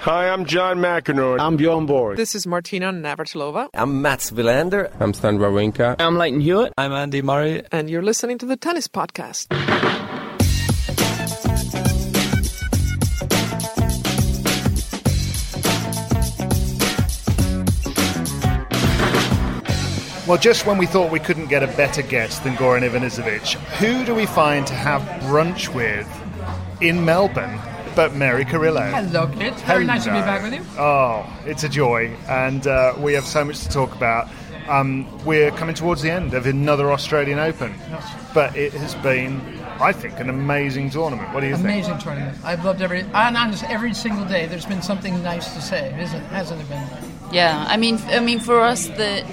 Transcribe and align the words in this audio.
Hi, 0.00 0.28
I'm 0.28 0.44
John 0.44 0.78
McEnroe. 0.78 1.40
I'm 1.40 1.56
Bjorn 1.56 1.86
Borg. 1.86 2.16
This 2.18 2.34
is 2.34 2.46
Martina 2.46 2.92
Navratilova. 2.92 3.68
I'm 3.72 4.02
Mats 4.02 4.30
Wilander. 4.32 4.92
I'm 5.00 5.14
Stan 5.14 5.38
Wawrinka. 5.38 5.96
I'm 5.98 6.16
Lleyton 6.16 6.40
Hewitt. 6.40 6.72
I'm 6.76 6.92
Andy 6.92 7.22
Murray. 7.22 7.62
And 7.72 7.88
you're 7.88 8.02
listening 8.02 8.36
to 8.38 8.46
the 8.46 8.56
Tennis 8.56 8.86
Podcast. 8.86 9.46
Well, 20.26 20.38
just 20.38 20.64
when 20.66 20.78
we 20.78 20.86
thought 20.86 21.12
we 21.12 21.20
couldn't 21.20 21.48
get 21.48 21.62
a 21.62 21.66
better 21.66 22.00
guest 22.00 22.44
than 22.44 22.54
Goran 22.56 22.80
Ivanisevic, 22.88 23.52
who 23.78 24.06
do 24.06 24.14
we 24.14 24.24
find 24.24 24.66
to 24.66 24.72
have 24.74 25.02
brunch 25.24 25.68
with 25.74 26.08
in 26.80 27.04
Melbourne 27.04 27.58
but 27.94 28.14
Mary 28.14 28.44
Carrillo? 28.44 28.82
Hello, 28.82 29.26
kids. 29.28 29.60
Very 29.62 29.84
nice 29.84 30.04
to 30.04 30.10
be 30.10 30.20
back 30.20 30.42
with 30.42 30.54
you. 30.54 30.64
Oh, 30.78 31.26
it's 31.46 31.64
a 31.64 31.68
joy, 31.68 32.14
and 32.28 32.66
uh, 32.66 32.94
we 32.98 33.14
have 33.14 33.26
so 33.26 33.44
much 33.44 33.60
to 33.60 33.68
talk 33.68 33.94
about. 33.94 34.28
Um, 34.68 35.06
we're 35.24 35.50
coming 35.50 35.74
towards 35.74 36.00
the 36.00 36.10
end 36.10 36.32
of 36.32 36.46
another 36.46 36.90
Australian 36.90 37.38
Open, 37.38 37.74
but 38.32 38.56
it 38.56 38.72
has 38.72 38.94
been, 38.96 39.40
I 39.80 39.92
think, 39.92 40.18
an 40.18 40.30
amazing 40.30 40.90
tournament. 40.90 41.34
What 41.34 41.40
do 41.40 41.48
you 41.48 41.54
amazing 41.54 41.64
think? 41.64 41.84
Amazing 41.84 41.98
tournament. 41.98 42.38
I've 42.44 42.64
loved 42.64 42.80
every, 42.80 43.00
and 43.00 43.36
honest, 43.36 43.64
every 43.64 43.92
single 43.92 44.24
day. 44.24 44.46
There's 44.46 44.66
been 44.66 44.82
something 44.82 45.22
nice 45.22 45.52
to 45.54 45.60
say, 45.60 45.94
isn't? 46.00 46.24
Hasn't 46.26 46.62
it 46.62 46.68
been? 46.68 46.86
Yeah, 47.30 47.64
I 47.68 47.76
mean, 47.76 47.98
I 48.06 48.20
mean, 48.20 48.40
for 48.40 48.60
us, 48.60 48.86
the 48.86 49.24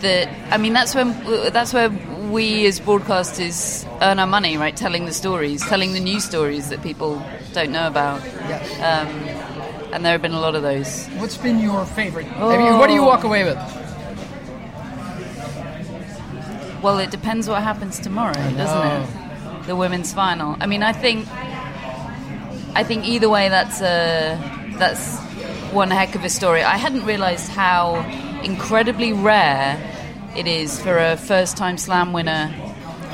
the, 0.00 0.28
I 0.52 0.58
mean, 0.58 0.72
that's 0.72 0.94
when 0.94 1.12
that's 1.50 1.72
where 1.72 1.88
we 2.30 2.66
as 2.66 2.80
broadcasters 2.80 3.86
earn 4.02 4.18
our 4.18 4.26
money, 4.26 4.56
right? 4.56 4.76
Telling 4.76 5.06
the 5.06 5.12
stories, 5.12 5.64
telling 5.66 5.94
the 5.94 6.00
news 6.00 6.24
stories 6.24 6.68
that 6.68 6.82
people 6.82 7.24
don't 7.56 7.72
know 7.72 7.86
about. 7.86 8.22
Yes. 8.22 8.70
Um, 8.76 9.08
and 9.92 10.04
there 10.04 10.12
have 10.12 10.22
been 10.22 10.32
a 10.32 10.40
lot 10.40 10.54
of 10.54 10.62
those. 10.62 11.06
What's 11.16 11.38
been 11.38 11.58
your 11.58 11.86
favorite? 11.86 12.26
Oh. 12.36 12.50
I 12.50 12.58
mean, 12.58 12.78
what 12.78 12.86
do 12.86 12.92
you 12.92 13.02
walk 13.02 13.24
away 13.24 13.44
with? 13.44 13.56
Well, 16.82 16.98
it 16.98 17.10
depends 17.10 17.48
what 17.48 17.62
happens 17.62 17.98
tomorrow, 17.98 18.34
doesn't 18.34 18.86
it? 18.86 19.66
The 19.66 19.74
women's 19.74 20.12
final. 20.12 20.56
I 20.60 20.66
mean, 20.66 20.82
I 20.82 20.92
think, 20.92 21.26
I 22.76 22.84
think 22.84 23.06
either 23.06 23.28
way, 23.30 23.48
that's 23.48 23.80
a 23.80 24.38
that's 24.78 25.18
one 25.72 25.90
heck 25.90 26.14
of 26.14 26.24
a 26.24 26.28
story. 26.28 26.62
I 26.62 26.76
hadn't 26.76 27.06
realised 27.06 27.48
how 27.48 27.96
incredibly 28.44 29.14
rare 29.14 29.80
it 30.36 30.46
is 30.46 30.78
for 30.80 30.98
a 30.98 31.16
first-time 31.16 31.78
Slam 31.78 32.12
winner 32.12 32.54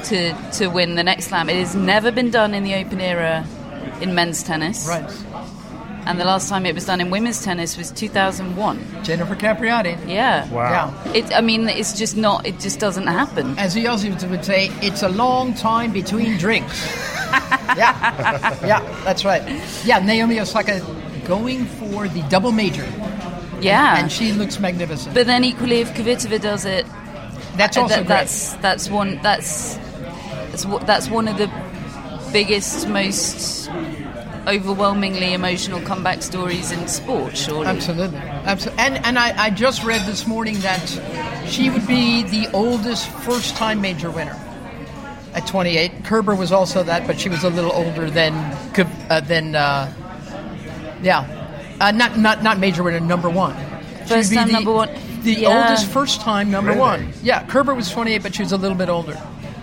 to 0.06 0.34
to 0.54 0.66
win 0.66 0.96
the 0.96 1.04
next 1.04 1.26
Slam. 1.28 1.48
It 1.48 1.56
has 1.56 1.76
never 1.76 2.10
been 2.10 2.30
done 2.30 2.54
in 2.54 2.64
the 2.64 2.74
Open 2.74 3.00
era 3.00 3.46
in 4.02 4.14
men's 4.14 4.42
tennis. 4.42 4.86
Right. 4.86 5.10
And 6.04 6.18
the 6.18 6.24
last 6.24 6.48
time 6.48 6.66
it 6.66 6.74
was 6.74 6.86
done 6.86 7.00
in 7.00 7.10
women's 7.10 7.44
tennis 7.44 7.76
was 7.78 7.92
2001. 7.92 9.04
Jennifer 9.04 9.36
Capriati. 9.36 9.96
Yeah. 10.08 10.50
Wow. 10.50 10.92
Yeah. 11.06 11.12
It, 11.12 11.32
I 11.32 11.40
mean, 11.40 11.68
it's 11.68 11.96
just 11.96 12.16
not. 12.16 12.44
It 12.44 12.58
just 12.58 12.80
doesn't 12.80 13.06
happen. 13.06 13.56
As 13.56 13.74
the 13.74 13.84
Aussies 13.84 14.28
would 14.28 14.44
say, 14.44 14.70
it's 14.82 15.02
a 15.02 15.08
long 15.08 15.54
time 15.54 15.92
between 15.92 16.38
drinks. 16.38 16.84
yeah. 17.32 18.66
Yeah, 18.66 19.02
that's 19.04 19.24
right. 19.24 19.42
Yeah, 19.84 20.00
Naomi 20.00 20.40
Osaka 20.40 20.84
going 21.24 21.66
for 21.66 22.08
the 22.08 22.22
double 22.22 22.50
major. 22.50 22.86
Yeah. 23.60 23.98
And 23.98 24.10
she 24.10 24.32
looks 24.32 24.58
magnificent. 24.58 25.14
But 25.14 25.26
then 25.26 25.44
equally, 25.44 25.80
if 25.80 25.94
Kvitova 25.94 26.40
does 26.40 26.64
it, 26.64 26.84
that's 27.56 27.76
uh, 27.76 27.82
also 27.82 27.96
that, 27.96 28.08
that's 28.08 28.54
that's 28.54 28.90
one 28.90 29.20
that's 29.22 29.76
that's 30.50 30.64
that's 30.84 31.08
one 31.08 31.28
of 31.28 31.38
the 31.38 31.46
biggest, 32.32 32.88
most 32.88 33.70
overwhelmingly 34.46 35.34
emotional 35.34 35.80
comeback 35.82 36.22
stories 36.22 36.72
in 36.72 36.88
sport. 36.88 37.36
Surely, 37.36 37.66
absolutely, 37.66 38.18
absolutely. 38.18 38.84
And 38.84 39.04
and 39.04 39.18
I, 39.18 39.44
I 39.44 39.50
just 39.50 39.84
read 39.84 40.06
this 40.06 40.26
morning 40.26 40.58
that 40.60 40.86
she 41.46 41.70
would 41.70 41.86
be 41.86 42.22
the 42.22 42.48
oldest 42.52 43.08
first-time 43.08 43.80
major 43.80 44.10
winner 44.10 44.38
at 45.34 45.46
28. 45.46 46.04
Kerber 46.04 46.34
was 46.34 46.52
also 46.52 46.82
that, 46.82 47.06
but 47.06 47.18
she 47.18 47.28
was 47.28 47.44
a 47.44 47.50
little 47.50 47.72
older 47.72 48.10
than 48.10 48.34
uh, 49.10 49.20
than 49.20 49.54
uh, 49.54 49.92
yeah. 51.02 51.38
Uh, 51.80 51.90
not 51.90 52.18
not 52.18 52.42
not 52.42 52.58
major 52.58 52.82
winner 52.82 53.00
number 53.00 53.30
one. 53.30 53.54
First 54.06 54.32
time 54.32 54.48
the, 54.48 54.52
number 54.52 54.72
one. 54.72 54.90
The 55.22 55.34
yeah. 55.34 55.62
oldest 55.62 55.86
first 55.86 56.20
time 56.20 56.50
number 56.50 56.70
really? 56.70 56.80
one. 56.80 57.12
Yeah, 57.22 57.44
Kerber 57.46 57.74
was 57.74 57.90
28, 57.90 58.22
but 58.22 58.34
she 58.34 58.42
was 58.42 58.52
a 58.52 58.56
little 58.56 58.76
bit 58.76 58.88
older. 58.88 59.20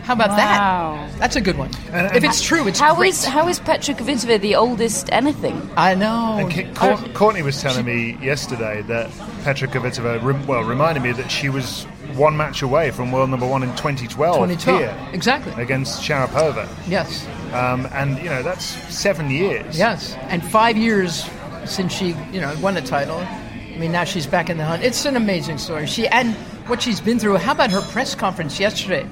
How 0.09 0.15
about 0.15 0.29
wow. 0.29 0.37
that? 0.37 1.19
That's 1.19 1.35
a 1.35 1.41
good 1.41 1.55
one. 1.59 1.69
And, 1.91 2.17
if 2.17 2.23
it's 2.23 2.41
true, 2.41 2.67
it's 2.67 2.79
how 2.79 2.95
great. 2.95 3.09
is 3.09 3.23
how 3.23 3.47
is 3.47 3.59
Petra 3.59 3.93
Kvitova 3.93 4.41
the 4.41 4.55
oldest 4.55 5.07
anything? 5.11 5.69
I 5.77 5.93
know. 5.93 6.37
And 6.39 6.49
K- 6.49 6.73
Court- 6.73 7.13
Courtney 7.13 7.43
was 7.43 7.61
telling 7.61 7.85
me 7.85 8.17
yesterday 8.19 8.81
that 8.87 9.11
Petra 9.43 9.67
Kvitova, 9.67 10.19
rem- 10.23 10.47
well, 10.47 10.63
reminded 10.63 11.03
me 11.03 11.11
that 11.11 11.29
she 11.29 11.49
was 11.49 11.83
one 12.15 12.35
match 12.35 12.63
away 12.63 12.89
from 12.89 13.11
world 13.11 13.29
number 13.29 13.45
one 13.45 13.61
in 13.61 13.69
2012, 13.75 14.09
2012. 14.35 14.79
here 14.79 15.09
exactly 15.13 15.53
against 15.61 16.01
Sharapova. 16.01 16.67
Yes. 16.87 17.27
Um, 17.53 17.87
and 17.91 18.17
you 18.17 18.31
know 18.31 18.41
that's 18.41 18.65
seven 18.91 19.29
years. 19.29 19.77
Yes, 19.77 20.15
and 20.29 20.43
five 20.43 20.75
years 20.75 21.29
since 21.65 21.93
she, 21.93 22.15
you 22.31 22.41
know, 22.41 22.55
won 22.61 22.73
the 22.73 22.81
title. 22.81 23.19
I 23.19 23.77
mean, 23.77 23.91
now 23.91 24.05
she's 24.05 24.25
back 24.25 24.49
in 24.49 24.57
the 24.57 24.65
hunt. 24.65 24.81
It's 24.81 25.05
an 25.05 25.15
amazing 25.15 25.59
story. 25.59 25.85
She 25.85 26.07
and 26.07 26.33
what 26.65 26.81
she's 26.81 26.99
been 26.99 27.19
through. 27.19 27.35
How 27.37 27.51
about 27.51 27.69
her 27.69 27.81
press 27.81 28.15
conference 28.15 28.59
yesterday, 28.59 29.07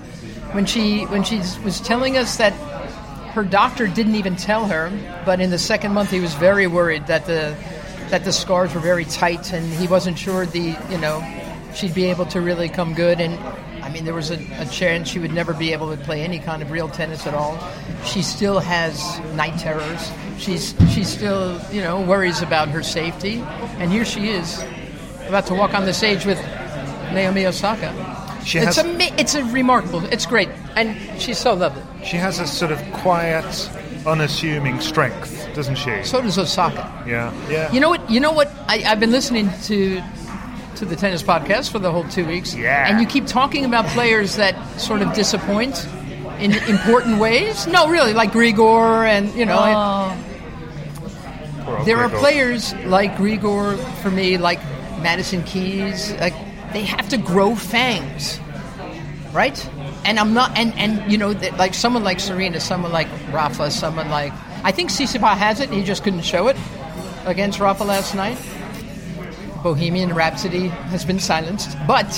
when 0.53 0.65
she 0.65 1.03
when 1.05 1.23
she 1.23 1.37
was 1.63 1.79
telling 1.81 2.17
us 2.17 2.37
that 2.37 2.53
her 3.33 3.43
doctor 3.43 3.87
didn't 3.87 4.15
even 4.15 4.35
tell 4.35 4.65
her, 4.67 4.91
but 5.25 5.39
in 5.39 5.49
the 5.51 5.59
second 5.59 5.93
month 5.93 6.09
he 6.09 6.19
was 6.19 6.33
very 6.35 6.67
worried 6.67 7.07
that 7.07 7.25
the 7.25 7.55
that 8.09 8.23
the 8.23 8.31
scars 8.31 8.73
were 8.73 8.79
very 8.79 9.05
tight 9.05 9.53
and 9.53 9.65
he 9.73 9.87
wasn't 9.87 10.17
sure 10.17 10.45
the 10.45 10.75
you 10.89 10.97
know 10.97 11.21
she'd 11.75 11.93
be 11.93 12.05
able 12.05 12.25
to 12.25 12.41
really 12.41 12.69
come 12.69 12.93
good 12.93 13.19
and. 13.19 13.37
I 13.77 13.89
mean, 13.89 14.03
there 14.03 14.13
was 14.13 14.31
a, 14.31 14.39
a 14.59 14.65
chance 14.65 15.07
she 15.07 15.17
would 15.17 15.31
never 15.31 15.53
be 15.53 15.71
able 15.71 15.95
to 15.95 16.03
play 16.03 16.21
any 16.21 16.39
kind 16.39 16.61
of 16.61 16.71
real 16.71 16.89
tennis 16.89 17.25
at 17.25 17.33
all. 17.33 17.57
She 18.03 18.21
still 18.21 18.59
has 18.59 19.17
night 19.35 19.57
terrors. 19.59 20.11
She's 20.37 20.75
she 20.93 21.05
still 21.05 21.57
you 21.71 21.79
know 21.79 22.01
worries 22.01 22.41
about 22.41 22.67
her 22.67 22.83
safety, 22.83 23.35
and 23.77 23.89
here 23.89 24.03
she 24.03 24.27
is, 24.27 24.61
about 25.29 25.45
to 25.45 25.53
walk 25.53 25.73
on 25.73 25.85
the 25.85 25.93
stage 25.93 26.25
with 26.25 26.37
Naomi 27.13 27.45
Osaka. 27.45 28.16
She 28.47 28.59
it's 28.59 28.77
has, 28.77 28.85
a 28.85 29.19
it's 29.19 29.35
a 29.35 29.43
remarkable. 29.43 30.05
It's 30.05 30.25
great, 30.25 30.47
and 30.77 30.95
she's 31.21 31.37
so 31.37 31.53
lovely. 31.53 31.83
She 32.05 32.15
has 32.15 32.39
a 32.39 32.47
sort 32.47 32.71
of 32.71 32.81
quiet, 32.93 33.43
unassuming 34.05 34.79
strength, 34.79 35.49
doesn't 35.53 35.75
she? 35.75 36.01
So 36.05 36.21
does 36.21 36.37
Osaka. 36.37 36.89
Yeah, 37.05 37.33
yeah. 37.49 37.69
You 37.73 37.81
know 37.81 37.89
what? 37.89 38.09
You 38.09 38.21
know 38.21 38.31
what? 38.31 38.49
I, 38.69 38.83
I've 38.85 39.01
been 39.01 39.11
listening 39.11 39.49
to 39.63 40.01
to 40.77 40.85
the 40.85 40.95
tennis 40.95 41.23
podcast 41.23 41.73
for 41.73 41.79
the 41.79 41.91
whole 41.91 42.05
two 42.05 42.25
weeks. 42.25 42.55
Yeah. 42.55 42.89
And 42.89 43.01
you 43.01 43.05
keep 43.05 43.27
talking 43.27 43.65
about 43.65 43.85
players 43.87 44.37
that 44.37 44.55
sort 44.79 45.01
of 45.01 45.13
disappoint 45.13 45.85
in 46.39 46.53
important 46.69 47.19
ways. 47.19 47.67
No, 47.67 47.89
really, 47.89 48.13
like 48.13 48.31
Grigor 48.31 49.05
and 49.05 49.29
you 49.33 49.45
know. 49.45 49.59
Oh. 49.59 50.15
there 51.83 51.97
are 51.97 52.07
players 52.07 52.73
like 52.85 53.15
Grigor 53.15 53.77
for 54.01 54.09
me, 54.09 54.37
like 54.37 54.63
Madison 55.01 55.43
Keys. 55.43 56.13
Like 56.13 56.46
they 56.77 56.83
have 56.83 57.09
to 57.09 57.17
grow 57.17 57.55
fangs, 57.55 58.39
right? 59.33 59.57
And 60.05 60.19
I'm 60.19 60.35
not, 60.35 60.55
and 60.55 60.71
and 60.77 61.11
you 61.11 61.17
know, 61.17 61.31
like 61.57 61.73
someone 61.73 62.03
like 62.03 62.19
Serena, 62.19 62.59
someone 62.59 62.91
like 62.91 63.07
Rafa, 63.31 63.71
someone 63.71 64.09
like 64.11 64.31
I 64.63 64.71
think 64.71 64.91
Tsitsipas 64.91 65.37
has 65.37 65.59
it, 65.59 65.71
he 65.71 65.83
just 65.83 66.03
couldn't 66.03 66.21
show 66.21 66.47
it 66.49 66.57
against 67.25 67.59
Rafa 67.59 67.83
last 67.83 68.13
night. 68.13 68.37
Bohemian 69.63 70.13
Rhapsody 70.13 70.67
has 70.93 71.03
been 71.03 71.19
silenced, 71.19 71.75
but 71.87 72.09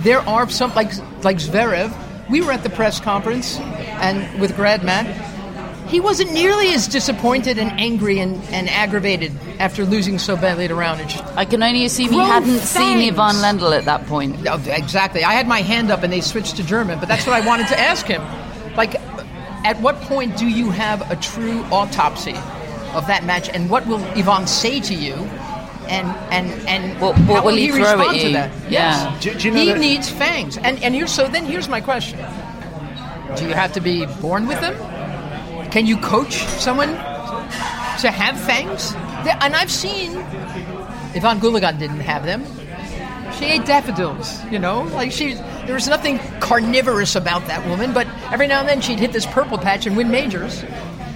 there 0.00 0.20
are 0.20 0.48
some 0.48 0.74
like 0.74 0.96
like 1.22 1.36
Zverev. 1.36 1.92
We 2.30 2.40
were 2.40 2.52
at 2.52 2.62
the 2.62 2.70
press 2.70 3.00
conference 3.00 3.58
and 4.00 4.40
with 4.40 4.56
Grad 4.56 4.84
Matt. 4.84 5.06
He 5.88 6.00
wasn't 6.00 6.32
nearly 6.32 6.68
as 6.74 6.86
disappointed 6.86 7.58
and 7.58 7.70
angry 7.80 8.18
and, 8.20 8.42
and 8.52 8.68
aggravated 8.68 9.32
after 9.58 9.84
losing 9.86 10.18
so 10.18 10.36
badly 10.36 10.68
to 10.68 10.74
Raonic. 10.74 11.10
I 11.34 11.44
can 11.46 11.62
only 11.62 11.84
assume 11.86 12.10
he 12.10 12.18
hadn't 12.18 12.58
seen 12.60 12.98
fangs. 12.98 13.18
Ivan 13.18 13.36
Lendl 13.36 13.76
at 13.76 13.86
that 13.86 14.06
point. 14.06 14.42
No, 14.42 14.56
exactly. 14.66 15.24
I 15.24 15.32
had 15.32 15.48
my 15.48 15.62
hand 15.62 15.90
up 15.90 16.02
and 16.02 16.12
they 16.12 16.20
switched 16.20 16.56
to 16.56 16.62
German, 16.64 16.98
but 16.98 17.08
that's 17.08 17.26
what 17.26 17.34
I 17.42 17.46
wanted 17.46 17.68
to 17.68 17.80
ask 17.80 18.04
him. 18.06 18.22
Like, 18.76 18.96
at 19.64 19.80
what 19.80 19.96
point 20.02 20.36
do 20.36 20.46
you 20.46 20.70
have 20.70 21.10
a 21.10 21.16
true 21.16 21.62
autopsy 21.72 22.34
of 22.94 23.06
that 23.06 23.24
match, 23.24 23.48
and 23.48 23.68
what 23.70 23.86
will 23.86 23.98
Ivan 24.16 24.46
say 24.46 24.80
to 24.80 24.94
you? 24.94 25.14
And 25.88 26.06
and 26.30 26.68
and 26.68 27.00
What- 27.00 27.16
what 27.20 27.36
how 27.38 27.44
will 27.46 27.56
he 27.56 27.68
throw 27.68 27.78
respond 27.78 28.02
at 28.16 28.20
to 28.20 28.26
you? 28.28 28.32
that? 28.34 28.50
Yeah. 28.68 28.70
Yes. 28.70 29.22
Do- 29.24 29.34
do 29.34 29.48
you 29.48 29.54
know 29.54 29.60
he 29.60 29.72
that- 29.72 29.80
needs 29.80 30.08
fangs. 30.10 30.58
And 30.58 30.82
and 30.82 30.94
here's 30.94 31.10
so 31.12 31.26
then 31.28 31.46
here's 31.46 31.68
my 31.68 31.80
question: 31.80 32.18
Do 33.36 33.46
you 33.48 33.54
have 33.54 33.72
to 33.72 33.80
be 33.80 34.04
born 34.20 34.46
with 34.46 34.60
them? 34.60 34.76
Can 35.70 35.86
you 35.86 35.96
coach 35.98 36.44
someone 36.58 36.88
to 36.88 38.10
have 38.10 38.40
fangs? 38.40 38.92
And 39.42 39.54
I've 39.54 39.70
seen 39.70 40.12
Evonne 41.14 41.40
Goolagong 41.40 41.78
didn't 41.78 42.00
have 42.00 42.24
them. 42.24 42.44
She 43.38 43.44
ate 43.46 43.66
daffodils, 43.66 44.42
you 44.46 44.58
know, 44.58 44.82
like 44.94 45.12
she. 45.12 45.34
There 45.34 45.74
was 45.74 45.86
nothing 45.86 46.18
carnivorous 46.40 47.14
about 47.14 47.46
that 47.46 47.66
woman, 47.68 47.92
but 47.92 48.06
every 48.32 48.46
now 48.46 48.60
and 48.60 48.68
then 48.68 48.80
she'd 48.80 48.98
hit 48.98 49.12
this 49.12 49.26
purple 49.26 49.58
patch 49.58 49.86
and 49.86 49.96
win 49.96 50.10
majors. 50.10 50.64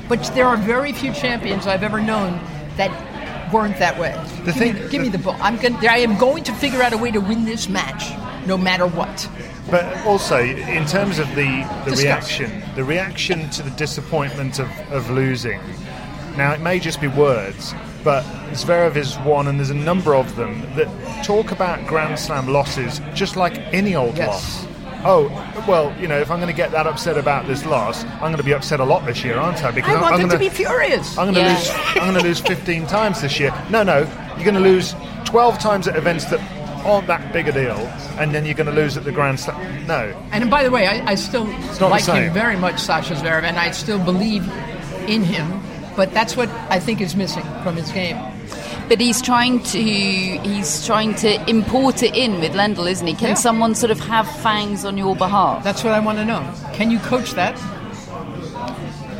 But 0.08 0.22
there 0.34 0.46
are 0.46 0.56
very 0.58 0.92
few 0.92 1.12
champions 1.14 1.66
I've 1.66 1.82
ever 1.82 2.00
known 2.00 2.38
that 2.76 2.90
weren't 3.52 3.78
that 3.78 3.98
way. 3.98 4.12
The 4.44 4.52
give 4.52 4.54
thing- 4.56 4.74
me, 4.74 4.88
give 4.90 5.02
me 5.02 5.08
the 5.08 5.18
ball. 5.18 5.36
I'm 5.40 5.56
going. 5.56 5.74
I 5.88 5.98
am 5.98 6.18
going 6.18 6.44
to 6.44 6.52
figure 6.52 6.82
out 6.82 6.92
a 6.92 6.98
way 6.98 7.10
to 7.10 7.20
win 7.20 7.44
this 7.44 7.68
match, 7.68 8.12
no 8.46 8.58
matter 8.58 8.86
what. 8.86 9.28
But 9.70 10.04
also, 10.06 10.38
in 10.40 10.84
terms 10.86 11.18
of 11.18 11.28
the, 11.34 11.66
the 11.84 11.90
Discuss. 11.92 12.02
reaction, 12.02 12.62
the 12.74 12.84
reaction 12.84 13.48
to 13.50 13.62
the 13.62 13.70
disappointment 13.70 14.58
of, 14.58 14.68
of 14.92 15.08
losing. 15.10 15.60
Now, 16.36 16.52
it 16.52 16.60
may 16.60 16.78
just 16.78 17.00
be 17.00 17.08
words, 17.08 17.72
but 18.02 18.22
Zverev 18.52 18.96
is 18.96 19.16
one, 19.18 19.46
and 19.48 19.58
there's 19.58 19.70
a 19.70 19.74
number 19.74 20.14
of 20.14 20.34
them 20.36 20.62
that 20.76 20.88
talk 21.24 21.52
about 21.52 21.86
Grand 21.86 22.18
Slam 22.18 22.48
losses 22.48 23.00
just 23.14 23.36
like 23.36 23.56
any 23.72 23.94
old 23.94 24.16
Yes. 24.16 24.28
loss. 24.28 24.66
Oh, 25.04 25.28
well, 25.68 25.94
you 26.00 26.06
know, 26.06 26.18
if 26.20 26.30
I'm 26.30 26.38
going 26.38 26.50
to 26.52 26.56
get 26.56 26.70
that 26.72 26.86
upset 26.86 27.16
about 27.18 27.46
this 27.46 27.64
loss, 27.64 28.04
I'm 28.04 28.20
going 28.20 28.36
to 28.36 28.42
be 28.44 28.54
upset 28.54 28.78
a 28.80 28.84
lot 28.84 29.04
this 29.04 29.24
year, 29.24 29.36
aren't 29.36 29.62
I? 29.64 29.70
Because 29.72 29.90
I 29.92 29.96
I'm, 29.96 30.00
want 30.02 30.14
I'm 30.14 30.20
them 30.20 30.28
going 30.28 30.40
to 30.42 30.50
be 30.50 30.54
furious. 30.56 31.18
I'm 31.18 31.32
going 31.32 31.34
to 31.34 31.40
Yeah. 31.40 31.56
lose. 31.56 31.70
I'm 31.96 32.12
going 32.12 32.14
to 32.14 32.22
lose 32.22 32.40
15 32.40 32.86
times 32.86 33.20
this 33.20 33.38
year. 33.40 33.52
No, 33.70 33.82
no, 33.82 33.98
you're 34.36 34.44
going 34.44 34.54
to 34.54 34.60
lose 34.60 34.94
12 35.24 35.58
times 35.58 35.88
at 35.88 35.96
events 35.96 36.24
that 36.26 36.40
aren't 36.84 37.06
that 37.06 37.32
big 37.32 37.48
a 37.48 37.52
deal, 37.52 37.78
and 38.18 38.34
then 38.34 38.44
you're 38.44 38.54
going 38.54 38.66
to 38.68 38.72
lose 38.72 38.96
at 38.96 39.04
the 39.04 39.12
Grand 39.12 39.38
Slam. 39.40 39.86
No, 39.86 40.14
And 40.32 40.50
by 40.50 40.62
the 40.64 40.70
way, 40.70 40.86
I, 40.86 41.12
I 41.12 41.14
still 41.14 41.44
like 41.80 42.04
him 42.04 42.32
very 42.32 42.56
much, 42.56 42.78
Sasha 42.80 43.14
Zverev, 43.14 43.42
and 43.44 43.58
I 43.58 43.70
still 43.72 44.02
believe 44.04 44.44
in 45.08 45.22
him. 45.22 45.60
But 45.96 46.12
that's 46.14 46.36
what 46.36 46.48
I 46.70 46.80
think 46.80 47.00
is 47.00 47.14
missing 47.16 47.44
from 47.62 47.76
his 47.76 47.90
game. 47.92 48.16
But 48.88 49.00
he's 49.00 49.20
trying 49.22 49.62
to 49.64 49.78
he's 49.82 50.84
trying 50.86 51.14
to 51.16 51.30
import 51.48 52.02
it 52.02 52.14
in 52.16 52.40
with 52.40 52.52
Lendl, 52.52 52.90
isn't 52.90 53.06
he? 53.06 53.14
Can 53.14 53.28
Yeah. 53.28 53.34
someone 53.34 53.74
sort 53.74 53.90
of 53.90 54.00
have 54.00 54.26
fangs 54.40 54.84
on 54.84 54.96
your 54.98 55.14
behalf? 55.14 55.62
That's 55.64 55.84
what 55.84 55.92
I 55.92 56.00
want 56.00 56.18
to 56.18 56.24
know. 56.24 56.42
Can 56.72 56.90
you 56.90 56.98
coach 56.98 57.32
that? 57.32 57.56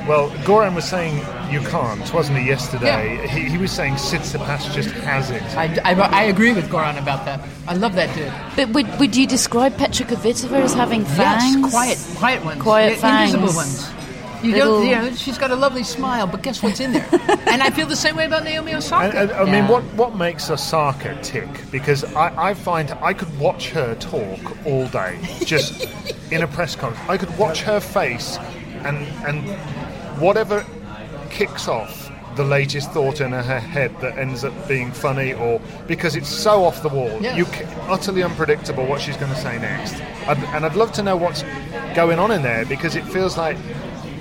Well, 0.09 0.31
Goran 0.45 0.75
was 0.75 0.85
saying 0.85 1.17
you 1.53 1.61
can't, 1.61 2.13
wasn't 2.13 2.39
he, 2.39 2.47
yesterday? 2.49 2.87
Yeah. 3.17 3.27
He, 3.29 3.49
he 3.51 3.57
was 3.59 3.71
saying 3.71 3.95
Tsitsipas 3.95 4.73
just 4.75 4.91
has 4.91 5.31
it. 5.31 5.43
I, 5.57 5.79
I, 5.85 5.93
I 5.95 6.23
agree 6.25 6.53
with 6.53 6.69
Goran 6.71 7.01
about 7.01 7.25
that. 7.25 7.41
I 7.69 7.75
love 7.75 7.95
that 7.95 8.13
dude. 8.17 8.33
But 8.57 8.75
would, 8.75 8.99
would 8.99 9.15
you 9.15 9.27
describe 9.29 9.77
Petra 9.77 10.05
Kvitova 10.07 10.61
as 10.61 10.75
having 10.75 11.05
fangs? 11.05 11.45
Yes, 11.55 11.71
quiet, 11.71 12.19
quiet 12.19 12.45
ones. 12.45 12.63
Quiet 12.63 12.99
Yeah, 12.99 13.25
Invisible 13.27 13.55
ones. 13.55 13.91
You 14.43 14.53
Little- 14.55 14.81
don't, 14.81 14.89
you 14.89 14.95
know, 14.97 15.13
she's 15.15 15.39
got 15.39 15.53
a 15.53 15.55
lovely 15.55 15.85
smile, 15.85 16.27
but 16.27 16.43
guess 16.43 16.61
what's 16.65 16.81
in 16.81 16.95
there? 16.95 17.07
and 17.47 17.63
I 17.63 17.71
feel 17.71 17.87
the 17.87 17.95
same 17.95 18.17
way 18.17 18.27
about 18.27 18.43
Naomi 18.43 18.75
Osaka. 18.75 19.17
And, 19.17 19.31
and, 19.31 19.39
I 19.39 19.45
Yeah. 19.45 19.53
mean, 19.61 19.69
what, 19.71 19.85
what 19.95 20.17
makes 20.17 20.51
Osaka 20.51 21.17
tick? 21.23 21.49
Because 21.71 22.03
I, 22.17 22.51
I 22.51 22.55
find 22.55 22.91
I 23.03 23.13
could 23.15 23.39
watch 23.39 23.71
her 23.71 23.95
talk 23.95 24.41
all 24.67 24.89
day, 24.89 25.17
just 25.45 25.87
in 26.33 26.43
a 26.43 26.49
press 26.49 26.75
conference. 26.75 27.09
I 27.09 27.17
could 27.19 27.39
watch 27.39 27.63
her 27.63 27.79
face, 27.79 28.37
and 28.85 28.97
and 29.25 29.47
whatever 30.23 30.65
kicks 31.31 31.69
off 31.69 32.11
the 32.37 32.45
latest 32.45 32.91
thought 32.93 33.21
in 33.21 33.31
her 33.33 33.43
head 33.61 33.95
that 34.01 34.17
ends 34.17 34.43
up 34.43 34.55
being 34.67 34.91
funny, 34.91 35.35
or 35.35 35.61
because 35.87 36.17
it's 36.17 36.31
so 36.31 36.65
off 36.65 36.83
the 36.83 36.89
wall, 36.89 37.19
Yes. 37.21 37.37
you 37.37 37.45
ca- 37.45 37.67
utterly 37.91 38.23
unpredictable 38.23 38.87
what 38.87 39.03
she's 39.03 39.19
going 39.19 39.31
to 39.31 39.39
say 39.39 39.59
next. 39.59 39.95
I'd, 40.27 40.39
and 40.55 40.65
I'd 40.65 40.75
love 40.75 40.93
to 40.93 41.03
know 41.03 41.15
what's 41.15 41.43
going 41.95 42.19
on 42.19 42.31
in 42.31 42.41
there 42.43 42.65
because 42.65 42.97
it 42.97 43.05
feels 43.05 43.37
like 43.37 43.59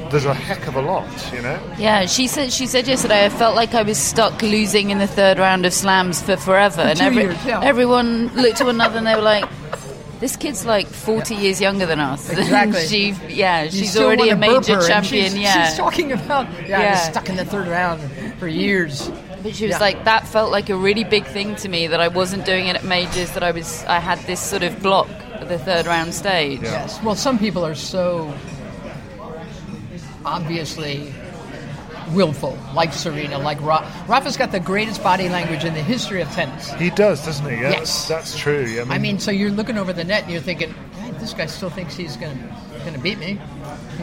there's 0.10 0.26
a 0.26 0.34
heck 0.34 0.68
of 0.68 0.76
a 0.76 0.82
lot, 0.82 1.08
you 1.34 1.42
know. 1.42 1.58
Yeah, 1.78 2.06
she 2.06 2.28
said 2.28 2.52
she 2.52 2.68
said 2.68 2.86
yesterday 2.86 3.24
I 3.26 3.30
felt 3.30 3.56
like 3.56 3.74
I 3.74 3.84
was 3.84 3.98
stuck 3.98 4.42
losing 4.42 4.90
in 4.90 4.98
the 4.98 5.08
third 5.08 5.40
round 5.40 5.66
of 5.66 5.72
slams 5.74 6.22
for 6.22 6.36
forever. 6.36 6.82
and 6.82 7.00
two 7.00 7.14
years, 7.14 7.46
yeah. 7.46 7.62
everyone 7.64 8.28
looked 8.36 8.58
to 8.58 8.66
one 8.66 8.76
another 8.76 8.98
and 8.98 9.08
they 9.08 9.16
were 9.16 9.22
like, 9.22 9.46
This 10.22 10.36
kid's 10.38 10.66
like 10.66 10.88
forty 10.88 11.36
years 11.36 11.60
younger 11.60 11.86
than 11.86 12.00
us. 12.00 12.30
Exactly. 12.38 12.86
she 12.88 13.10
yeah, 13.28 13.68
she's 13.68 13.98
already 13.98 14.30
a 14.30 14.36
major 14.38 14.80
champion, 14.88 15.32
she's, 15.32 15.42
yeah. 15.42 15.68
She's 15.68 15.78
talking 15.78 16.12
about, 16.14 16.48
yeah, 16.70 16.80
Yeah. 16.80 16.96
stuck 17.12 17.28
in 17.28 17.36
the 17.36 17.44
third 17.46 17.68
round 17.68 18.00
for 18.40 18.48
years. 18.48 19.10
But 19.44 19.56
she 19.56 19.66
was 19.66 19.72
Yeah. 19.72 19.80
like, 19.80 20.04
that 20.06 20.28
felt 20.28 20.52
like 20.52 20.70
a 20.70 20.76
really 20.78 21.04
big 21.04 21.26
thing 21.26 21.56
to 21.58 21.68
me 21.68 21.88
that 21.88 22.00
I 22.00 22.08
wasn't 22.08 22.46
doing 22.46 22.68
it 22.68 22.76
at 22.76 22.84
majors. 22.86 23.32
That 23.32 23.42
I 23.44 23.50
was, 23.52 23.84
I 23.88 23.98
had 24.00 24.20
this 24.28 24.40
sort 24.40 24.62
of 24.62 24.80
block 24.84 25.10
at 25.34 25.50
the 25.50 25.58
third 25.58 25.88
round 25.88 26.14
stage. 26.14 26.62
Yes. 26.62 27.02
Well, 27.04 27.16
some 27.16 27.40
people 27.40 27.66
are 27.66 27.74
so 27.76 28.32
obviously 30.24 31.12
willful, 32.14 32.58
like 32.74 32.94
Serena, 32.94 33.38
like 33.38 33.60
Ra- 33.62 33.86
Rafa's 34.08 34.38
got 34.38 34.52
the 34.52 34.60
greatest 34.60 35.02
body 35.04 35.30
language 35.30 35.64
in 35.64 35.74
the 35.74 35.82
history 35.84 36.22
of 36.22 36.30
tennis. 36.32 36.72
He 36.74 36.90
does, 36.92 37.26
doesn't 37.26 37.46
he? 37.50 37.56
Yeah, 37.62 37.72
Yes. 37.72 38.08
that's 38.08 38.38
true. 38.38 38.64
I 38.80 38.84
mean, 38.84 38.92
I 38.92 38.98
mean, 38.98 39.20
so 39.20 39.32
you're 39.32 39.52
looking 39.52 39.78
over 39.78 39.94
the 39.94 40.04
net 40.04 40.24
and 40.24 40.32
you're 40.32 40.42
thinking, 40.42 40.74
"God, 40.98 41.20
this 41.20 41.34
guy 41.34 41.46
still 41.46 41.70
thinks 41.70 41.96
he's 41.96 42.18
going 42.18 42.38
to 42.38 43.00
beat 43.00 43.20
me. 43.20 43.40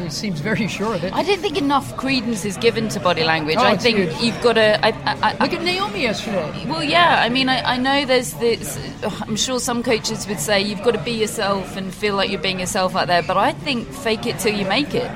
He 0.00 0.08
seems 0.08 0.38
very 0.40 0.68
sure 0.68 0.94
of 0.94 1.02
it. 1.02 1.12
I 1.12 1.24
don't 1.24 1.40
think 1.40 1.58
enough 1.58 1.96
credence 1.96 2.44
is 2.44 2.56
given 2.58 2.88
to 2.90 3.00
body 3.00 3.24
language. 3.24 3.56
Oh, 3.58 3.64
I 3.64 3.76
think 3.76 3.98
huge. 3.98 4.20
you've 4.20 4.40
got 4.40 4.52
to. 4.52 4.84
I, 4.86 4.90
I, 4.90 5.16
I, 5.30 5.32
Look 5.44 5.52
at 5.52 5.62
Naomi 5.62 6.02
yesterday. 6.02 6.64
Well, 6.66 6.84
yeah. 6.84 7.20
I 7.20 7.28
mean, 7.28 7.48
I, 7.48 7.74
I 7.74 7.76
know 7.76 8.04
there's 8.04 8.34
this. 8.34 8.78
I'm 9.22 9.34
sure 9.34 9.58
some 9.58 9.82
coaches 9.82 10.28
would 10.28 10.38
say 10.38 10.60
you've 10.60 10.82
got 10.82 10.92
to 10.92 11.02
be 11.02 11.10
yourself 11.12 11.76
and 11.76 11.92
feel 11.92 12.14
like 12.14 12.30
you're 12.30 12.40
being 12.40 12.60
yourself 12.60 12.94
out 12.94 13.08
there. 13.08 13.22
But 13.24 13.36
I 13.36 13.52
think 13.52 13.88
fake 13.88 14.26
it 14.26 14.38
till 14.38 14.54
you 14.54 14.64
make 14.66 14.94
it. 14.94 15.10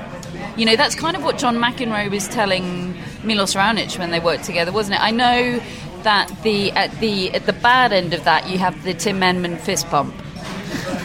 You 0.55 0.65
know, 0.65 0.75
that's 0.75 0.95
kind 0.95 1.15
of 1.15 1.23
what 1.23 1.37
John 1.37 1.57
McEnroe 1.57 2.09
was 2.11 2.27
telling 2.27 2.95
Milos 3.23 3.55
Raonic 3.55 3.97
when 3.97 4.11
they 4.11 4.19
worked 4.19 4.43
together, 4.43 4.71
wasn't 4.71 4.95
it? 4.95 5.01
I 5.01 5.11
know 5.11 5.59
that 6.03 6.31
the 6.43 6.71
at 6.73 6.91
the 6.99 7.31
at 7.31 7.45
the 7.45 7.53
bad 7.53 7.93
end 7.93 8.13
of 8.13 8.23
that 8.25 8.49
you 8.49 8.57
have 8.57 8.83
the 8.83 8.93
Tim 8.93 9.19
Henman 9.19 9.59
fist 9.59 9.87
pump. 9.87 10.13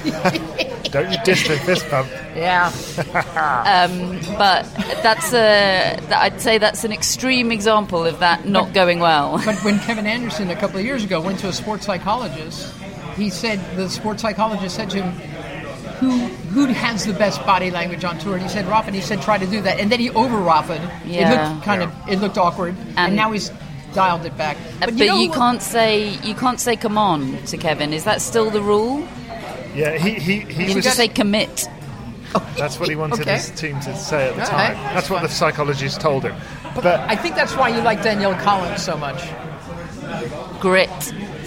don't 0.91 1.11
you 1.11 1.19
diss 1.25 1.47
the 1.49 1.57
fist 1.59 1.89
pump? 1.89 2.09
Yeah. 2.35 2.73
Um, 3.69 4.19
but 4.39 4.65
that's 5.03 5.33
a. 5.33 5.99
I'd 6.11 6.41
say 6.41 6.59
that's 6.59 6.85
an 6.85 6.93
extreme 6.93 7.53
example 7.53 8.07
of 8.07 8.19
that 8.21 8.47
not 8.47 8.73
going 8.73 8.99
well. 8.99 9.41
But 9.45 9.57
when 9.63 9.79
Kevin 9.81 10.07
Anderson 10.07 10.51
a 10.51 10.57
couple 10.57 10.79
of 10.79 10.85
years 10.85 11.05
ago 11.05 11.21
went 11.21 11.39
to 11.41 11.49
a 11.49 11.53
sports 11.53 11.85
psychologist, 11.87 12.75
he 13.17 13.31
said 13.31 13.61
the 13.77 13.89
sports 13.89 14.23
psychologist 14.23 14.75
said 14.75 14.91
to 14.91 15.03
him, 15.03 15.28
"Who 16.01 16.11
who 16.55 16.67
has 16.67 17.05
the 17.07 17.13
best 17.13 17.45
body 17.47 17.71
language 17.71 18.05
on 18.05 18.19
tour?" 18.19 18.35
And 18.35 18.43
he 18.43 18.49
said 18.49 18.67
Rafa. 18.67 18.87
And 18.89 18.97
he 18.97 19.03
said, 19.03 19.21
"Try 19.23 19.39
to 19.39 19.47
do 19.47 19.61
that." 19.63 19.79
And 19.81 19.91
then 19.93 20.01
he 20.01 20.11
over 20.11 20.37
Rafa. 20.39 20.75
It 21.07 21.29
looked 21.29 21.65
kind 21.65 21.83
of 21.83 21.93
it 22.09 22.21
looked 22.21 22.39
awkward, 22.39 22.75
and, 22.91 22.99
And- 22.99 23.17
now 23.17 23.33
he's 23.33 23.51
dialed 23.95 24.25
it 24.27 24.37
back. 24.37 24.57
Uh, 24.83 24.87
but, 24.87 24.95
know 24.95 25.17
you 25.19 25.31
can't 25.31 25.63
say 25.63 26.11
you 26.23 26.35
can't 26.35 26.61
say 26.61 26.77
come 26.77 26.99
on 26.99 27.39
to 27.47 27.57
Kevin. 27.57 27.93
Is 27.93 28.05
that 28.05 28.21
still 28.21 28.51
the 28.51 28.61
rule? 28.63 29.07
Yeah, 29.75 29.97
he 29.99 30.11
he, 30.15 30.41
he 30.41 30.69
You 30.71 30.75
was. 30.77 30.85
just 30.85 30.97
say 30.97 31.09
commit. 31.09 31.67
That's 32.59 32.79
what 32.79 32.91
he 32.91 32.95
wanted 32.97 33.21
Okay. 33.21 33.37
his 33.37 33.51
team 33.53 33.81
to 33.81 33.97
say 33.97 34.29
at 34.29 34.35
the 34.37 34.43
All 34.43 34.47
time. 34.49 34.75
right. 34.77 34.95
That's 34.95 35.09
what 35.09 35.23
the 35.23 35.29
psychologist 35.31 35.99
told 36.01 36.25
him. 36.25 36.35
But, 36.75 36.85
But 36.85 37.01
I 37.09 37.17
think 37.17 37.37
that's 37.37 37.57
why 37.57 37.71
you 37.71 37.81
like 37.81 38.03
Danielle 38.03 38.35
Collins 38.35 38.83
so 38.83 38.99
much. 38.99 39.23
Grit. 40.61 40.91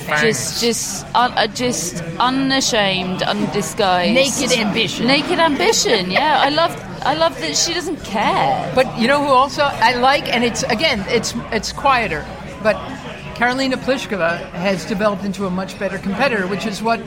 Fangs. 0.02 0.22
Just, 0.22 0.62
just, 0.62 1.06
un, 1.16 1.32
uh, 1.34 1.48
just 1.48 2.02
unashamed, 2.20 3.22
undisguised, 3.24 4.14
Naked 4.14 4.58
ambition. 4.58 5.08
Naked 5.08 5.40
ambition. 5.40 6.12
Yeah, 6.12 6.40
I 6.40 6.50
love, 6.50 6.72
I 7.04 7.14
love 7.16 7.40
that 7.40 7.56
she 7.56 7.74
doesn't 7.74 7.98
care. 8.04 8.72
But 8.76 9.00
you 9.00 9.08
know 9.08 9.22
who 9.22 9.30
also 9.30 9.64
I 9.64 9.96
like, 9.96 10.28
and 10.34 10.44
it's 10.44 10.64
again, 10.64 11.04
it's 11.08 11.34
it's 11.52 11.72
quieter, 11.72 12.26
but 12.64 12.76
Karolina 13.36 13.74
Pliskova 13.74 14.38
has 14.52 14.86
developed 14.86 15.24
into 15.24 15.46
a 15.48 15.50
much 15.50 15.78
better 15.80 15.98
competitor, 15.98 16.46
which 16.48 16.66
is 16.66 16.82
what 16.84 17.00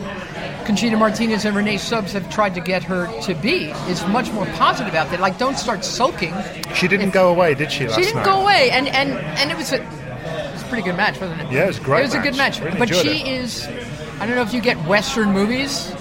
Conchita 0.65 0.97
Martinez 0.97 1.45
and 1.45 1.55
Rennae 1.55 1.79
Stubbs 1.79 2.13
have 2.13 2.29
tried 2.31 2.55
to 2.55 2.61
get 2.61 2.83
her 2.83 3.07
to 3.23 3.35
be. 3.35 3.71
Is 3.89 4.05
much 4.09 4.33
more 4.33 4.47
positive 4.57 4.95
out 4.95 5.11
there. 5.11 5.21
Like, 5.21 5.39
don't 5.39 5.59
start 5.59 5.85
sulking. 5.85 6.35
She 6.75 6.89
didn't 6.89 7.11
go 7.11 7.29
away, 7.31 7.55
did 7.55 7.71
she? 7.71 7.87
Last 7.87 7.97
She 7.97 8.03
didn't 8.03 8.17
night? 8.17 8.25
go 8.25 8.41
away, 8.43 8.71
and 8.71 8.89
and 8.89 9.13
and 9.39 9.51
it 9.51 9.57
was 9.57 9.73
a 9.73 9.77
it 9.77 9.83
was 9.83 10.01
a 10.65 10.69
pretty 10.69 10.83
good 10.85 10.97
match, 10.97 11.21
wasn't 11.21 11.41
it? 11.43 11.51
Yeah, 11.53 11.65
it 11.65 11.67
was 11.69 11.79
a 11.79 11.83
great 11.83 12.01
It 12.01 12.05
was 12.07 12.15
a 12.15 12.19
good 12.21 12.37
match. 12.37 12.61
match, 12.61 12.67
Really 12.75 12.79
but 12.79 12.95
she 12.95 13.21
it. 13.23 13.29
is. 13.29 13.67
I 14.21 14.27
don't 14.27 14.37
know 14.37 14.43
if 14.43 14.53
you 14.55 14.61
get 14.61 14.77
Western 14.87 15.33
movies 15.33 15.93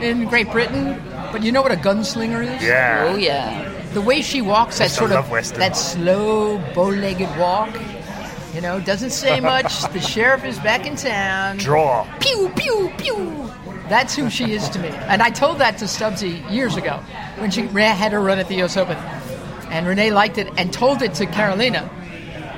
in 0.00 0.24
Great 0.26 0.50
Britain, 0.50 1.00
but 1.32 1.42
you 1.42 1.52
know 1.52 1.62
what 1.62 1.72
a 1.72 1.76
gunslinger 1.76 2.42
is. 2.56 2.62
Yeah. 2.62 3.08
Oh 3.10 3.16
yeah. 3.16 3.68
The 3.94 4.00
way 4.00 4.22
she 4.22 4.40
walks, 4.40 4.78
that 4.78 4.90
sort 4.90 5.12
of 5.12 5.30
Western. 5.30 5.60
that 5.60 5.76
slow, 5.76 6.58
bow-legged 6.74 7.28
walk. 7.38 7.70
You 8.54 8.60
know, 8.60 8.80
doesn't 8.80 9.10
say 9.10 9.40
much. 9.54 9.82
the 9.92 10.00
sheriff 10.00 10.44
is 10.44 10.58
back 10.58 10.86
in 10.86 10.96
town. 10.96 11.58
Draw. 11.58 12.06
Pew 12.20 12.50
pew 12.56 12.92
pew. 12.98 13.50
That's 13.88 14.14
who 14.16 14.30
she 14.30 14.52
is 14.52 14.68
to 14.70 14.78
me. 14.78 14.88
And 14.88 15.22
I 15.22 15.28
told 15.30 15.58
that 15.58 15.76
to 15.78 15.84
Stubbsy 15.86 16.50
years 16.50 16.76
ago 16.76 16.96
when 17.38 17.50
she 17.50 17.62
had 17.62 18.12
her 18.12 18.20
run 18.20 18.38
at 18.38 18.48
the 18.48 18.54
U.S. 18.56 18.76
Open, 18.76 18.96
and 19.70 19.86
Rennae 19.86 20.10
liked 20.12 20.38
it 20.38 20.48
and 20.56 20.72
told 20.72 21.02
it 21.02 21.12
to 21.14 21.26
Karolina, 21.26 21.90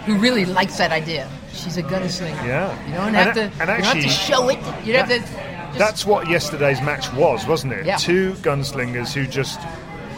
who 0.06 0.16
really 0.16 0.44
likes 0.44 0.76
that 0.78 0.92
idea. 0.92 1.28
She's 1.52 1.76
a 1.76 1.82
gunslinger. 1.82 2.44
Yeah. 2.46 2.86
You 2.88 2.94
don't 2.94 3.14
have 3.14 3.28
a- 3.28 3.34
to. 3.34 3.40
and 3.42 3.52
you 3.52 3.58
don't 3.58 3.68
have 3.68 3.84
actually- 3.84 4.02
to 4.02 4.08
show 4.08 4.48
it. 4.48 4.58
You 4.84 4.92
don't 4.92 5.08
have 5.08 5.08
to. 5.08 5.18
Just, 5.20 5.78
That's 5.78 6.04
what 6.06 6.28
yesterday's 6.28 6.80
match 6.82 7.12
was, 7.14 7.46
wasn't 7.46 7.72
it? 7.72 7.84
Yeah. 7.86 7.96
Two 7.96 8.34
gunslingers 8.34 9.12
who 9.12 9.26
just 9.26 9.58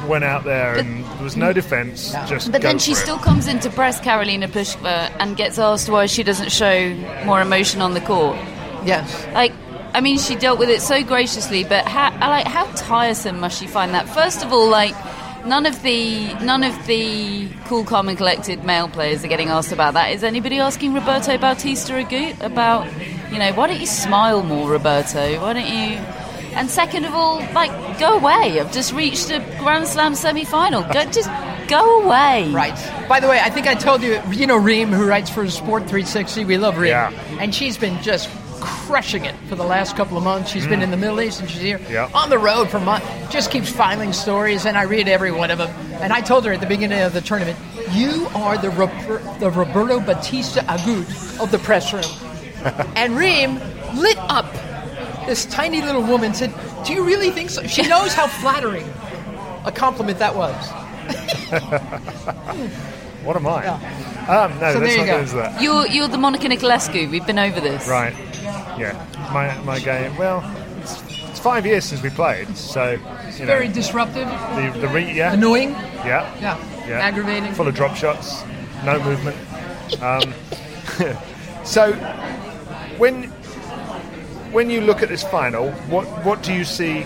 went 0.07 0.23
out 0.25 0.45
there 0.45 0.77
and 0.77 1.05
there 1.05 1.25
was 1.25 1.37
no 1.37 1.53
defense. 1.53 2.13
No. 2.13 2.25
Just 2.27 2.53
But 2.53 2.61
go 2.63 2.69
then 2.69 2.79
she 2.79 2.93
for 2.95 3.01
it. 3.01 3.03
still 3.03 3.19
comes 3.19 3.47
into 3.49 3.71
press 3.71 3.99
Karolina 4.01 4.49
Pliskova 4.49 5.11
and 5.19 5.37
gets 5.37 5.59
asked 5.59 5.89
why 5.89 6.07
she 6.07 6.23
doesn't 6.23 6.53
show 6.53 6.95
more 7.25 7.41
emotion 7.41 7.81
on 7.81 7.95
the 7.95 8.01
court. 8.03 8.37
yes. 8.85 9.27
Like, 9.33 9.53
I 9.95 10.01
mean, 10.03 10.19
she 10.19 10.35
dealt 10.37 10.59
with 10.59 10.69
it 10.69 10.83
so 10.83 11.03
graciously, 11.03 11.65
but 11.65 11.87
how, 11.89 12.11
like 12.21 12.47
how 12.47 12.67
tiresome 12.77 13.41
must 13.41 13.59
she 13.59 13.67
find 13.67 13.95
that? 13.95 14.09
First 14.09 14.45
of 14.45 14.53
all, 14.53 14.69
like. 14.69 14.95
None 15.47 15.65
of 15.65 15.81
the 15.83 16.35
none 16.43 16.65
of 16.65 16.87
the 16.87 17.49
cool, 17.67 17.85
calm, 17.85 18.09
and 18.09 18.19
collected 18.19 18.65
male 18.65 18.89
players 18.89 19.25
are 19.25 19.29
getting 19.29 19.49
asked 19.49 19.71
about 19.71 19.95
that. 19.95 20.11
Is 20.11 20.25
anybody 20.25 20.59
asking 20.59 20.93
Roberto 20.93 21.39
Bautista 21.39 21.93
Agut 21.93 22.43
about, 22.43 22.87
you 23.31 23.39
know, 23.39 23.53
why 23.53 23.69
don't 23.69 23.79
you 23.79 23.87
smile 23.87 24.43
more, 24.43 24.69
Roberto? 24.69 25.41
Why 25.41 25.53
don't 25.53 25.67
you? 25.67 25.99
And 26.57 26.69
second 26.69 27.05
of 27.05 27.15
all, 27.15 27.39
like, 27.53 27.71
go 28.01 28.17
away. 28.17 28.59
I've 28.59 28.73
just 28.73 28.93
reached 28.93 29.31
a 29.31 29.39
Grand 29.59 29.87
Slam 29.87 30.15
semi-final. 30.15 30.83
Go, 30.85 31.05
just 31.11 31.31
go 31.69 32.03
away. 32.03 32.51
Right. 32.51 33.09
By 33.09 33.21
the 33.21 33.29
way, 33.29 33.39
I 33.41 33.51
think 33.51 33.67
I 33.67 33.75
told 33.75 34.03
you, 34.03 34.21
you 34.31 34.47
know, 34.47 34.57
Reem, 34.57 34.89
who 34.89 35.07
writes 35.07 35.29
for 35.29 35.49
Sport 35.51 35.83
360, 35.83 36.47
we 36.47 36.57
love 36.57 36.79
Reem. 36.79 36.91
Yeah. 36.91 37.11
And 37.39 37.55
she's 37.55 37.77
been 37.77 38.03
just 38.03 38.31
crushing 38.67 39.25
it 39.25 39.35
for 39.49 39.55
the 39.55 39.65
last 39.65 39.97
couple 39.97 40.19
of 40.19 40.25
months. 40.25 40.51
She's 40.51 40.67
been 40.67 40.83
in 40.83 40.91
the 40.91 40.97
Middle 40.97 41.21
East 41.21 41.41
and 41.41 41.49
she's 41.49 41.61
here 41.63 41.79
Mm. 41.79 41.91
Yeah. 41.91 42.11
on 42.15 42.31
the 42.31 42.39
road 42.39 42.69
for 42.69 42.81
months. 42.81 43.07
Just 43.31 43.51
keeps 43.51 43.71
filing 43.71 44.13
stories, 44.13 44.67
and 44.67 44.77
I 44.77 44.83
read 44.83 45.09
every 45.09 45.31
one 45.33 45.51
of 45.51 45.59
them. 45.59 45.71
And 46.03 46.13
I 46.13 46.21
told 46.21 46.45
her 46.47 46.53
at 46.53 46.61
the 46.61 46.67
beginning 46.67 47.01
of 47.01 47.13
the 47.13 47.21
tournament, 47.21 47.59
you 47.93 48.27
are 48.35 48.57
the, 48.59 48.69
Rober- 48.69 49.39
the 49.41 49.51
Roberto 49.51 50.01
Bautista 50.01 50.61
Agut 50.63 51.41
of 51.41 51.51
the 51.51 51.59
press 51.59 51.93
room. 51.93 52.05
and 52.97 53.17
Reem 53.17 53.55
lit 53.95 54.19
up. 54.19 54.53
This 55.27 55.45
tiny 55.47 55.83
little 55.83 56.03
woman 56.03 56.35
said, 56.35 56.53
Do 56.85 56.93
you 56.93 57.05
really 57.05 57.31
think 57.31 57.51
so? 57.51 57.63
She 57.67 57.83
knows 57.87 58.15
how 58.15 58.27
flattering 58.27 58.87
a 59.65 59.73
compliment 59.73 60.19
that 60.19 60.35
was. 60.35 60.55
What 63.27 63.35
am 63.37 63.47
I? 63.49 63.65
Yeah. 63.65 63.79
Um, 64.29 64.59
no, 64.59 64.73
So 64.73 64.81
there 64.81 64.91
you 64.91 64.97
not 64.99 65.07
go. 65.07 65.13
go 65.13 65.21
into 65.21 65.37
that. 65.37 65.63
You're 65.63 65.87
you're 65.87 66.09
the 66.09 66.19
Monica 66.19 66.47
Niculescu. 66.49 67.11
We've 67.11 67.27
been 67.27 67.39
over 67.39 67.61
this. 67.61 67.87
Right. 67.89 68.15
Yeah. 68.79 68.95
My 69.33 69.57
my 69.63 69.79
game. 69.79 70.17
Well, 70.17 70.43
it's, 70.81 71.01
it's 71.31 71.39
five 71.41 71.65
years 71.67 71.85
since 71.85 72.03
we 72.03 72.11
played, 72.11 72.57
so 72.57 72.93
you 72.93 72.99
know 73.41 73.47
Very 73.47 73.69
disruptive, 73.69 74.29
the 74.57 74.79
the 74.81 74.89
re- 74.89 75.13
yeah 75.13 75.33
annoying. 75.33 75.71
yeah 76.05 76.25
Yeah. 76.41 76.59
yeah 76.89 77.01
Aggravating. 77.07 77.53
full 77.55 77.69
of 77.69 77.75
drop 77.75 77.97
shots, 77.97 78.43
no 78.85 78.99
movement. 79.03 79.37
Um, 80.03 80.35
so 81.65 81.93
when 82.99 83.25
when 84.53 84.71
you 84.71 84.81
look 84.81 85.03
at 85.03 85.09
this 85.09 85.23
final, 85.25 85.71
what 85.89 86.07
what 86.25 86.43
do 86.43 86.53
you 86.53 86.65
see? 86.65 87.03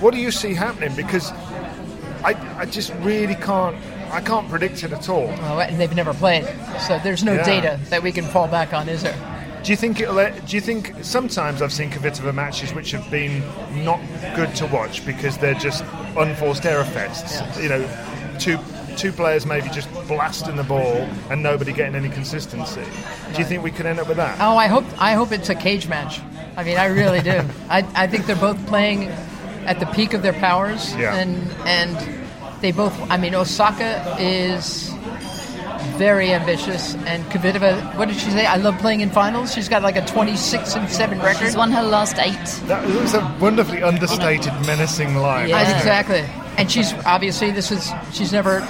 What 0.00 0.12
do 0.14 0.20
you 0.20 0.30
see 0.30 0.54
happening? 0.54 0.94
Because 0.96 1.30
I 2.24 2.34
I 2.58 2.64
just 2.66 2.92
really 3.00 3.34
can't 3.36 3.76
I 4.14 4.20
can't 4.20 4.48
predict 4.48 4.84
it 4.84 4.92
at 4.92 5.08
all. 5.08 5.28
Oh, 5.42 5.58
and 5.58 5.78
they've 5.80 5.94
never 5.94 6.14
played, 6.14 6.44
so 6.86 6.98
there's 7.02 7.24
no 7.24 7.34
Yeah. 7.34 7.42
data 7.44 7.80
that 7.90 8.02
we 8.02 8.12
can 8.12 8.24
fall 8.24 8.46
back 8.48 8.72
on, 8.72 8.88
is 8.88 9.02
there? 9.02 9.16
Do 9.64 9.72
you 9.72 9.76
think 9.76 9.98
it'll? 10.00 10.16
Do 10.16 10.54
you 10.56 10.60
think 10.60 10.92
sometimes 11.02 11.62
I've 11.62 11.72
seen 11.72 11.90
Kvitova 11.90 12.34
matches 12.34 12.72
which 12.74 12.90
have 12.92 13.10
been 13.10 13.42
not 13.84 13.98
good 14.36 14.54
to 14.56 14.66
watch 14.66 15.04
because 15.06 15.38
they're 15.38 15.54
just 15.54 15.82
unforced 16.16 16.66
error 16.66 16.84
fests? 16.84 17.60
You 17.62 17.68
know, 17.70 17.88
two 18.38 18.58
two 18.96 19.10
players 19.10 19.44
maybe 19.46 19.68
just 19.70 19.90
blasting 20.06 20.54
the 20.56 20.62
ball 20.62 21.08
and 21.30 21.42
nobody 21.42 21.72
getting 21.72 21.94
any 21.96 22.08
consistency. 22.10 22.82
Do 23.32 23.38
you 23.40 23.44
think 23.44 23.62
we 23.64 23.70
could 23.72 23.86
end 23.86 23.98
up 23.98 24.06
with 24.06 24.18
that? 24.18 24.36
Oh, 24.38 24.56
I 24.56 24.66
hope 24.68 24.84
I 24.98 25.14
hope 25.14 25.32
it's 25.32 25.48
a 25.48 25.54
cage 25.54 25.88
match. 25.88 26.20
I 26.56 26.62
mean, 26.62 26.76
I 26.76 26.86
really 26.86 27.20
do. 27.22 27.40
I, 27.70 27.84
I 27.96 28.06
think 28.06 28.26
they're 28.26 28.36
both 28.36 28.64
playing 28.66 29.08
at 29.66 29.80
the 29.80 29.86
peak 29.86 30.12
of 30.12 30.20
their 30.22 30.34
powers, 30.34 30.94
Yeah. 30.94 31.14
and 31.16 31.50
and 31.64 31.96
they 32.64 32.72
both. 32.72 32.98
I 33.10 33.18
mean, 33.18 33.34
Osaka 33.34 34.16
is 34.18 34.88
very 35.98 36.32
ambitious, 36.32 36.94
and 37.04 37.22
Kvitova. 37.26 37.94
What 37.98 38.08
did 38.08 38.16
she 38.16 38.30
say? 38.30 38.46
I 38.46 38.56
love 38.56 38.78
playing 38.78 39.02
in 39.02 39.10
finals. 39.10 39.52
She's 39.52 39.68
got 39.68 39.82
like 39.82 39.96
a 39.96 40.06
26 40.06 40.74
and 40.74 40.88
seven 40.88 41.18
record. 41.20 41.44
She's 41.44 41.56
won 41.56 41.70
her 41.72 41.82
last 41.82 42.16
eight. 42.18 42.66
That 42.66 42.82
was 42.86 43.12
a 43.12 43.36
wonderfully 43.38 43.82
understated, 43.82 44.50
menacing 44.66 45.14
line. 45.16 45.50
Yeah. 45.50 45.76
Exactly. 45.76 46.24
And 46.56 46.70
she's 46.70 46.94
obviously 47.04 47.50
this 47.50 47.70
is 47.70 47.92
she's 48.12 48.32
never 48.32 48.60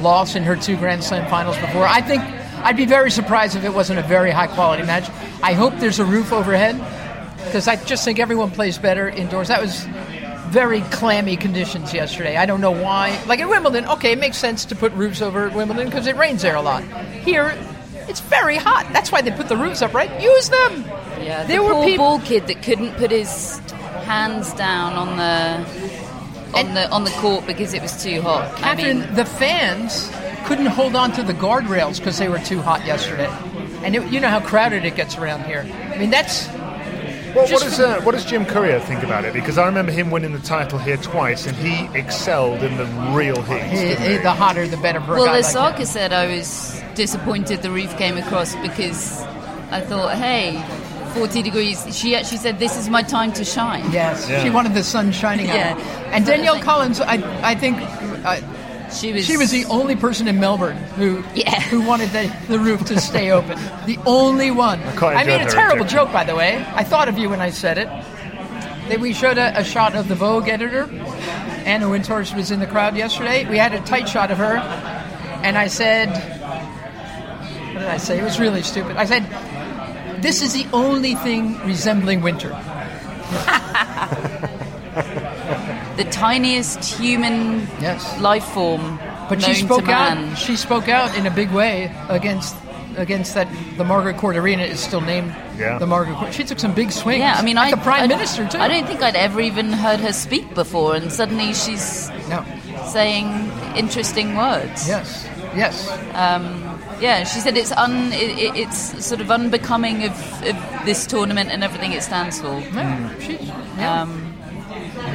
lost 0.00 0.34
in 0.34 0.42
her 0.42 0.56
two 0.56 0.76
Grand 0.76 1.04
Slam 1.04 1.30
finals 1.30 1.56
before. 1.58 1.86
I 1.86 2.00
think 2.00 2.20
I'd 2.64 2.76
be 2.76 2.84
very 2.84 3.12
surprised 3.12 3.54
if 3.54 3.62
it 3.62 3.72
wasn't 3.72 4.00
a 4.00 4.02
very 4.02 4.32
high 4.32 4.48
quality 4.48 4.82
match. 4.82 5.08
I 5.40 5.52
hope 5.52 5.72
there's 5.78 6.00
a 6.00 6.04
roof 6.04 6.32
overhead 6.32 6.74
because 7.44 7.68
I 7.68 7.76
just 7.76 8.04
think 8.04 8.18
everyone 8.18 8.50
plays 8.50 8.76
better 8.76 9.08
indoors. 9.08 9.48
That 9.48 9.60
was 9.62 9.86
very 10.48 10.80
clammy 10.82 11.36
conditions 11.36 11.92
yesterday. 11.92 12.36
I 12.36 12.46
don't 12.46 12.60
know 12.60 12.70
why. 12.70 13.20
Like 13.26 13.40
at 13.40 13.48
Wimbledon, 13.48 13.86
okay, 13.86 14.12
it 14.12 14.18
makes 14.18 14.36
sense 14.38 14.64
to 14.66 14.76
put 14.76 14.92
roofs 14.92 15.20
over 15.22 15.46
at 15.48 15.54
Wimbledon 15.54 15.86
because 15.86 16.06
it 16.06 16.16
rains 16.16 16.42
there 16.42 16.54
a 16.56 16.62
lot. 16.62 16.84
Here, 17.24 17.56
it's 18.08 18.20
very 18.20 18.56
hot. 18.56 18.88
That's 18.92 19.10
why 19.10 19.22
they 19.22 19.30
put 19.30 19.48
the 19.48 19.56
roofs 19.56 19.82
up, 19.82 19.94
right? 19.94 20.10
Use 20.20 20.48
them. 20.50 20.84
Yeah, 21.20 21.42
the 21.42 21.48
There 21.48 21.62
were 21.62 21.72
poor 21.72 21.84
peop- 21.86 21.96
ball 21.98 22.18
kid 22.20 22.46
that 22.48 22.62
couldn't 22.62 22.92
put 22.96 23.10
his 23.10 23.58
hands 24.06 24.52
down 24.54 24.92
on 24.92 25.16
the 25.16 25.64
on 26.58 26.66
And- 26.66 26.76
the 26.76 26.88
on 26.90 27.04
the 27.04 27.10
court 27.12 27.46
because 27.46 27.74
it 27.74 27.82
was 27.82 28.00
too 28.02 28.20
hot. 28.22 28.52
I 28.56 28.60
Catherine, 28.76 29.00
mean, 29.00 29.14
the 29.14 29.24
fans 29.24 30.10
couldn't 30.44 30.66
hold 30.66 30.94
on 30.94 31.10
to 31.12 31.22
the 31.22 31.32
guardrails 31.34 31.98
because 31.98 32.18
they 32.18 32.28
were 32.28 32.38
too 32.38 32.60
hot 32.60 32.84
yesterday. 32.86 33.30
And 33.82 33.96
it, 33.96 34.06
you 34.08 34.20
know 34.20 34.28
how 34.28 34.40
crowded 34.40 34.84
it 34.84 34.94
gets 34.94 35.16
around 35.18 35.44
here. 35.46 35.66
I 35.92 35.96
mean, 35.98 36.10
that's 36.10 36.48
Well, 37.34 37.48
what 37.50 37.62
does 37.62 37.80
uh, 37.80 38.00
what 38.02 38.12
does 38.12 38.24
Jim 38.24 38.46
Courier 38.46 38.78
think 38.80 39.02
about 39.02 39.24
it? 39.24 39.32
Because 39.32 39.58
I 39.58 39.66
remember 39.66 39.90
him 39.90 40.10
winning 40.10 40.32
the 40.32 40.38
title 40.38 40.78
here 40.78 40.96
twice, 40.96 41.46
and 41.46 41.56
he 41.56 41.86
excelled 41.98 42.62
in 42.62 42.76
the 42.76 42.84
real 43.16 43.42
heat. 43.42 43.58
didn't 43.70 44.02
eh, 44.02 44.16
he? 44.16 44.22
the 44.22 44.32
hotter 44.32 44.66
the 44.68 44.76
better 44.76 45.00
for 45.00 45.14
well, 45.14 45.26
guy 45.26 45.38
as 45.38 45.46
like 45.46 45.52
Saka 45.52 45.78
that. 45.80 45.86
said, 45.86 46.12
I 46.12 46.26
was 46.36 46.80
disappointed 46.94 47.62
the 47.62 47.70
roof 47.70 47.96
came 47.98 48.16
across 48.16 48.54
because 48.56 49.20
I 49.72 49.80
thought, 49.80 50.16
hey, 50.16 50.62
40 51.14 51.42
degrees. 51.42 51.84
She 51.96 52.14
actually 52.14 52.38
said, 52.38 52.58
"This 52.58 52.76
is 52.76 52.88
my 52.88 53.02
time 53.02 53.32
to 53.34 53.44
shine." 53.44 53.90
Yes, 53.90 54.28
Yeah. 54.28 54.42
she 54.42 54.50
wanted 54.50 54.74
the 54.74 54.84
sun 54.84 55.10
shining 55.12 55.50
on 55.50 55.56
Yeah. 55.56 55.74
her. 55.74 56.10
And 56.12 56.24
Danielle 56.26 56.60
Collins, 56.60 57.00
I, 57.00 57.22
I 57.42 57.54
think 57.54 57.78
uh, 58.24 58.40
She 58.94 59.12
was. 59.12 59.24
she 59.26 59.36
was 59.36 59.50
the 59.50 59.64
only 59.66 59.96
person 59.96 60.28
in 60.28 60.40
Melbourne 60.40 60.76
who 60.96 61.22
Yeah. 61.34 61.60
who 61.62 61.82
wanted 61.82 62.10
the, 62.10 62.34
the 62.48 62.58
roof 62.58 62.84
to 62.86 63.00
stay 63.00 63.30
open. 63.30 63.58
The 63.86 63.98
only 64.06 64.50
one. 64.50 64.80
quite 64.96 65.16
I 65.16 65.24
made 65.24 65.42
a 65.42 65.50
terrible 65.50 65.84
joke, 65.84 66.12
by 66.12 66.24
the 66.24 66.34
way. 66.34 66.64
I 66.74 66.84
thought 66.84 67.08
of 67.08 67.18
you 67.18 67.28
when 67.28 67.40
I 67.40 67.50
said 67.50 67.78
it. 67.78 67.88
Then 68.88 69.00
we 69.00 69.12
showed 69.14 69.38
a, 69.38 69.58
a 69.58 69.64
shot 69.64 69.94
of 69.96 70.08
the 70.08 70.14
Vogue 70.14 70.48
editor. 70.48 70.88
Anna 71.64 71.88
Wintour 71.88 72.24
was 72.36 72.50
in 72.50 72.60
the 72.60 72.66
crowd 72.66 72.96
yesterday. 72.96 73.48
We 73.48 73.56
had 73.58 73.72
a 73.74 73.80
tight 73.80 74.08
shot 74.08 74.30
of 74.30 74.38
her, 74.38 74.56
and 75.42 75.56
I 75.56 75.68
said, 75.68 76.10
"What 77.72 77.80
did 77.80 77.88
I 77.88 77.96
say?" 77.96 78.18
It 78.18 78.24
was 78.24 78.38
really 78.38 78.62
stupid. 78.62 78.96
I 78.96 79.06
said, 79.06 79.24
"This 80.22 80.42
is 80.42 80.52
the 80.52 80.66
only 80.72 81.14
thing 81.14 81.58
resembling 81.66 82.20
winter." 82.20 82.50
the 85.96 86.04
tiniest 86.04 86.84
human 87.00 87.66
Yes. 87.80 88.02
life 88.20 88.44
form 88.44 88.98
But 89.28 89.40
known 89.40 89.54
she 89.54 89.62
spoke 89.62 89.80
to 89.80 89.86
man. 89.86 90.30
out. 90.32 90.38
She 90.38 90.56
spoke 90.56 90.88
out 90.88 91.16
in 91.16 91.26
a 91.26 91.30
big 91.30 91.50
way 91.50 91.90
against 92.08 92.56
against 92.96 93.34
that. 93.34 93.48
The 93.76 93.84
Margaret 93.84 94.16
Court 94.18 94.36
Arena 94.36 94.62
is 94.62 94.78
still 94.78 95.00
named 95.00 95.34
Yeah. 95.58 95.78
the 95.78 95.86
Margaret 95.86 96.16
Court. 96.16 96.32
She 96.32 96.44
took 96.44 96.60
some 96.60 96.72
big 96.74 96.92
swings. 96.92 97.18
Yeah, 97.20 97.34
I 97.36 97.42
mean, 97.42 97.56
like 97.56 97.72
I, 97.72 97.76
the 97.76 97.82
prime 97.82 98.04
I- 98.04 98.06
minister 98.06 98.46
too. 98.46 98.58
I 98.58 98.68
don't 98.68 98.86
think 98.86 99.02
I'd 99.02 99.16
ever 99.16 99.40
even 99.40 99.72
heard 99.72 99.98
her 100.00 100.12
speak 100.12 100.54
before, 100.54 100.94
and 100.94 101.10
suddenly 101.12 101.54
she's 101.54 102.08
No. 102.30 102.44
saying 102.86 103.50
interesting 103.74 104.36
words. 104.36 104.86
Yes. 104.88 105.26
Yes. 105.56 105.88
Um, 106.14 106.60
Yeah, 107.00 107.24
she 107.24 107.40
said 107.40 107.56
it's 107.56 107.72
un, 107.72 108.12
it, 108.12 108.38
it, 108.38 108.56
it's 108.56 109.04
sort 109.04 109.20
of 109.20 109.28
unbecoming 109.28 110.04
of, 110.04 110.12
of 110.46 110.56
this 110.86 111.06
tournament 111.06 111.50
and 111.50 111.64
everything 111.64 111.92
it 111.92 112.02
stands 112.04 112.40
for. 112.40 112.54
Yeah, 112.72 113.10
she- 113.18 113.38
yeah. 113.76 114.02
Um, 114.02 114.32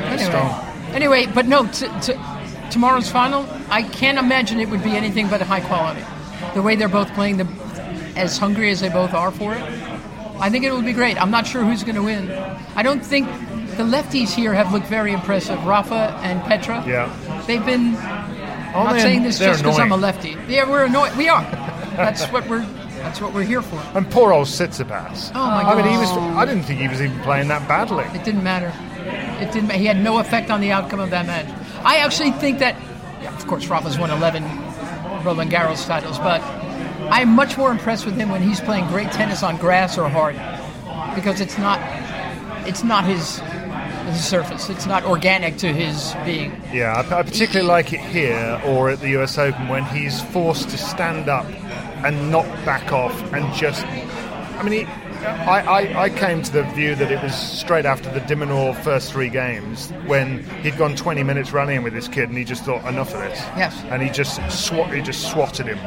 anyway. 0.04 0.18
strong. 0.24 0.52
Anyway, 0.94 1.26
but 1.28 1.46
no, 1.46 1.68
t- 1.68 1.88
t- 2.02 2.14
tomorrow's 2.72 3.10
final, 3.12 3.46
I 3.70 3.84
can't 3.84 4.18
imagine 4.18 4.60
it 4.60 4.70
would 4.70 4.84
be 4.84 4.96
anything 4.96 5.28
but 5.30 5.42
high 5.42 5.62
quality. 5.62 6.04
The 6.54 6.62
way 6.62 6.76
they're 6.76 6.88
both 6.90 7.14
playing, 7.14 7.38
the, 7.38 7.48
as 8.16 8.38
hungry 8.38 8.72
as 8.72 8.80
they 8.80 8.90
both 8.90 9.14
are 9.14 9.32
for 9.32 9.54
it, 9.54 9.62
I 10.40 10.50
think 10.50 10.64
it 10.64 10.72
will 10.72 10.82
be 10.82 10.94
great. 10.94 11.22
I'm 11.22 11.32
not 11.32 11.46
sure 11.46 11.64
who's 11.64 11.84
going 11.84 11.96
to 11.96 12.04
win. 12.04 12.32
I 12.76 12.82
don't 12.82 13.06
think 13.06 13.28
the 13.78 13.84
lefties 13.84 14.34
here 14.34 14.54
have 14.54 14.72
looked 14.72 14.88
very 14.88 15.12
impressive. 15.12 15.64
Rafa 15.66 16.18
and 16.24 16.42
Petra. 16.44 16.84
Yeah. 16.88 17.44
They've 17.46 17.66
been. 17.66 17.96
Oh, 17.96 18.82
I'm 18.82 18.96
not 18.96 19.02
saying 19.02 19.24
this 19.24 19.40
just 19.40 19.64
because 19.64 19.80
I'm 19.80 19.92
a 19.92 19.98
lefty. 19.98 20.38
Yeah, 20.48 20.70
we're 20.70 20.86
annoyed. 20.86 21.16
We 21.18 21.28
are. 21.28 21.44
That's 21.96 22.26
what 22.28 22.48
we're. 22.48 22.66
That's 23.00 23.22
what 23.22 23.34
we're 23.34 23.44
here 23.44 23.62
for. 23.62 23.78
And 23.96 24.10
poor 24.12 24.34
old 24.34 24.48
Tsitsipas. 24.48 25.32
Oh, 25.34 25.46
my 25.46 25.64
god! 25.64 25.78
I 25.78 25.82
mean, 25.82 25.92
he 25.92 25.98
was. 25.98 26.10
I 26.10 26.46
didn't 26.46 26.64
think 26.64 26.80
he 26.82 26.88
was 26.88 27.02
even 27.02 27.18
playing 27.22 27.48
that 27.48 27.68
badly. 27.68 28.04
It 28.14 28.24
didn't 28.26 28.44
matter. 28.44 28.74
It 29.42 29.52
didn't. 29.52 29.72
He 29.72 29.86
had 29.86 29.98
no 29.98 30.20
effect 30.20 30.50
on 30.50 30.62
the 30.62 30.72
outcome 30.72 31.00
of 31.00 31.10
that 31.12 31.26
match. 31.26 31.48
I 31.84 31.98
actually 31.98 32.32
think 32.32 32.60
that, 32.60 32.76
yeah, 33.22 33.36
of 33.36 33.48
course, 33.48 33.68
Rafa's 33.68 33.98
won 33.98 34.12
11 34.12 34.44
Roland 35.24 35.52
Garros 35.52 35.86
titles, 35.86 36.18
but 36.20 36.42
I'm 37.12 37.30
much 37.30 37.58
more 37.58 37.72
impressed 37.72 38.06
with 38.06 38.16
him 38.16 38.30
when 38.30 38.42
he's 38.42 38.60
playing 38.60 38.88
great 38.88 39.12
tennis 39.12 39.44
on 39.44 39.58
grass 39.58 39.98
or 39.98 40.10
hard, 40.10 40.36
because 41.16 41.42
it's 41.42 41.58
not, 41.58 41.80
it's 42.68 42.84
not 42.84 43.06
his, 43.06 43.40
his 44.08 44.24
surface. 44.26 44.70
It's 44.70 44.86
not 44.86 45.04
organic 45.06 45.58
to 45.58 45.74
his 45.74 46.14
being. 46.26 46.52
Yeah, 46.72 47.04
I, 47.10 47.20
I 47.20 47.24
particularly 47.24 47.68
like 47.68 47.94
it 47.94 48.02
here 48.02 48.62
or 48.66 48.90
at 48.90 49.00
the 49.00 49.18
US 49.22 49.38
Open 49.38 49.68
when 49.68 49.86
he's 49.86 50.22
forced 50.22 50.70
to 50.70 50.78
stand 50.78 51.30
up 51.30 51.46
and 52.06 52.32
not 52.32 52.46
back 52.66 52.92
off 52.92 53.34
and 53.34 53.54
just. 53.54 53.86
I 53.86 54.64
mean, 54.64 54.86
he, 54.86 55.09
I, 55.22 55.62
I, 55.88 56.04
I 56.04 56.10
came 56.10 56.42
to 56.44 56.52
the 56.52 56.64
view 56.64 56.96
that 56.96 57.12
it 57.12 57.22
was 57.22 57.36
straight 57.36 57.86
after 57.86 58.10
the 58.12 58.22
de 58.22 58.36
Minaur 58.36 58.74
first 58.84 59.12
three 59.12 59.30
games 59.30 59.90
when 60.06 60.44
he'd 60.62 60.78
gone 60.78 60.96
20 60.96 61.24
minutes 61.24 61.52
rallying 61.52 61.84
with 61.84 61.94
this 61.94 62.08
kid 62.08 62.30
and 62.30 62.38
he 62.38 62.44
just 62.46 62.64
thought 62.64 62.86
enough 62.88 63.14
of 63.14 63.20
this. 63.22 63.38
Yes. 63.58 63.76
And 63.90 64.02
he 64.02 64.10
just 64.10 64.40
swat, 64.52 64.94
he 64.94 65.02
just 65.02 65.30
swatted 65.32 65.66
him, 65.68 65.78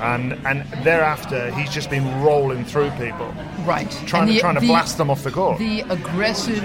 and 0.00 0.34
and 0.46 0.62
thereafter 0.84 1.50
he's 1.52 1.70
just 1.70 1.90
been 1.90 2.22
rolling 2.22 2.64
through 2.64 2.90
people, 2.92 3.34
Right. 3.64 3.90
trying 4.06 4.22
And 4.22 4.28
to 4.30 4.34
the- 4.34 4.40
trying 4.40 4.54
to 4.54 4.60
the- 4.60 4.66
blast 4.68 4.98
them 4.98 5.10
off 5.10 5.24
the 5.24 5.30
court. 5.32 5.58
The 5.58 5.80
aggressive 5.90 6.62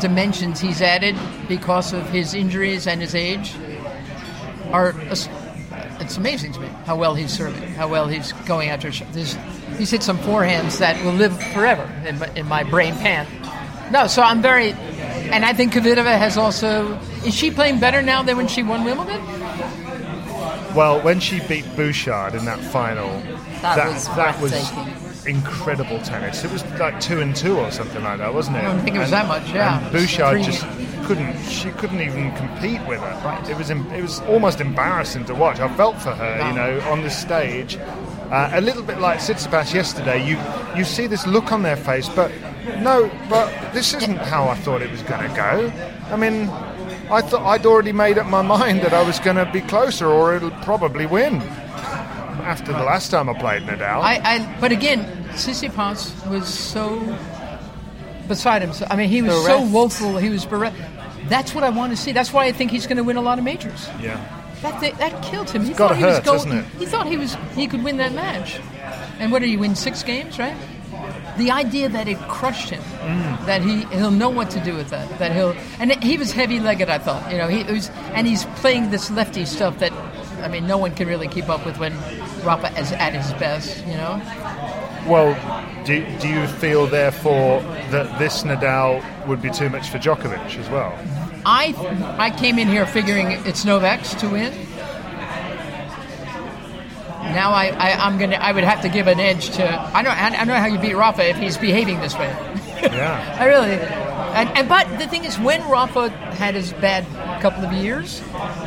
dimensions 0.00 0.58
he's 0.60 0.80
added 0.80 1.16
because 1.48 1.92
of 1.92 2.08
his 2.10 2.32
injuries 2.34 2.86
and 2.86 3.00
his 3.02 3.14
age 3.14 3.54
are. 4.72 4.94
It's 6.02 6.16
amazing 6.16 6.52
to 6.52 6.60
me 6.60 6.68
how 6.84 6.96
well 6.96 7.14
he's 7.14 7.32
serving, 7.32 7.62
how 7.74 7.88
well 7.88 8.06
he's 8.08 8.32
going 8.46 8.68
after. 8.70 8.90
sh- 8.92 9.02
There's, 9.12 9.36
he's 9.78 9.90
hit 9.90 10.02
some 10.02 10.18
forehands 10.18 10.78
that 10.78 11.02
will 11.04 11.12
live 11.12 11.40
forever 11.52 11.88
in 12.06 12.18
my, 12.18 12.28
in 12.34 12.46
my 12.48 12.62
brain 12.64 12.94
pan. 12.94 13.26
No, 13.92 14.06
so 14.06 14.22
I'm 14.22 14.42
very, 14.42 14.72
and 14.72 15.44
I 15.44 15.52
think 15.52 15.72
Kvitova 15.74 16.18
has 16.18 16.36
also. 16.36 16.98
Is 17.24 17.34
she 17.34 17.50
playing 17.50 17.78
better 17.78 18.02
now 18.02 18.22
than 18.22 18.36
when 18.36 18.48
she 18.48 18.62
won 18.62 18.84
Wimbledon? 18.84 19.20
Well, 20.74 21.00
when 21.02 21.20
she 21.20 21.40
beat 21.46 21.64
Bouchard 21.76 22.34
in 22.34 22.44
that 22.46 22.58
final, 22.60 23.08
That 23.60 23.76
was 23.92 24.08
that 24.16 24.40
was 24.40 25.26
incredible 25.26 26.00
tennis. 26.00 26.42
It 26.44 26.50
was 26.50 26.64
like 26.80 26.98
two 27.00 27.20
and 27.20 27.36
two 27.36 27.58
or 27.58 27.70
something 27.70 28.02
like 28.02 28.18
that, 28.18 28.32
wasn't 28.34 28.56
it? 28.56 28.60
I 28.60 28.72
don't 28.72 28.80
think 28.82 28.96
it 28.96 28.98
was 28.98 29.12
And- 29.12 29.28
that 29.28 29.28
much, 29.28 29.52
yeah. 29.52 29.80
And 29.82 29.92
Bouchard 29.92 30.32
three- 30.42 30.44
just 30.44 30.62
couldn't. 31.14 31.42
She 31.44 31.70
couldn't 31.72 32.00
even 32.00 32.32
compete 32.36 32.80
with 32.86 33.00
her. 33.00 33.20
Right. 33.24 33.48
It 33.50 33.56
was. 33.56 33.70
em- 33.70 33.90
It 33.92 34.02
was 34.02 34.20
almost 34.20 34.60
embarrassing 34.60 35.24
to 35.26 35.34
watch. 35.34 35.60
I 35.60 35.68
felt 35.76 35.96
for 36.00 36.10
her, 36.12 36.48
you 36.48 36.54
know, 36.54 36.80
on 36.90 37.02
the 37.02 37.10
stage. 37.10 37.76
Uh, 38.30 38.50
a 38.54 38.60
little 38.60 38.82
bit 38.82 38.98
like 38.98 39.18
Tsitsipas 39.18 39.74
yesterday. 39.74 40.24
You 40.26 40.38
you 40.76 40.84
see 40.84 41.06
this 41.06 41.26
look 41.26 41.52
on 41.52 41.62
their 41.62 41.76
face, 41.76 42.08
but 42.08 42.30
no, 42.80 43.10
but 43.28 43.48
this 43.74 43.92
isn't 43.94 44.16
how 44.18 44.48
I 44.48 44.54
thought 44.54 44.80
it 44.82 44.90
was 44.90 45.02
going 45.02 45.28
to 45.28 45.34
go. 45.36 45.70
I 46.10 46.16
mean, 46.16 46.48
I 47.10 47.20
thought 47.20 47.42
I'd 47.46 47.66
already 47.66 47.92
made 47.92 48.16
up 48.18 48.26
my 48.26 48.42
mind 48.42 48.80
that 48.82 48.94
I 48.94 49.02
was 49.02 49.18
going 49.20 49.36
to 49.36 49.44
be 49.52 49.60
closer, 49.60 50.06
or 50.06 50.34
it'll 50.34 50.50
probably 50.62 51.04
win. 51.06 51.42
After 52.42 52.72
the 52.72 52.82
last 52.84 53.10
time 53.10 53.28
I 53.28 53.34
played 53.34 53.62
Nadal, 53.62 54.00
I, 54.00 54.14
I 54.24 54.56
but 54.60 54.72
again, 54.72 55.04
Tsitsipas 55.34 56.26
was 56.28 56.48
so 56.48 56.98
beside 58.28 58.62
himself. 58.62 58.90
I 58.90 58.96
mean, 58.96 59.08
he 59.10 59.20
was 59.22 59.34
so 59.44 59.60
woeful. 59.66 60.16
He 60.16 60.28
was 60.30 60.44
bereft. 60.46 60.76
That's 61.32 61.54
what 61.54 61.64
I 61.64 61.70
want 61.70 61.90
to 61.94 61.96
see. 61.96 62.12
That's 62.12 62.32
why 62.36 62.44
I 62.50 62.52
think 62.52 62.70
he's 62.70 62.86
going 62.86 62.98
to 63.02 63.04
win 63.10 63.16
a 63.16 63.22
lot 63.28 63.38
of 63.38 63.44
majors. 63.44 63.88
yeah. 64.00 64.18
That 64.62 64.76
that 64.98 65.14
killed 65.24 65.50
him. 65.50 65.64
He 65.64 65.72
thought 65.74 65.96
he 65.96 66.04
was 66.04 66.20
going. 66.20 66.62
He 66.78 66.86
thought 66.86 67.06
he 67.08 67.16
was 67.16 67.36
he 67.56 67.66
could 67.66 67.82
win 67.82 67.96
that 67.96 68.12
match. 68.14 68.60
And 69.18 69.32
what 69.32 69.40
did 69.42 69.48
he 69.48 69.56
win? 69.56 69.74
Six 69.74 70.04
games, 70.04 70.38
right? 70.38 70.54
The 71.36 71.50
idea 71.50 71.88
that 71.88 72.06
it 72.06 72.18
crushed 72.28 72.70
him, 72.70 72.82
Mm. 73.02 73.46
that 73.46 73.60
he 73.62 73.74
he'll 73.96 74.12
know 74.22 74.28
what 74.38 74.50
to 74.50 74.60
do 74.60 74.72
with 74.76 74.90
that, 74.94 75.08
that 75.18 75.32
he'll 75.32 75.54
and 75.80 75.90
he 76.04 76.16
was 76.16 76.30
heavy 76.30 76.60
legged. 76.60 76.88
I 76.88 76.98
thought, 76.98 77.22
you 77.32 77.38
know, 77.38 77.48
he 77.48 77.64
was 77.72 77.90
and 78.14 78.26
he's 78.30 78.44
playing 78.62 78.90
this 78.94 79.10
lefty 79.10 79.44
stuff 79.46 79.78
that, 79.82 79.92
I 80.46 80.48
mean, 80.48 80.64
no 80.68 80.78
one 80.78 80.94
can 80.94 81.08
really 81.08 81.26
keep 81.36 81.48
up 81.48 81.66
with 81.66 81.78
when 81.82 81.94
Rafa 82.44 82.70
is 82.78 82.92
at 82.92 83.14
his 83.14 83.32
best. 83.42 83.84
You 83.90 83.96
know, 84.02 84.14
Well, 85.06 85.34
do, 85.84 86.04
do 86.20 86.28
you 86.28 86.46
feel 86.46 86.86
therefore 86.86 87.60
that 87.90 88.18
this 88.18 88.42
Nadal 88.44 89.02
would 89.26 89.42
be 89.42 89.50
too 89.50 89.68
much 89.68 89.88
for 89.90 89.98
Djokovic 89.98 90.56
as 90.58 90.68
well? 90.70 90.96
I 91.44 91.74
I 92.18 92.30
came 92.30 92.58
in 92.58 92.68
here 92.68 92.86
figuring 92.86 93.32
it's 93.46 93.64
Novak's 93.64 94.14
to 94.16 94.28
win. 94.28 94.52
Now 97.34 97.52
I, 97.52 97.68
I 97.68 97.92
I'm 98.06 98.18
gonna 98.18 98.36
I 98.36 98.52
would 98.52 98.64
have 98.64 98.82
to 98.82 98.88
give 98.88 99.06
an 99.06 99.18
edge 99.20 99.50
to 99.50 99.68
I 99.68 100.02
don't 100.02 100.16
I 100.16 100.30
don't 100.30 100.48
know 100.48 100.54
how 100.56 100.66
you 100.66 100.78
beat 100.78 100.94
Rafa 100.94 101.28
if 101.28 101.36
he's 101.38 101.56
behaving 101.56 102.00
this 102.00 102.14
way. 102.14 102.34
Yeah. 102.82 103.36
I 103.40 103.44
really 103.46 103.74
and, 104.34 104.48
and 104.58 104.68
but 104.68 104.98
the 104.98 105.06
thing 105.06 105.24
is 105.24 105.38
when 105.38 105.62
Rafa 105.70 106.08
had 106.08 106.56
his 106.56 106.72
bad 106.74 107.06
couple 107.40 107.64
of 107.64 107.72
years, 107.72 108.20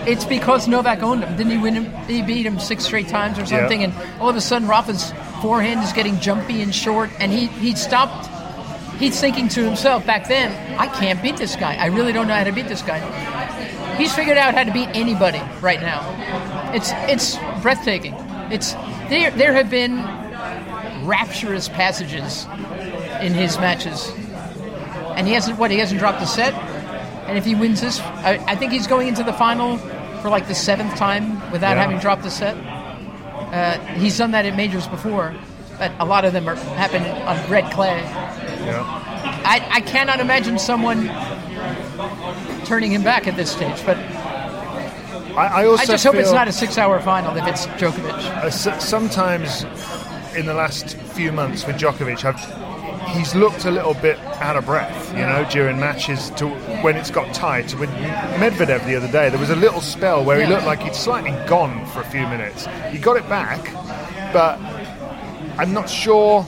it's 0.08 0.24
because 0.24 0.70
Novak 0.70 1.04
owned 1.04 1.24
him. 1.26 1.36
Didn't 1.36 1.52
he 1.52 1.58
win 1.58 1.74
him? 1.74 1.92
He 2.08 2.22
beat 2.22 2.46
him 2.46 2.58
six 2.58 2.86
straight 2.86 3.10
times 3.10 3.38
or 3.38 3.46
something, 3.46 3.82
Yeah. 3.82 3.88
and 3.90 4.22
all 4.22 4.30
of 4.30 4.38
a 4.38 4.42
sudden 4.42 4.70
Rafa's 4.70 5.12
forehand 5.46 5.84
is 5.84 5.94
getting 5.94 6.20
jumpy 6.20 6.64
and 6.64 6.74
short, 6.74 7.12
and 7.20 7.32
he 7.32 7.46
he 7.48 7.76
stopped. 7.76 8.28
He's 9.00 9.20
thinking 9.22 9.48
to 9.50 9.64
himself 9.64 10.04
back 10.06 10.28
then, 10.28 10.50
I 10.80 10.88
can't 10.88 11.22
beat 11.22 11.38
this 11.38 11.56
guy. 11.56 11.76
I 11.76 11.88
really 11.88 12.14
don't 12.14 12.28
know 12.28 12.34
how 12.34 12.46
to 12.46 12.52
beat 12.52 12.68
this 12.68 12.82
guy. 12.82 13.00
He's 13.98 14.12
figured 14.16 14.38
out 14.38 14.54
how 14.56 14.64
to 14.64 14.72
beat 14.72 14.90
anybody 14.94 15.42
right 15.62 15.80
now. 15.82 16.02
It's 16.74 16.90
it's 17.14 17.38
breathtaking. 17.62 18.16
It's 18.52 18.74
there. 19.10 19.30
There 19.32 19.54
have 19.54 19.70
been 19.70 19.98
rapturous 21.06 21.70
passages 21.70 22.46
in 23.22 23.34
his 23.34 23.58
matches, 23.60 24.12
and 25.16 25.28
he 25.28 25.34
hasn't 25.34 25.60
what 25.60 25.70
he 25.72 25.78
hasn't 25.78 26.00
dropped 26.00 26.22
a 26.24 26.26
set. 26.28 26.54
And 27.28 27.38
if 27.38 27.46
he 27.46 27.54
wins 27.56 27.82
this, 27.82 28.00
I, 28.00 28.44
I 28.48 28.56
think 28.56 28.72
he's 28.72 28.88
going 28.88 29.08
into 29.08 29.24
the 29.24 29.34
final 29.34 29.78
for 30.22 30.30
like 30.30 30.48
the 30.48 30.56
seventh 30.56 30.96
time 30.96 31.40
without 31.52 31.76
Yeah. 31.76 31.84
having 31.84 32.00
dropped 32.00 32.26
a 32.26 32.32
set. 32.32 32.56
Uh, 33.56 33.78
he's 33.96 34.18
done 34.18 34.32
that 34.32 34.46
at 34.46 34.56
majors 34.58 34.86
before, 34.88 35.34
but 35.80 35.92
a 36.00 36.06
lot 36.06 36.26
of 36.26 36.34
them 36.34 36.48
are 36.50 36.56
happen 36.56 37.02
on 37.04 37.50
red 37.50 37.72
clay. 37.72 38.00
Yeah. 38.02 38.84
I, 39.46 39.66
I 39.72 39.80
cannot 39.82 40.20
imagine 40.20 40.60
someone 40.60 41.06
turning 42.66 42.92
him 42.92 43.04
back 43.04 43.28
at 43.28 43.36
this 43.38 43.52
stage, 43.52 43.86
but 43.86 43.96
I, 45.38 45.62
I 45.62 45.66
also 45.68 45.84
I 45.84 45.86
just 45.86 46.04
hope 46.04 46.16
it's 46.16 46.32
not 46.32 46.48
a 46.48 46.52
six-hour 46.52 47.00
final 47.02 47.36
if 47.38 47.48
it's 47.48 47.66
Djokovic. 47.68 48.12
Uh, 48.44 48.48
s- 48.48 48.84
sometimes 48.86 49.64
in 50.36 50.46
the 50.48 50.54
last 50.54 50.96
few 51.14 51.32
months 51.32 51.66
with 51.66 51.78
Djokovic, 51.78 52.26
I've, 52.26 53.16
he's 53.16 53.36
looked 53.36 53.64
a 53.66 53.72
little 53.72 53.94
bit 53.94 54.18
out 54.42 54.58
of 54.58 54.66
breath, 54.66 55.12
you 55.14 55.20
know, 55.22 55.48
during 55.50 55.80
matches 55.80 56.30
to 56.32 56.48
when 56.86 56.96
it's 56.96 57.10
got 57.10 57.34
tight. 57.34 57.74
With 57.80 57.90
Medvedev 57.90 58.86
the 58.86 58.96
other 58.96 59.12
day, 59.12 59.30
there 59.30 59.40
was 59.40 59.50
a 59.50 59.56
little 59.56 59.82
spell 59.82 60.24
where 60.24 60.40
he 60.40 60.46
looked 60.46 60.68
like 60.68 60.84
he'd 60.84 60.94
slightly 60.94 61.32
gone 61.48 61.84
for 61.88 62.02
a 62.02 62.06
few 62.06 62.22
minutes. 62.28 62.68
He 62.92 63.00
got 63.00 63.18
it 63.18 63.28
back, 63.28 63.74
but 64.32 64.60
I'm 65.60 65.74
not 65.74 65.90
sure. 65.90 66.46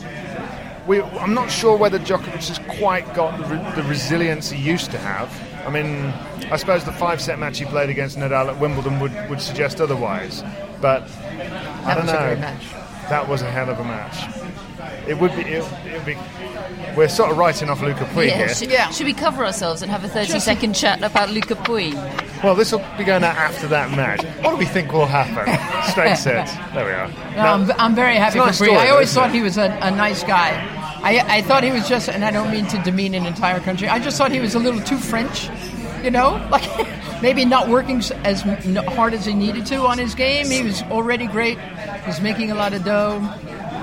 We, 0.86 1.02
I'm 1.02 1.34
not 1.34 1.50
sure 1.50 1.76
whether 1.76 1.98
Djokovic 1.98 2.48
has 2.50 2.60
quite 2.78 3.12
got 3.16 3.36
the, 3.40 3.56
re- 3.56 3.72
the 3.76 3.84
resilience 3.90 4.52
he 4.52 4.62
used 4.62 4.92
to 4.92 5.00
have. 5.00 5.28
I 5.68 5.72
mean, 5.72 6.14
I 6.52 6.56
suppose 6.56 6.86
the 6.86 6.94
five-set 6.94 7.40
match 7.40 7.58
he 7.58 7.66
played 7.66 7.90
against 7.90 8.16
Nadal 8.16 8.48
at 8.48 8.60
Wimbledon 8.60 9.00
would, 9.00 9.12
would 9.30 9.42
suggest 9.42 9.82
otherwise. 9.82 10.44
But 10.80 11.10
I 11.84 11.96
don't 11.96 12.06
know. 12.06 12.14
a 12.14 12.36
great 12.36 12.40
match. 12.40 12.64
That 13.10 13.28
was 13.28 13.42
a 13.42 13.50
hell 13.50 13.70
of 13.72 13.80
a 13.80 13.84
match. 13.84 14.47
It 15.08 15.18
would 15.20 15.36
be. 15.36 15.42
It, 15.44 15.64
it 15.86 15.94
would 15.94 16.06
be. 16.06 16.18
We're 16.96 17.08
sort 17.08 17.30
of 17.32 17.38
writing 17.38 17.70
off 17.70 17.82
Luca 17.82 18.06
Pouille 18.06 18.28
Yeah, 18.28 18.38
here. 18.38 18.50
should, 18.56 18.72
Yeah. 18.72 18.90
should 18.90 19.06
we 19.06 19.14
cover 19.14 19.46
ourselves 19.46 19.82
and 19.84 19.92
have 19.92 20.04
a 20.04 20.08
30 20.10 20.40
second 20.40 20.74
chat 20.74 21.04
about 21.04 21.30
Luca 21.30 21.54
Pouille? 21.56 21.94
Well, 22.44 22.56
this 22.56 22.72
will 22.72 22.84
be 22.98 23.04
going 23.04 23.24
out 23.24 23.36
after 23.36 23.68
that 23.68 23.92
match. 23.92 24.24
What 24.44 24.52
do 24.52 24.58
we 24.58 24.66
think 24.66 24.92
will 24.92 25.06
happen? 25.06 25.46
Straight 25.92 26.18
sets. 26.18 26.54
There 26.74 26.86
we 26.86 26.92
are. 26.92 27.08
No, 27.36 27.42
I'm, 27.54 27.72
I'm 27.80 27.96
very 27.96 28.16
happy 28.16 28.38
It's 28.40 28.40
a 28.40 28.40
for 28.40 28.46
nice 28.48 28.58
Brie. 28.58 28.68
story, 28.70 28.80
I 28.80 28.90
always 28.90 29.14
thought 29.14 29.30
it? 29.30 29.36
he 29.36 29.42
was 29.42 29.58
a, 29.58 29.66
a 29.82 29.92
nice 29.92 30.24
guy. 30.24 30.50
I, 31.04 31.38
I 31.38 31.42
thought 31.44 31.64
he 31.64 31.72
was 31.72 31.88
just, 31.88 32.10
and 32.10 32.26
I 32.26 32.32
don't 32.32 32.52
mean 32.52 32.66
to 32.68 32.78
demean 32.82 33.14
an 33.14 33.26
entire 33.28 33.60
country. 33.60 33.88
I 33.88 34.00
just 34.00 34.18
thought 34.18 34.32
he 34.32 34.40
was 34.40 34.56
a 34.56 34.60
little 34.60 34.82
too 34.82 34.98
French, 34.98 35.50
you 36.04 36.10
know, 36.12 36.32
like 36.52 36.68
maybe 37.22 37.46
not 37.46 37.70
working 37.70 38.02
as 38.24 38.42
hard 38.42 39.14
as 39.14 39.26
he 39.26 39.34
needed 39.34 39.68
to 39.68 39.86
on 39.88 40.00
his 40.00 40.16
game. 40.16 40.48
He 40.50 40.64
was 40.64 40.82
already 40.84 41.28
great, 41.28 41.60
He's 42.06 42.20
making 42.22 42.52
a 42.52 42.56
lot 42.56 42.74
of 42.74 42.84
dough, 42.84 43.20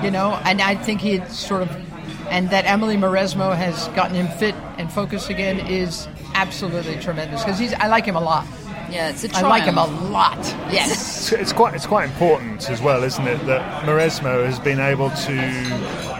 you 0.05 0.11
know, 0.11 0.35
and 0.45 0.61
I 0.61 0.75
think 0.75 1.01
he 1.01 1.25
sort 1.27 1.63
of, 1.63 1.71
and 2.31 2.51
that 2.51 2.67
Amelie 2.67 2.97
Mauresmo 2.97 3.57
has 3.57 3.89
gotten 3.89 4.15
him 4.15 4.29
fit 4.39 4.55
and 4.79 4.93
focused 4.93 5.31
again 5.31 5.61
is 5.67 6.07
absolutely 6.35 6.97
tremendous 6.97 7.43
because 7.43 7.59
he's. 7.59 7.73
I 7.75 7.87
like 7.87 8.05
him 8.05 8.17
a 8.17 8.21
lot. 8.21 8.47
Yeah, 8.91 9.11
it's 9.11 9.25
a 9.25 9.37
I 9.37 9.41
like 9.43 9.65
him 9.65 9.79
a 9.79 9.87
lot. 9.87 10.39
Yes. 10.71 11.33
It's, 11.33 11.33
it's 11.33 11.53
quite 11.53 11.75
it's 11.75 11.87
quite 11.87 12.05
important 12.05 12.69
as 12.71 12.83
well, 12.83 13.03
isn't 13.03 13.27
it, 13.27 13.45
that 13.47 13.85
Mauresmo 13.85 14.45
has 14.45 14.61
been 14.61 14.79
able 14.79 15.11
to 15.11 15.39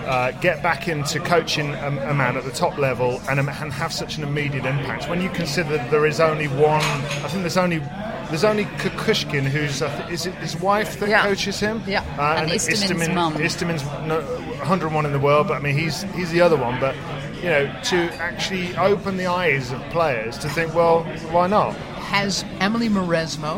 uh, 0.09 0.31
get 0.41 0.63
back 0.63 0.89
into 0.89 1.21
coaching 1.21 1.75
a, 1.75 1.89
a 2.11 2.15
man 2.15 2.37
at 2.37 2.45
the 2.45 2.51
top 2.51 2.79
level 2.79 3.21
and, 3.29 3.39
um, 3.39 3.49
and 3.49 3.73
have 3.73 3.93
such 3.93 4.17
an 4.17 4.23
immediate 4.23 4.65
impact. 4.65 5.09
When 5.09 5.21
you 5.21 5.29
consider 5.31 5.77
that 5.77 5.91
there 5.91 6.07
is 6.07 6.21
only 6.21 6.49
one, 6.49 6.83
I 6.83 7.29
think 7.29 7.43
there's 7.43 7.57
only. 7.57 7.83
There's 8.29 8.45
only 8.45 8.65
Kukushkin, 8.65 9.45
who's 9.45 9.83
uh, 9.83 10.09
is 10.11 10.27
it 10.27 10.35
his 10.37 10.57
wife 10.61 10.99
that 11.01 11.09
Yeah. 11.09 11.23
coaches 11.23 11.61
him? 11.61 11.83
Yeah. 11.87 12.03
uh, 12.19 12.37
And 12.41 12.51
Istomin's 12.51 13.09
mum. 13.15 13.35
Istomin's 13.35 13.85
no, 14.07 14.21
101 14.59 15.07
in 15.07 15.13
the 15.13 15.19
world, 15.21 15.49
but 15.49 15.55
I 15.55 15.61
mean 15.61 15.77
he's 15.77 16.03
he's 16.15 16.31
the 16.31 16.41
other 16.41 16.57
one. 16.57 16.81
But 16.81 16.95
you 17.37 17.51
know, 17.51 17.71
to 17.85 17.97
actually 18.15 18.75
open 18.77 19.17
the 19.19 19.27
eyes 19.27 19.71
of 19.71 19.81
players 19.91 20.39
to 20.39 20.49
think, 20.49 20.75
well, 20.75 21.05
why 21.31 21.47
not? 21.47 21.75
Has 21.77 22.45
Amelie 22.61 22.89
Mauresmo 22.89 23.55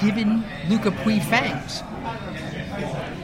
given 0.00 0.44
Luca 0.68 0.90
Pouille 0.90 1.20
fangs? 1.24 1.82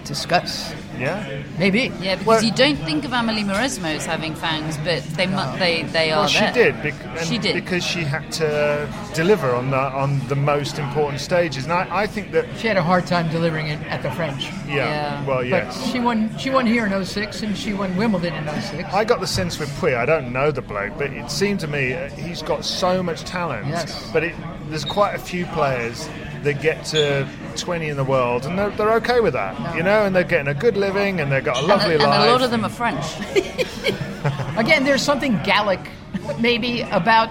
Discuss. 0.04 0.72
Yeah. 1.00 1.42
Maybe. 1.58 1.90
Yeah, 2.00 2.14
because 2.16 2.26
Well- 2.26 2.42
you 2.44 2.52
don't 2.52 2.76
think 2.76 3.04
of 3.04 3.12
Amelie 3.12 3.42
Mauresmo 3.44 3.94
as 3.96 4.04
having 4.06 4.34
fangs, 4.34 4.76
but 4.84 5.02
they 5.16 5.26
mu- 5.26 5.58
they 5.58 5.82
they 5.84 6.10
are 6.12 6.20
Well, 6.20 6.28
she 6.28 6.40
there. 6.40 6.52
did. 6.52 6.82
Bec- 6.82 7.24
She 7.24 7.38
did. 7.38 7.54
because 7.54 7.82
she 7.84 8.04
had 8.04 8.30
to 8.32 8.88
deliver 9.14 9.54
on 9.54 9.70
the 9.70 9.78
on 9.78 10.20
the 10.28 10.36
most 10.36 10.78
important 10.78 11.20
stages, 11.20 11.64
and 11.64 11.72
I, 11.72 11.86
I 12.02 12.06
think 12.06 12.32
that 12.32 12.44
She 12.58 12.68
had 12.68 12.76
a 12.76 12.82
hard 12.82 13.06
time 13.06 13.28
delivering 13.30 13.68
it 13.68 13.80
at 13.88 14.02
the 14.02 14.10
French. 14.10 14.44
yeah, 14.68 14.74
Yeah. 14.74 15.24
well, 15.24 15.38
But 15.38 15.46
yes. 15.46 15.90
she 15.90 15.98
won. 16.00 16.30
She 16.38 16.50
won 16.50 16.66
here 16.66 16.84
in 16.86 16.92
06 17.04 17.42
and 17.42 17.56
she 17.56 17.72
won 17.72 17.96
Wimbledon 17.96 18.34
in 18.34 18.46
06. 18.60 18.92
I 18.92 19.04
got 19.04 19.20
the 19.20 19.26
sense 19.26 19.58
with 19.58 19.70
Pouille, 19.80 19.96
I 19.96 20.04
don't 20.06 20.32
know 20.32 20.50
the 20.50 20.62
bloke, 20.62 20.98
but 20.98 21.10
it 21.12 21.30
seemed 21.30 21.60
to 21.60 21.66
me 21.66 21.94
uh, 21.94 22.08
he's 22.10 22.42
got 22.42 22.64
so 22.64 23.02
much 23.02 23.24
talent. 23.24 23.66
Yes. 23.66 24.10
But 24.12 24.24
it, 24.24 24.34
there's 24.68 24.84
quite 24.84 25.14
a 25.14 25.18
few 25.18 25.46
players 25.46 26.08
that 26.44 26.60
get 26.62 26.84
to 26.86 27.26
20 27.56 27.88
in 27.88 27.96
the 27.96 28.04
world 28.04 28.46
and 28.46 28.58
they're, 28.58 28.70
they're 28.70 28.92
okay 28.94 29.20
with 29.20 29.34
that, 29.34 29.76
you 29.76 29.82
know, 29.82 30.04
and 30.04 30.14
they're 30.16 30.24
getting 30.24 30.48
a 30.48 30.54
good 30.54 30.76
living 30.76 31.20
and 31.20 31.30
they've 31.30 31.44
got 31.44 31.56
a 31.56 31.58
and, 31.60 31.68
lovely 31.68 31.94
and 31.94 32.02
life. 32.02 32.28
a 32.28 32.32
lot 32.32 32.42
of 32.42 32.50
them 32.50 32.64
are 32.64 32.70
French. 32.70 33.04
Again, 34.56 34.84
there's 34.84 35.02
something 35.02 35.38
Gallic, 35.44 35.80
maybe 36.40 36.82
about 36.82 37.28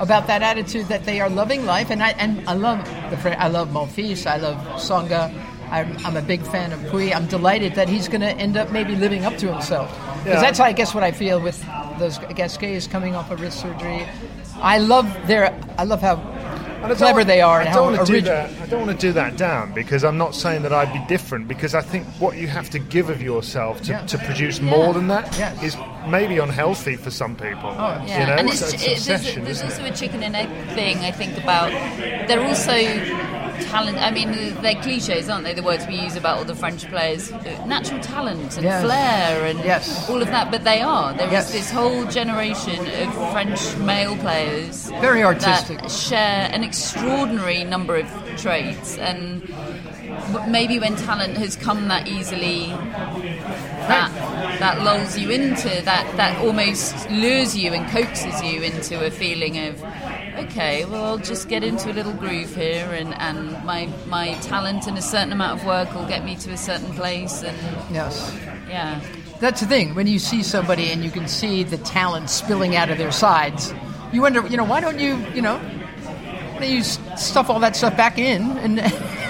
about 0.00 0.26
that 0.28 0.42
attitude 0.42 0.86
that 0.86 1.04
they 1.04 1.20
are 1.20 1.28
loving 1.28 1.66
life, 1.66 1.90
and 1.90 2.02
I 2.02 2.10
and 2.12 2.48
I 2.48 2.54
love 2.54 2.78
the 3.10 3.16
Fr- 3.18 3.36
I 3.38 3.48
love 3.48 3.68
Monfils, 3.68 4.26
I 4.26 4.36
love 4.38 4.56
Tsonga. 4.80 5.32
I'm, 5.70 5.96
I'm 6.04 6.16
a 6.16 6.22
big 6.22 6.42
fan 6.42 6.72
of 6.72 6.80
Pouille. 6.90 7.14
I'm 7.14 7.26
delighted 7.26 7.76
that 7.76 7.88
he's 7.88 8.08
going 8.08 8.22
to 8.22 8.32
end 8.32 8.56
up 8.56 8.72
maybe 8.72 8.96
living 8.96 9.24
up 9.24 9.36
to 9.38 9.52
himself. 9.52 9.88
Because 10.24 10.26
Yeah. 10.26 10.40
that's, 10.40 10.58
I 10.58 10.72
guess, 10.72 10.96
what 10.96 11.04
I 11.04 11.12
feel 11.12 11.40
with 11.40 11.64
those 12.00 12.18
Gasquet 12.18 12.74
is 12.74 12.88
coming 12.88 13.14
off 13.14 13.30
of 13.30 13.40
wrist 13.40 13.60
surgery. 13.60 14.04
I 14.56 14.78
love 14.78 15.06
their. 15.28 15.56
I 15.78 15.84
love 15.84 16.00
how 16.00 16.16
And 16.82 16.96
clever 16.96 17.24
they 17.24 17.40
are 17.40 17.60
I 17.60 17.64
and 17.64 17.74
don't 17.74 17.94
want 17.94 18.06
to 18.06 18.12
do 18.12 18.20
that. 18.22 18.50
I 18.62 18.66
don't 18.66 18.86
want 18.86 18.98
to 18.98 19.06
do 19.06 19.12
that 19.12 19.36
down 19.36 19.72
because 19.72 20.02
I'm 20.02 20.16
not 20.18 20.34
saying 20.34 20.62
that 20.62 20.72
I'd 20.72 20.92
be 20.92 21.04
different. 21.08 21.46
Because 21.46 21.74
I 21.74 21.82
think 21.82 22.06
what 22.18 22.36
you 22.36 22.48
have 22.48 22.70
to 22.70 22.78
give 22.78 23.10
of 23.10 23.20
yourself 23.22 23.82
to, 23.82 23.92
Yeah. 23.92 24.06
to 24.06 24.18
produce 24.18 24.60
more 24.60 24.94
than 24.94 25.08
that 25.08 25.28
is 25.62 25.74
Yes. 25.74 25.76
Maybe 26.10 26.38
unhealthy 26.38 26.96
for 26.96 27.10
some 27.10 27.36
people. 27.36 27.70
Oh, 27.70 28.02
Yeah, 28.06 28.20
You 28.20 28.26
know, 28.26 28.32
and 28.34 28.48
it's, 28.48 28.60
it's, 28.74 28.84
it's 28.84 29.06
it, 29.06 29.08
there's, 29.08 29.60
there's 29.60 29.62
also 29.62 29.84
it? 29.84 29.94
a 29.94 29.96
chicken 29.96 30.22
and 30.22 30.34
egg 30.36 30.48
thing. 30.74 30.98
I 30.98 31.10
think 31.10 31.36
about 31.38 31.70
they're 32.28 32.42
also 32.44 32.72
talent. 33.70 33.98
I 33.98 34.10
mean, 34.10 34.32
they're 34.62 34.80
cliches, 34.82 35.28
aren't 35.28 35.44
they? 35.44 35.54
The 35.54 35.62
words 35.62 35.86
we 35.86 35.94
use 36.00 36.16
about 36.16 36.38
all 36.38 36.44
the 36.44 36.54
French 36.54 36.86
players, 36.88 37.30
uh, 37.30 37.64
natural 37.66 38.00
talent 38.00 38.56
and 38.56 38.64
Yes. 38.64 38.82
flair 38.82 39.44
and 39.46 39.58
Yes. 39.60 40.08
all 40.10 40.20
of 40.22 40.28
that. 40.28 40.50
But 40.50 40.64
they 40.64 40.80
are. 40.80 41.12
There 41.14 41.26
is 41.26 41.32
Yes. 41.32 41.52
this 41.52 41.70
whole 41.70 42.04
generation 42.06 42.78
of 43.02 43.32
French 43.32 43.76
male 43.78 44.16
players 44.16 44.90
Very 45.00 45.22
artistic. 45.22 45.78
that 45.82 45.90
share 45.90 46.48
an 46.52 46.64
extraordinary 46.64 47.64
number 47.64 47.96
of 47.96 48.06
traits 48.36 48.96
and. 48.98 49.42
Maybe 50.48 50.78
when 50.78 50.96
talent 50.96 51.36
has 51.38 51.56
come 51.56 51.88
that 51.88 52.06
easily, 52.06 52.68
that 53.88 54.10
that 54.60 54.82
lulls 54.82 55.18
you 55.18 55.30
into 55.30 55.68
that 55.84 56.16
that 56.16 56.38
almost 56.44 57.08
lures 57.10 57.56
you 57.56 57.72
and 57.72 57.88
coaxes 57.90 58.42
you 58.42 58.62
into 58.62 59.04
a 59.04 59.10
feeling 59.10 59.58
of 59.58 59.82
okay 60.44 60.84
well 60.84 61.04
I'll 61.04 61.18
just 61.18 61.48
get 61.48 61.64
into 61.64 61.90
a 61.90 61.94
little 61.94 62.12
groove 62.12 62.54
here 62.54 62.86
and, 62.92 63.14
and 63.14 63.52
my 63.64 63.86
my 64.06 64.34
talent 64.34 64.86
and 64.86 64.98
a 64.98 65.02
certain 65.02 65.32
amount 65.32 65.60
of 65.60 65.66
work 65.66 65.92
will 65.94 66.06
get 66.06 66.24
me 66.24 66.36
to 66.36 66.52
a 66.52 66.56
certain 66.56 66.92
place 66.94 67.42
and 67.42 67.56
Yes. 67.92 68.32
yeah 68.68 69.00
That's 69.40 69.60
the 69.60 69.66
thing. 69.66 69.94
When 69.94 70.06
you 70.06 70.18
see 70.18 70.42
somebody 70.42 70.90
and 70.92 71.02
you 71.02 71.10
can 71.10 71.26
see 71.26 71.64
the 71.64 71.78
talent 71.78 72.28
spilling 72.30 72.76
out 72.76 72.90
of 72.90 72.98
their 72.98 73.10
sides, 73.12 73.72
you 74.12 74.20
wonder, 74.20 74.46
you 74.46 74.56
know, 74.58 74.64
why 74.64 74.80
don't 74.80 74.98
you, 75.00 75.16
you 75.34 75.40
know, 75.40 75.56
why 75.58 76.58
don't 76.60 76.70
you 76.70 76.82
stuff 77.16 77.48
all 77.48 77.58
that 77.60 77.74
stuff 77.74 77.96
back 77.96 78.18
in? 78.18 78.42
And 78.58 78.78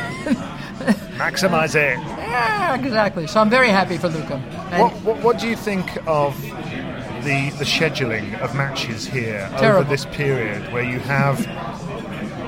Maximise 1.21 1.75
it. 1.75 1.99
yeah, 1.99 2.75
exactly. 2.75 3.27
So 3.27 3.41
I'm 3.41 3.51
very 3.51 3.69
happy 3.69 3.99
for 3.99 4.09
Luca. 4.09 4.39
What, 4.79 4.93
what, 5.03 5.23
what 5.23 5.39
do 5.39 5.47
you 5.49 5.57
think 5.57 5.87
of 6.07 6.41
the 6.41 7.51
the 7.59 7.65
scheduling 7.67 8.39
of 8.41 8.55
matches 8.55 9.07
here 9.07 9.47
Terrible. 9.59 9.81
over 9.81 9.91
this 9.91 10.07
period 10.07 10.73
where 10.73 10.83
you 10.85 10.99
have? 11.01 11.47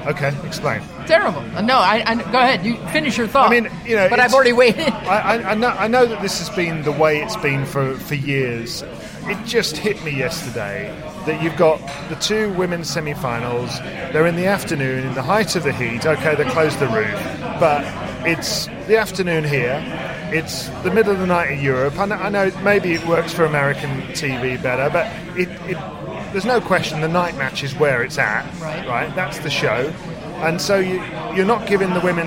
Okay, 0.07 0.35
explain. 0.45 0.81
Terrible. 1.07 1.41
Uh, 1.57 1.61
No, 1.61 1.77
I, 1.79 2.03
I 2.05 2.15
go 2.17 2.41
ahead. 2.41 2.65
You 2.65 2.77
finish 2.89 3.17
your 3.17 3.29
thought. 3.29 3.49
I 3.53 3.61
mean, 3.61 3.71
you 3.87 3.95
know, 3.95 4.09
but 4.09 4.19
I've 4.19 4.35
already 4.35 4.53
waited. 4.53 4.89
I, 4.89 5.37
I, 5.37 5.51
I, 5.51 5.55
know, 5.55 5.69
I 5.69 5.87
know 5.87 6.07
that 6.07 6.21
this 6.23 6.39
has 6.41 6.51
been 6.57 6.83
the 6.83 6.91
way 6.91 7.23
it's 7.23 7.37
been 7.37 7.65
for, 7.67 7.95
for 7.99 8.17
years. 8.17 8.83
It 9.27 9.39
just 9.47 9.77
hit 9.77 10.03
me 10.03 10.11
yesterday 10.11 10.91
that 11.27 11.41
you've 11.41 11.57
got 11.57 11.79
the 12.09 12.17
two 12.17 12.53
women's 12.55 12.91
semi 12.91 13.15
finals. 13.15 13.79
They're 14.13 14.27
in 14.27 14.35
the 14.35 14.47
afternoon, 14.47 15.07
in 15.07 15.15
the 15.15 15.23
height 15.23 15.55
of 15.55 15.63
the 15.63 15.73
heat. 15.73 16.05
Okay, 16.05 16.35
they 16.35 16.45
closed 16.51 16.81
the 16.81 16.89
roof. 16.89 17.13
But 17.61 17.85
it's 18.27 18.67
the 18.87 18.97
afternoon 18.99 19.45
here. 19.45 19.81
It's 20.33 20.69
the 20.83 20.91
middle 20.91 21.13
of 21.13 21.19
the 21.19 21.27
night 21.27 21.51
in 21.53 21.61
Europe. 21.63 21.99
I 21.99 22.07
know, 22.07 22.15
I 22.17 22.29
know 22.29 22.51
maybe 22.63 22.93
it 22.95 23.07
works 23.07 23.33
for 23.33 23.45
American 23.45 23.91
TV 24.13 24.61
better, 24.63 24.89
but 24.91 25.07
it, 25.39 25.49
it, 25.71 25.79
there's 26.33 26.45
no 26.47 26.61
question 26.61 27.01
the 27.01 27.09
night 27.09 27.37
match 27.37 27.63
is 27.63 27.75
where 27.75 28.03
it's 28.03 28.19
at. 28.19 28.45
Right. 28.61 28.87
Right? 28.87 29.15
That's 29.15 29.39
the 29.41 29.51
show. 29.51 29.93
And 30.43 30.61
so 30.61 30.79
you, 30.79 31.03
you're 31.37 31.47
not 31.47 31.67
giving 31.67 31.93
the 31.95 32.01
women 32.01 32.27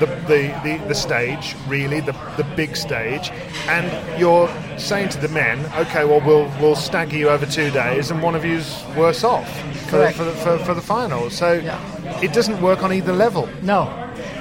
the, 0.00 0.06
the, 0.26 0.60
the, 0.64 0.84
the 0.88 0.94
stage, 0.94 1.54
really, 1.68 2.00
the, 2.00 2.12
the 2.36 2.44
big 2.56 2.76
stage, 2.76 3.30
and 3.68 4.20
you're 4.20 4.48
saying 4.76 5.08
to 5.10 5.18
the 5.20 5.28
men, 5.28 5.64
okay, 5.76 6.04
well, 6.04 6.20
we'll, 6.20 6.52
we'll 6.60 6.74
stagger 6.74 7.16
you 7.16 7.28
over 7.30 7.46
two 7.46 7.70
days, 7.70 8.10
and 8.10 8.20
one 8.20 8.34
of 8.34 8.44
you's 8.44 8.82
worse 8.96 9.22
off 9.22 9.48
for, 9.88 10.10
for, 10.10 10.24
the, 10.24 10.32
for, 10.32 10.58
for 10.58 10.74
the 10.74 10.80
finals. 10.82 11.34
So 11.34 11.52
Yeah. 11.54 12.20
it 12.20 12.32
doesn't 12.32 12.60
work 12.60 12.82
on 12.82 12.92
either 12.92 13.12
level. 13.12 13.48
No, 13.62 13.84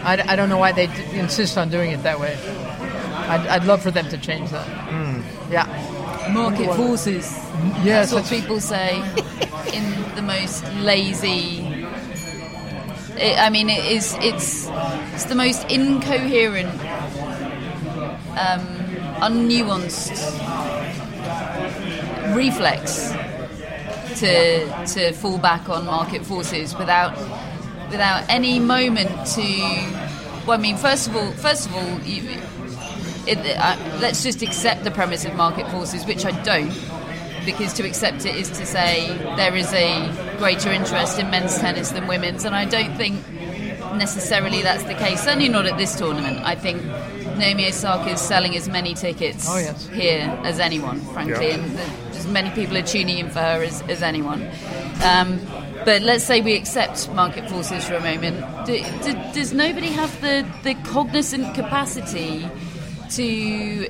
I, 0.03 0.21
I 0.27 0.35
don't 0.35 0.49
know 0.49 0.57
why 0.57 0.71
they 0.71 0.87
d- 0.87 0.93
insist 1.17 1.57
on 1.57 1.69
doing 1.69 1.91
it 1.91 2.03
that 2.03 2.19
way. 2.19 2.37
I'd, 3.29 3.47
I'd 3.47 3.63
love 3.65 3.81
for 3.81 3.91
them 3.91 4.07
to 4.09 4.17
change 4.17 4.49
that. 4.51 4.67
Hmm. 4.67 5.21
Yeah. 5.51 5.65
market 6.33 6.73
forces 6.75 7.25
Yes. 7.83 8.11
that's 8.11 8.13
what 8.13 8.25
people 8.25 8.59
say 8.59 8.95
in 9.73 10.15
the 10.15 10.21
most 10.21 10.63
lazy 10.75 11.59
it, 13.17 13.37
I 13.39 13.49
mean 13.49 13.69
it 13.69 13.85
is 13.85 14.15
it's 14.21 14.67
it's 15.13 15.25
the 15.25 15.35
most 15.35 15.63
incoherent 15.69 16.73
um, 18.39 18.65
unnuanced 19.21 20.15
reflex 22.35 23.11
to 24.19 24.65
to 24.93 25.11
fall 25.13 25.37
back 25.37 25.69
on 25.69 25.85
market 25.85 26.25
forces 26.25 26.75
without 26.77 27.15
without 27.93 28.25
any 28.27 28.59
moment 28.59 29.09
to 29.27 29.41
well 30.45 30.57
I 30.57 30.61
mean 30.61 30.75
first 30.77 31.07
of 31.07 31.15
all 31.15 31.31
first 31.33 31.67
of 31.67 31.75
all 31.75 31.99
you, 32.01 32.21
it, 33.25 33.37
uh, 33.57 33.77
let's 34.01 34.21
just 34.23 34.41
accept 34.41 34.83
the 34.83 34.91
premise 34.91 35.23
of 35.25 35.33
market 35.35 35.69
forces 35.71 36.05
which 36.05 36.25
I 36.25 36.31
don't 36.43 36.73
because 37.45 37.71
to 37.73 37.83
accept 37.85 38.25
it 38.25 38.35
is 38.35 38.49
to 38.49 38.65
say 38.65 39.07
there 39.37 39.55
is 39.55 39.71
a 39.73 40.35
greater 40.39 40.71
interest 40.71 41.19
in 41.19 41.29
men's 41.29 41.57
tennis 41.57 41.91
than 41.91 42.07
women's 42.07 42.43
and 42.45 42.55
I 42.55 42.65
don't 42.65 42.95
think 42.97 43.15
necessarily 43.95 44.61
that's 44.63 44.83
the 44.83 44.95
case 44.95 45.21
certainly 45.23 45.49
not 45.49 45.65
at 45.65 45.77
this 45.77 45.95
tournament 45.95 46.39
I 46.43 46.55
think 46.55 46.81
Naomi 47.37 47.67
Osaka 47.67 48.11
is 48.11 48.21
selling 48.21 48.55
as 48.55 48.67
many 48.67 48.93
tickets 48.95 49.45
Oh, 49.47 49.57
yes. 49.57 49.87
here 49.89 50.27
as 50.43 50.59
anyone 50.59 50.99
frankly 51.13 51.47
Yeah. 51.49 51.55
and 51.55 51.77
the, 51.77 52.17
as 52.17 52.27
many 52.27 52.49
people 52.51 52.75
are 52.77 52.81
tuning 52.83 53.19
in 53.19 53.29
for 53.29 53.39
her 53.39 53.63
as, 53.63 53.81
as 53.83 54.01
anyone 54.01 54.49
um, 55.03 55.39
but 55.85 56.01
let's 56.01 56.23
say 56.23 56.41
we 56.41 56.55
accept 56.55 57.09
market 57.13 57.49
forces 57.49 57.85
for 57.85 57.95
a 57.95 57.99
moment 58.01 58.37
do, 58.65 58.81
do, 59.03 59.13
does 59.33 59.53
nobody 59.53 59.87
have 59.87 60.11
the, 60.21 60.45
the 60.63 60.73
cognizant 60.91 61.53
capacity 61.55 62.47
to 63.09 63.87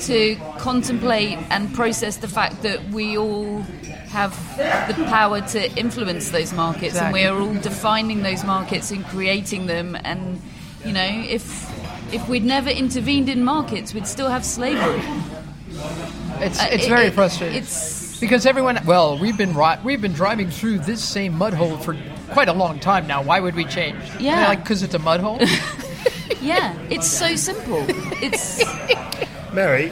to 0.00 0.36
contemplate 0.58 1.38
and 1.50 1.74
process 1.74 2.18
the 2.18 2.28
fact 2.28 2.62
that 2.62 2.82
we 2.90 3.16
all 3.18 3.60
have 4.08 4.32
the 4.88 5.04
power 5.04 5.40
to 5.40 5.70
influence 5.76 6.30
those 6.30 6.52
markets 6.52 6.96
and 6.96 7.12
we 7.12 7.24
are 7.24 7.38
all 7.38 7.54
defining 7.54 8.22
those 8.22 8.44
markets 8.44 8.90
and 8.90 9.04
creating 9.06 9.66
them 9.66 9.96
and 10.04 10.40
you 10.84 10.92
know 10.92 11.24
if 11.28 11.68
if 12.14 12.26
we'd 12.28 12.44
never 12.44 12.70
intervened 12.70 13.28
in 13.28 13.44
markets, 13.44 13.92
we'd 13.92 14.06
still 14.06 14.28
have 14.30 14.42
slavery. 14.42 15.02
It's 16.40 16.58
Uh, 16.58 16.68
it's 16.72 16.84
it- 16.86 16.88
very 16.88 17.08
it- 17.08 17.12
frustrating. 17.12 17.58
It's 17.58 17.97
because 18.20 18.46
everyone. 18.46 18.78
Well, 18.84 19.18
we've 19.18 19.36
been 19.36 19.54
ri- 19.54 19.78
we've 19.84 20.00
been 20.00 20.12
driving 20.12 20.50
through 20.50 20.78
this 20.80 21.02
same 21.02 21.36
mud 21.36 21.54
hole 21.54 21.76
for 21.78 21.96
quite 22.30 22.48
a 22.48 22.52
long 22.52 22.78
time 22.80 23.06
now. 23.06 23.22
Why 23.22 23.40
would 23.40 23.54
we 23.54 23.64
change? 23.64 23.96
Yeah. 24.18 24.48
like 24.48 24.62
because 24.62 24.82
it's 24.82 24.94
a 24.94 24.98
mud 24.98 25.20
hole. 25.20 25.38
yeah, 26.40 26.76
it's 26.90 27.06
so 27.06 27.36
simple. 27.36 27.84
It's 28.22 28.62
Mary, 29.52 29.88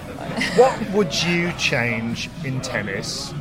what 0.57 0.91
would 0.91 1.23
you 1.23 1.53
change 1.53 2.29
in 2.45 2.61
tennis 2.61 3.33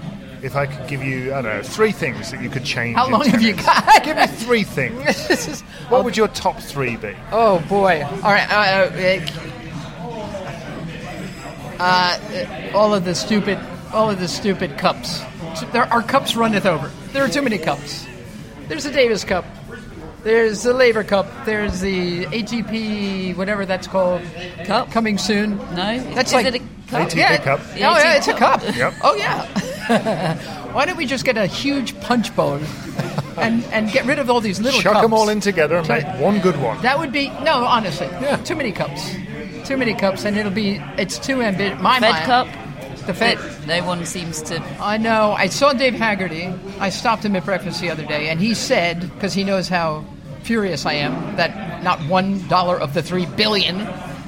if 0.42 0.56
I 0.56 0.66
could 0.68 0.88
give 0.88 1.04
you, 1.04 1.34
I 1.34 1.42
don't 1.42 1.58
know, 1.58 1.64
three 1.64 1.92
things 1.92 2.32
that 2.32 2.42
you 2.42 2.50
could 2.50 2.64
change? 2.64 2.96
How 2.96 3.06
in 3.08 3.12
long 3.14 3.26
have 3.26 3.42
you 3.42 3.54
got? 3.54 4.04
Give 4.04 4.16
me 4.16 4.28
three 4.28 4.64
things. 4.64 4.98
This 5.28 5.48
is- 5.48 5.62
What 5.90 6.04
would 6.06 6.16
your 6.16 6.28
top 6.30 6.60
three 6.60 6.96
be? 6.98 7.16
Oh 7.32 7.60
boy! 7.68 8.04
All 8.04 8.32
right, 8.32 8.50
uh, 8.52 8.90
uh, 11.80 11.80
uh, 11.80 12.72
all 12.74 12.94
of 12.94 13.04
the 13.06 13.14
stupid, 13.16 13.60
all 13.96 14.10
of 14.12 14.20
the 14.20 14.28
stupid 14.28 14.78
cups. 14.78 15.22
There 15.72 15.92
are 15.92 16.02
cups 16.02 16.36
runneth 16.36 16.66
over. 16.66 16.92
There 17.14 17.24
are 17.24 17.30
too 17.30 17.42
many 17.42 17.58
cups. 17.58 18.06
There's 18.68 18.84
the 18.84 18.92
Davis 18.92 19.24
Cup. 19.24 19.46
There's 20.24 20.64
the 20.64 20.74
Laver 20.74 21.04
Cup. 21.04 21.28
There's 21.46 21.80
the 21.82 22.26
ATP, 22.26 23.36
whatever 23.38 23.66
that's 23.66 23.88
called, 23.88 24.22
Cup? 24.66 24.92
coming 24.92 25.18
soon. 25.18 25.58
no. 25.76 26.00
That's 26.14 26.32
is 26.32 26.34
like 26.34 26.48
it 26.48 26.56
a 26.56 26.60
cup? 26.60 27.10
ATP 27.10 27.16
yeah, 27.16 27.38
Cup. 27.38 27.60
Oh 27.62 27.76
yeah, 27.78 28.18
it's 28.18 28.28
a 28.28 28.34
cup. 28.34 28.62
Yep. 28.76 28.94
Oh 29.04 29.16
yeah. 29.16 30.38
Why 30.74 30.86
don't 30.86 30.98
we 30.98 31.06
just 31.06 31.26
get 31.26 31.38
a 31.38 31.46
huge 31.46 32.00
punch 32.02 32.36
bowl 32.36 32.56
and 33.38 33.64
and 33.66 33.92
get 33.92 34.06
rid 34.06 34.20
of 34.20 34.30
all 34.30 34.42
these 34.42 34.60
little 34.60 34.82
Chuck 34.82 34.94
cups? 34.94 35.04
them 35.04 35.14
all 35.14 35.30
in 35.30 35.40
together 35.40 35.78
and 35.78 35.88
make 35.88 36.06
one 36.20 36.40
good 36.42 36.60
one. 36.60 36.82
That 36.82 36.98
would 36.98 37.12
be 37.12 37.30
no, 37.30 37.64
honestly. 37.64 38.08
Yeah. 38.08 38.38
Too 38.38 38.56
many 38.56 38.72
cups. 38.72 39.16
Too 39.64 39.78
many 39.78 39.94
cups, 39.94 40.26
and 40.26 40.38
it'll 40.38 40.52
be. 40.52 40.82
It's 40.98 41.18
too 41.20 41.42
ambitious. 41.42 41.80
My 41.82 42.00
Fed 42.00 42.12
mind- 42.12 42.26
Cup. 42.26 42.48
The 43.08 43.14
Fed. 43.14 43.68
No 43.68 43.86
one 43.86 44.06
seems 44.06 44.42
to. 44.44 44.60
I 44.80 44.98
know. 44.98 45.34
I 45.34 45.48
saw 45.48 45.74
Dave 45.74 45.94
Haggerty. 45.94 46.52
I 46.80 46.90
stopped 46.90 47.24
him 47.24 47.36
at 47.36 47.46
breakfast 47.46 47.80
the 47.80 47.92
other 47.92 48.06
day, 48.06 48.30
and 48.30 48.40
he 48.40 48.56
said 48.56 49.02
because 49.14 49.34
he 49.34 49.44
knows 49.44 49.68
how 49.68 50.04
furious 50.42 50.86
I 50.86 50.94
am 50.94 51.36
that 51.38 51.84
not 51.84 52.00
one 52.02 52.48
dollar 52.48 52.80
of 52.80 52.94
the 52.94 53.02
three 53.02 53.26
billion 53.26 53.78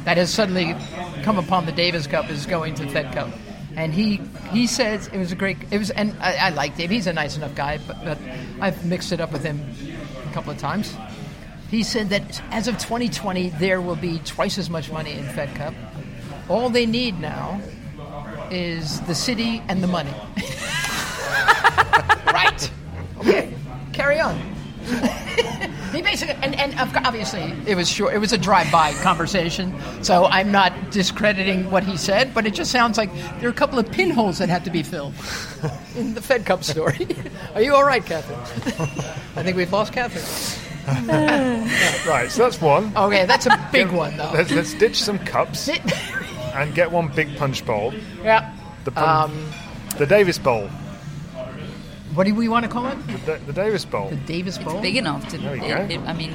that 0.06 0.18
has 0.18 0.34
suddenly 0.34 0.76
come 1.24 1.38
upon 1.38 1.66
the 1.66 1.72
Davis 1.72 2.08
Cup 2.08 2.30
is 2.30 2.46
going 2.46 2.74
to 2.76 2.88
Fed 2.90 3.13
Cup. 3.13 3.30
And 3.76 3.94
he 3.94 4.22
he 4.52 4.66
says 4.66 5.08
it 5.08 5.18
was 5.18 5.32
a 5.32 5.36
great 5.36 5.58
it 5.70 5.78
was 5.78 5.90
and 5.92 6.16
I, 6.20 6.36
I 6.36 6.50
like 6.50 6.78
Dave 6.78 6.90
he's 6.90 7.08
a 7.08 7.13
nice 7.13 7.36
enough 7.38 7.54
guy 7.54 7.80
but, 7.86 8.04
but 8.04 8.18
I've 8.60 8.86
mixed 8.86 9.12
it 9.12 9.20
up 9.20 9.32
with 9.32 9.44
him 9.44 9.60
a 10.28 10.34
couple 10.34 10.52
of 10.52 10.58
times. 10.58 10.96
He 11.70 11.84
said 11.84 12.10
that 12.10 12.42
as 12.52 12.68
of 12.68 12.78
2020 12.78 13.50
there 13.50 13.82
will 13.82 13.96
be 13.96 14.20
twice 14.20 14.58
as 14.58 14.70
much 14.70 14.92
money 14.92 15.12
in 15.12 15.26
Fed 15.26 15.54
Cup. 15.56 15.74
All 16.50 16.70
they 16.70 16.86
need 16.86 17.20
now 17.20 17.62
is 18.51 19.01
the 19.01 19.15
city 19.15 19.62
and 19.67 19.81
the 19.81 19.88
money. 19.88 20.13
right. 22.27 22.71
Okay. 23.19 23.53
Carry 23.93 24.19
on. 24.19 24.38
he 25.91 26.01
basically, 26.01 26.36
and, 26.41 26.55
and 26.55 26.75
obviously, 27.05 27.53
it 27.65 27.75
was 27.75 27.89
short. 27.89 28.13
It 28.13 28.19
was 28.19 28.31
a 28.31 28.38
drive-by 28.38 28.93
conversation, 29.01 29.73
so 30.03 30.25
I'm 30.25 30.51
not 30.51 30.91
discrediting 30.91 31.69
what 31.71 31.83
he 31.83 31.97
said. 31.97 32.33
But 32.33 32.45
it 32.45 32.53
just 32.53 32.71
sounds 32.71 32.97
like 32.97 33.13
there 33.39 33.49
are 33.49 33.51
a 33.51 33.55
couple 33.55 33.79
of 33.79 33.91
pinholes 33.91 34.38
that 34.38 34.49
have 34.49 34.63
to 34.63 34.69
be 34.69 34.83
filled 34.83 35.13
in 35.95 36.13
the 36.13 36.21
Fed 36.21 36.45
Cup 36.45 36.63
story. 36.63 37.07
are 37.55 37.62
you 37.62 37.75
all 37.75 37.83
right, 37.83 38.05
Catherine? 38.05 38.39
I 39.36 39.43
think 39.43 39.57
we've 39.57 39.71
lost 39.71 39.93
Catherine. 39.93 40.63
Right, 42.07 42.31
so 42.31 42.43
that's 42.43 42.62
one. 42.62 42.95
Okay, 42.95 43.25
that's 43.25 43.45
a 43.45 43.69
big 43.71 43.91
one, 43.91 44.15
though. 44.15 44.31
Let's, 44.33 44.51
let's 44.51 44.73
ditch 44.73 45.03
some 45.03 45.19
cups 45.19 45.69
and 46.58 46.74
get 46.76 46.91
one 46.91 47.08
big 47.10 47.36
punch 47.38 47.65
bowl. 47.65 47.93
yeah. 48.24 48.54
The, 48.84 48.91
pun- 48.91 49.30
Um, 49.32 49.54
the 49.98 50.06
Davis 50.06 50.38
Bowl. 50.38 50.67
what 52.13 52.26
do 52.26 52.34
we 52.34 52.48
want 52.50 52.63
to 52.65 52.70
call 52.72 52.88
it? 52.88 52.98
The, 53.26 53.39
the 53.46 53.54
Davis 53.54 53.86
Bowl. 53.86 54.10
The 54.10 54.15
Davis 54.15 54.58
Bowl. 54.58 54.82
Big 54.82 54.96
enough 54.96 55.28
to. 55.30 55.38
There 55.38 55.52
we 55.54 55.62
it- 55.62 55.89
go. 55.89 55.96
it- 55.96 56.08
I 56.08 56.13
mean, 56.13 56.34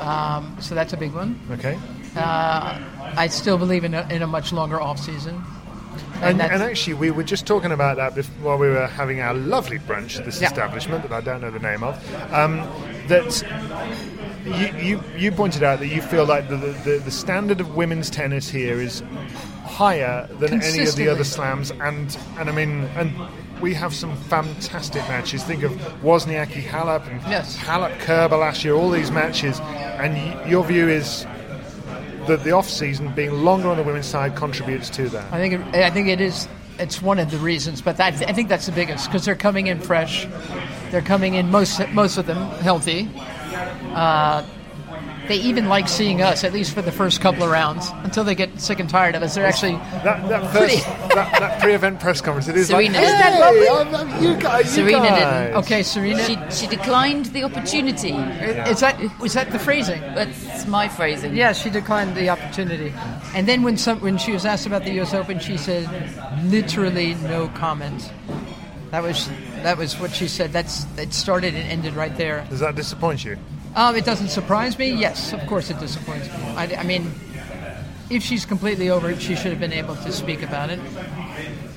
Um, 0.00 0.56
so 0.60 0.74
that's 0.74 0.92
a 0.92 0.96
big 0.96 1.12
one. 1.12 1.38
Okay. 1.52 1.78
Uh, 2.16 2.78
I 3.16 3.26
still 3.28 3.58
believe 3.58 3.84
in 3.84 3.92
a, 3.94 4.06
in 4.10 4.22
a 4.22 4.26
much 4.26 4.52
longer 4.52 4.80
off 4.80 4.98
season. 4.98 5.42
And, 6.22 6.38
that's- 6.40 6.52
and 6.60 6.62
actually, 6.62 6.94
we 6.94 7.10
were 7.10 7.22
just 7.24 7.46
talking 7.46 7.72
about 7.72 7.96
that 7.96 8.14
bef- 8.14 8.28
while 8.42 8.56
we 8.58 8.68
were 8.68 8.86
having 8.86 9.20
our 9.20 9.34
lovely 9.34 9.78
brunch 9.78 10.18
at 10.18 10.24
this 10.24 10.40
Yeah. 10.40 10.48
establishment 10.48 11.02
that 11.02 11.12
I 11.12 11.20
don't 11.20 11.40
know 11.40 11.50
the 11.50 11.58
name 11.58 11.82
of. 11.82 11.94
Um, 12.32 12.62
that 13.08 13.42
you, 14.44 14.76
you, 14.78 15.02
you 15.16 15.32
pointed 15.32 15.62
out 15.62 15.78
that 15.80 15.88
you 15.88 16.00
feel 16.02 16.24
like 16.24 16.48
the, 16.48 16.56
the, 16.56 17.00
the 17.04 17.10
standard 17.10 17.60
of 17.60 17.76
women's 17.76 18.10
tennis 18.10 18.48
here 18.48 18.80
is 18.80 19.02
higher 19.64 20.26
than 20.38 20.62
any 20.62 20.82
of 20.86 20.96
the 20.96 21.08
other 21.08 21.24
slams, 21.24 21.70
and 21.70 22.16
and 22.38 22.48
I 22.48 22.52
mean, 22.52 22.84
and 22.96 23.12
we 23.60 23.74
have 23.74 23.94
some 23.94 24.16
fantastic 24.16 25.02
matches. 25.08 25.44
Think 25.44 25.62
of 25.62 25.72
Wozniacki 26.02 26.62
Halep 26.62 27.06
and 27.08 27.20
Yes. 27.30 27.56
Halep 27.58 27.98
Kerber 28.00 28.36
last 28.36 28.64
year. 28.64 28.74
All 28.74 28.90
these 28.90 29.10
matches, 29.10 29.60
and 29.60 30.14
y- 30.14 30.48
your 30.48 30.64
view 30.64 30.88
is. 30.88 31.26
That 32.26 32.44
the 32.44 32.52
off 32.52 32.68
season 32.68 33.12
being 33.14 33.32
longer 33.32 33.68
on 33.68 33.78
the 33.78 33.82
women's 33.82 34.06
side 34.06 34.36
contributes 34.36 34.90
to 34.90 35.08
that. 35.08 35.32
I 35.32 35.38
think 35.38 35.54
it, 35.54 35.74
I 35.74 35.90
think 35.90 36.08
it 36.08 36.20
is. 36.20 36.46
It's 36.78 37.00
one 37.02 37.18
of 37.18 37.30
the 37.30 37.38
reasons, 37.38 37.80
but 37.80 37.96
that, 37.96 38.14
I 38.28 38.32
think 38.32 38.48
that's 38.48 38.66
the 38.66 38.72
biggest 38.72 39.06
because 39.06 39.24
they're 39.24 39.34
coming 39.34 39.66
in 39.68 39.80
fresh. 39.80 40.26
They're 40.90 41.00
coming 41.02 41.34
in 41.34 41.50
most 41.50 41.80
most 41.90 42.18
of 42.18 42.26
them 42.26 42.36
healthy. 42.60 43.08
Uh, 43.94 44.46
they 45.28 45.36
even 45.36 45.68
like 45.68 45.88
seeing 45.88 46.20
us 46.22 46.42
at 46.42 46.52
least 46.52 46.74
for 46.74 46.82
the 46.82 46.90
first 46.90 47.20
couple 47.20 47.44
of 47.44 47.50
rounds 47.50 47.88
until 48.02 48.24
they 48.24 48.34
get 48.34 48.60
sick 48.60 48.80
and 48.80 48.90
tired 48.90 49.14
of 49.14 49.22
us. 49.22 49.36
They're 49.36 49.46
actually 49.46 49.74
That, 50.02 50.28
that 50.28 50.52
first 50.52 50.84
that, 50.84 51.38
that 51.38 51.60
pre-event 51.60 52.00
press 52.00 52.20
conference, 52.20 52.48
it 52.48 52.56
is 52.56 52.66
Serena 52.66 52.98
like, 52.98 53.06
hey. 53.14 53.68
I'm, 53.70 53.94
I'm, 53.94 54.22
you 54.22 54.36
guys, 54.36 54.76
you 54.76 54.82
Serena 54.84 55.08
didn't. 55.08 55.56
okay. 55.58 55.82
Serena, 55.84 56.24
she 56.24 56.36
she 56.50 56.66
declined 56.66 57.26
the 57.26 57.44
opportunity. 57.44 58.10
is 58.10 58.80
that 58.80 59.00
is 59.22 59.34
that 59.34 59.52
the 59.52 59.58
phrasing? 59.60 60.00
That's 60.00 60.66
my 60.66 60.88
phrasing. 60.88 61.36
Yeah, 61.36 61.52
she 61.52 61.70
declined 61.70 62.16
the 62.16 62.28
opportunity. 62.28 62.92
And 63.34 63.46
then 63.46 63.62
when 63.62 63.76
some 63.76 64.00
when 64.00 64.18
she 64.18 64.32
was 64.32 64.44
asked 64.44 64.66
about 64.66 64.82
the 64.82 64.92
U.S. 64.94 65.14
Open, 65.14 65.38
she 65.38 65.56
said 65.56 65.86
literally 66.46 67.14
no 67.14 67.46
comment. 67.48 68.12
That 68.90 69.04
was 69.04 69.28
that 69.64 69.78
was 69.78 69.98
what 69.98 70.12
she 70.12 70.28
said. 70.28 70.52
That's 70.52 70.86
it 70.98 71.12
started 71.12 71.54
and 71.54 71.68
ended 71.70 71.94
right 71.94 72.16
there. 72.16 72.46
Does 72.50 72.60
that 72.60 72.74
disappoint 72.74 73.24
you? 73.24 73.36
Um, 73.74 73.94
it 73.94 74.04
doesn't 74.04 74.28
surprise 74.28 74.78
me. 74.78 74.92
Yes, 74.92 75.32
of 75.32 75.46
course 75.46 75.70
it 75.70 75.78
disappoints 75.78 76.26
me. 76.28 76.34
I, 76.56 76.76
I 76.76 76.82
mean, 76.82 77.12
if 78.10 78.22
she's 78.22 78.44
completely 78.44 78.90
over 78.90 79.10
it, 79.10 79.22
she 79.22 79.36
should 79.36 79.52
have 79.52 79.60
been 79.60 79.72
able 79.72 79.94
to 79.96 80.12
speak 80.12 80.42
about 80.42 80.70
it. 80.70 80.80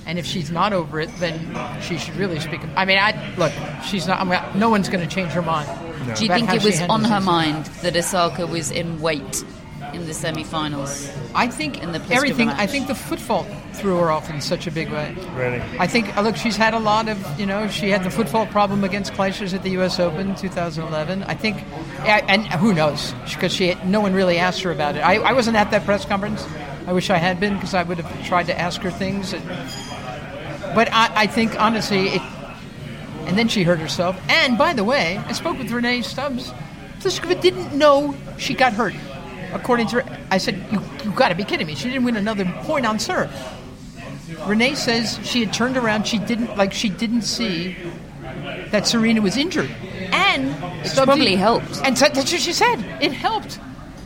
And 0.06 0.20
if 0.20 0.26
she's 0.26 0.52
not 0.52 0.74
over 0.74 1.00
it, 1.00 1.10
then 1.20 1.40
she 1.82 1.98
should 1.98 2.16
really 2.16 2.40
speak. 2.40 2.62
I 2.76 2.84
mean, 2.86 2.98
I 2.98 3.36
look. 3.38 3.54
She's 3.86 4.08
not. 4.08 4.20
I'm, 4.20 4.28
not- 4.28 4.56
no 4.56 4.70
one's 4.70 4.90
going 4.90 5.08
to 5.08 5.14
change 5.16 5.32
her 5.32 5.42
mind. 5.42 5.70
Do 6.18 6.26
you 6.26 6.34
think 6.34 6.52
it 6.52 6.64
was 6.64 6.82
on 6.82 7.04
her 7.06 7.22
mind 7.22 7.66
that 7.84 7.96
Osaka 7.96 8.46
was 8.46 8.72
in 8.72 9.00
weight 9.00 9.46
in 9.94 10.06
the 10.06 10.14
semi-finals? 10.14 11.12
I 11.36 11.48
think 11.48 11.82
in 11.82 11.92
the 11.92 12.00
Pliskova 12.00 12.16
everything. 12.16 12.50
I 12.50 12.68
think 12.68 12.88
the 12.88 12.96
foot 12.96 13.20
fault 13.20 13.48
threw 13.74 13.98
her 13.98 14.12
off 14.12 14.30
in 14.30 14.42
such 14.42 14.68
a 14.68 14.72
big 14.72 14.92
way. 14.92 15.16
Really? 15.34 15.62
I 15.80 15.88
think, 15.88 16.16
uh, 16.16 16.22
look, 16.22 16.36
she's 16.36 16.56
had 16.56 16.74
a 16.74 16.80
lot 16.80 17.08
of, 17.10 17.40
you 17.40 17.46
know, 17.46 17.68
she 17.68 17.90
had 17.90 18.04
the 18.04 18.10
foot 18.10 18.30
fault 18.30 18.50
problem 18.50 18.84
against 18.84 19.14
Clijsters 19.14 19.54
at 19.54 19.64
the 19.64 19.72
U.S. 19.72 20.00
Open 20.00 20.36
2011. 20.36 21.24
I 21.24 21.34
think, 21.34 21.64
and 22.06 22.46
who 22.48 22.74
knows, 22.74 23.14
because 23.34 23.54
she, 23.54 23.76
no 23.86 24.02
one 24.02 24.14
really 24.14 24.38
asked 24.38 24.62
her 24.62 24.72
about 24.72 24.96
it. 24.96 25.00
I, 25.00 25.16
I 25.16 25.34
wasn't 25.34 25.58
at 25.58 25.72
that 25.72 25.86
press 25.86 26.06
conference. 26.06 26.46
I 26.86 26.94
wish 26.94 27.10
I 27.10 27.18
had 27.18 27.40
been 27.40 27.56
because 27.56 27.74
I 27.74 27.84
would 27.84 28.00
have 28.00 28.28
tried 28.28 28.48
to 28.48 28.60
ask 28.60 28.82
her 28.82 28.92
things. 28.92 29.32
But 29.32 30.92
I, 30.92 31.12
I 31.16 31.28
think, 31.28 31.60
honestly, 31.60 32.10
it, 32.10 32.22
and 33.26 33.38
then 33.38 33.48
she 33.48 33.64
hurt 33.64 33.80
herself. 33.80 34.20
And 34.30 34.58
by 34.58 34.74
the 34.74 34.84
way, 34.84 35.18
I 35.18 35.32
spoke 35.32 35.58
with 35.58 35.72
Rennae 35.72 36.02
Stubbs. 36.04 36.52
Pliskova 37.00 37.40
didn't 37.40 37.78
know 37.78 38.16
she 38.38 38.54
got 38.54 38.74
hurt. 38.74 38.94
According 39.54 39.88
to 39.88 40.02
her, 40.02 40.20
I 40.32 40.38
said, 40.38 40.66
"You, 40.72 40.82
you 41.04 41.12
got 41.12 41.30
to 41.30 41.36
be 41.36 41.44
kidding 41.44 41.68
me! 41.68 41.76
She 41.76 41.90
didn't 41.90 42.04
win 42.04 42.16
another 42.16 42.46
point 42.64 42.86
on 42.86 43.00
serve." 43.00 43.32
Rennae 44.46 44.76
says 44.76 45.20
she 45.24 45.44
had 45.44 45.54
turned 45.54 45.78
around. 45.78 46.08
She 46.08 46.18
didn't 46.18 46.58
like. 46.58 46.74
She 46.74 46.90
didn't 46.90 47.22
see 47.22 47.76
that 48.72 48.88
Serena 48.88 49.22
was 49.22 49.38
injured, 49.38 49.70
and 50.12 50.52
Which 50.84 50.94
probably 50.96 51.36
helped. 51.36 51.82
And 51.84 51.98
so, 51.98 52.06
that's 52.06 52.32
what 52.34 52.42
she 52.42 52.54
said. 52.54 52.78
It 53.02 53.12
helped 53.12 53.60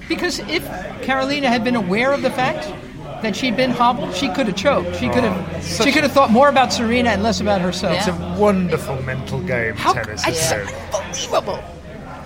because 0.10 0.40
if 0.40 0.64
Karolina 1.02 1.48
had 1.48 1.64
been 1.64 1.76
aware 1.76 2.14
of 2.14 2.22
the 2.22 2.30
fact 2.30 2.68
that 3.22 3.36
she'd 3.36 3.56
been 3.56 3.72
hobbled, 3.72 4.14
she 4.14 4.28
could 4.30 4.48
have 4.48 4.56
choked. 4.56 4.96
She 4.98 5.10
could 5.10 5.24
have. 5.24 5.64
She 5.64 5.92
could 5.92 6.04
have 6.04 6.12
thought 6.12 6.32
more 6.32 6.50
about 6.50 6.74
Serena 6.74 7.10
and 7.12 7.24
less 7.24 7.42
about 7.42 7.62
herself. 7.62 7.98
It's 7.98 8.08
a 8.08 8.36
wonderful 8.38 9.02
mental 9.04 9.42
game, 9.42 9.76
How, 9.76 9.94
tennis. 9.94 10.28
it's 10.28 10.52
isn't 10.52 10.94
unbelievable. 10.94 11.64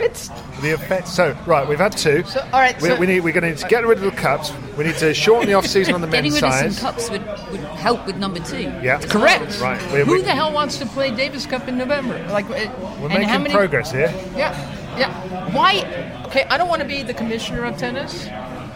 It's 0.02 0.30
The 0.62 0.72
effect. 0.74 1.08
So, 1.08 1.36
right, 1.46 1.68
we've 1.68 1.80
had 1.80 1.96
two. 1.96 2.24
So, 2.24 2.42
all 2.54 2.60
right, 2.60 2.80
we, 2.82 2.90
so- 2.90 3.00
we 3.00 3.08
need. 3.08 3.22
We're 3.22 3.34
going 3.34 3.56
to 3.56 3.68
get 3.68 3.86
rid 3.86 3.98
of 4.00 4.04
the 4.04 4.12
cups. 4.12 4.52
We 4.78 4.86
need 4.86 4.98
to 4.98 5.14
shorten 5.14 5.48
the 5.48 5.54
off 5.56 5.66
season 5.66 5.94
on 5.94 6.02
the 6.02 6.08
men's 6.08 6.40
side. 6.40 6.42
Getting 6.42 6.64
rid 6.64 6.68
of 6.68 6.74
some 6.74 6.94
cups 6.94 7.10
would, 7.10 7.26
would 7.52 7.62
help 7.78 8.06
with 8.06 8.18
number 8.18 8.40
two. 8.40 8.62
Yeah. 8.82 9.00
correct. 9.00 9.60
well. 9.60 9.74
Right. 9.74 9.94
We, 9.94 10.00
Who 10.02 10.14
we, 10.14 10.22
the 10.22 10.32
hell 10.32 10.52
wants 10.52 10.78
to 10.80 10.86
play 10.86 11.16
Davis 11.16 11.46
Cup 11.46 11.68
in 11.68 11.78
November? 11.78 12.18
Like, 12.30 12.46
uh, 12.50 12.72
we're 13.02 13.10
making 13.10 13.28
how 13.30 13.38
many? 13.40 13.54
progress 13.54 13.92
here. 13.92 14.14
Yeah, 14.36 14.98
yeah. 14.98 15.54
Why? 15.54 16.24
Okay, 16.28 16.46
I 16.46 16.58
don't 16.58 16.70
want 16.70 16.82
to 16.82 16.88
be 16.88 17.04
the 17.04 17.14
commissioner 17.14 17.66
of 17.66 17.78
tennis, 17.78 18.28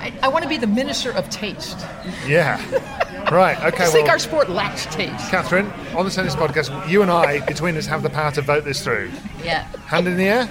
I, 0.06 0.14
I 0.22 0.28
want 0.28 0.44
to 0.44 0.50
be 0.50 0.58
the 0.58 0.68
minister 0.68 1.12
of 1.12 1.30
taste. 1.30 1.80
Yeah. 2.28 2.62
Right. 3.32 3.58
Okay. 3.66 3.86
I 3.86 3.88
think 3.88 4.04
well, 4.04 4.12
our 4.12 4.20
sport 4.20 4.50
lacks 4.52 4.86
taste. 4.86 5.32
Catherine, 5.32 5.72
on 5.96 6.06
the 6.06 6.12
tennis 6.12 6.36
podcast, 6.36 6.88
you 6.88 7.02
and 7.02 7.10
I, 7.10 7.44
between 7.46 7.76
us, 7.76 7.88
have 7.88 8.04
the 8.04 8.10
power 8.10 8.30
to 8.32 8.42
vote 8.44 8.64
this 8.66 8.84
through. 8.84 9.10
Yeah, 9.44 9.64
Hand 9.88 10.08
in 10.08 10.16
the 10.18 10.26
air. 10.26 10.50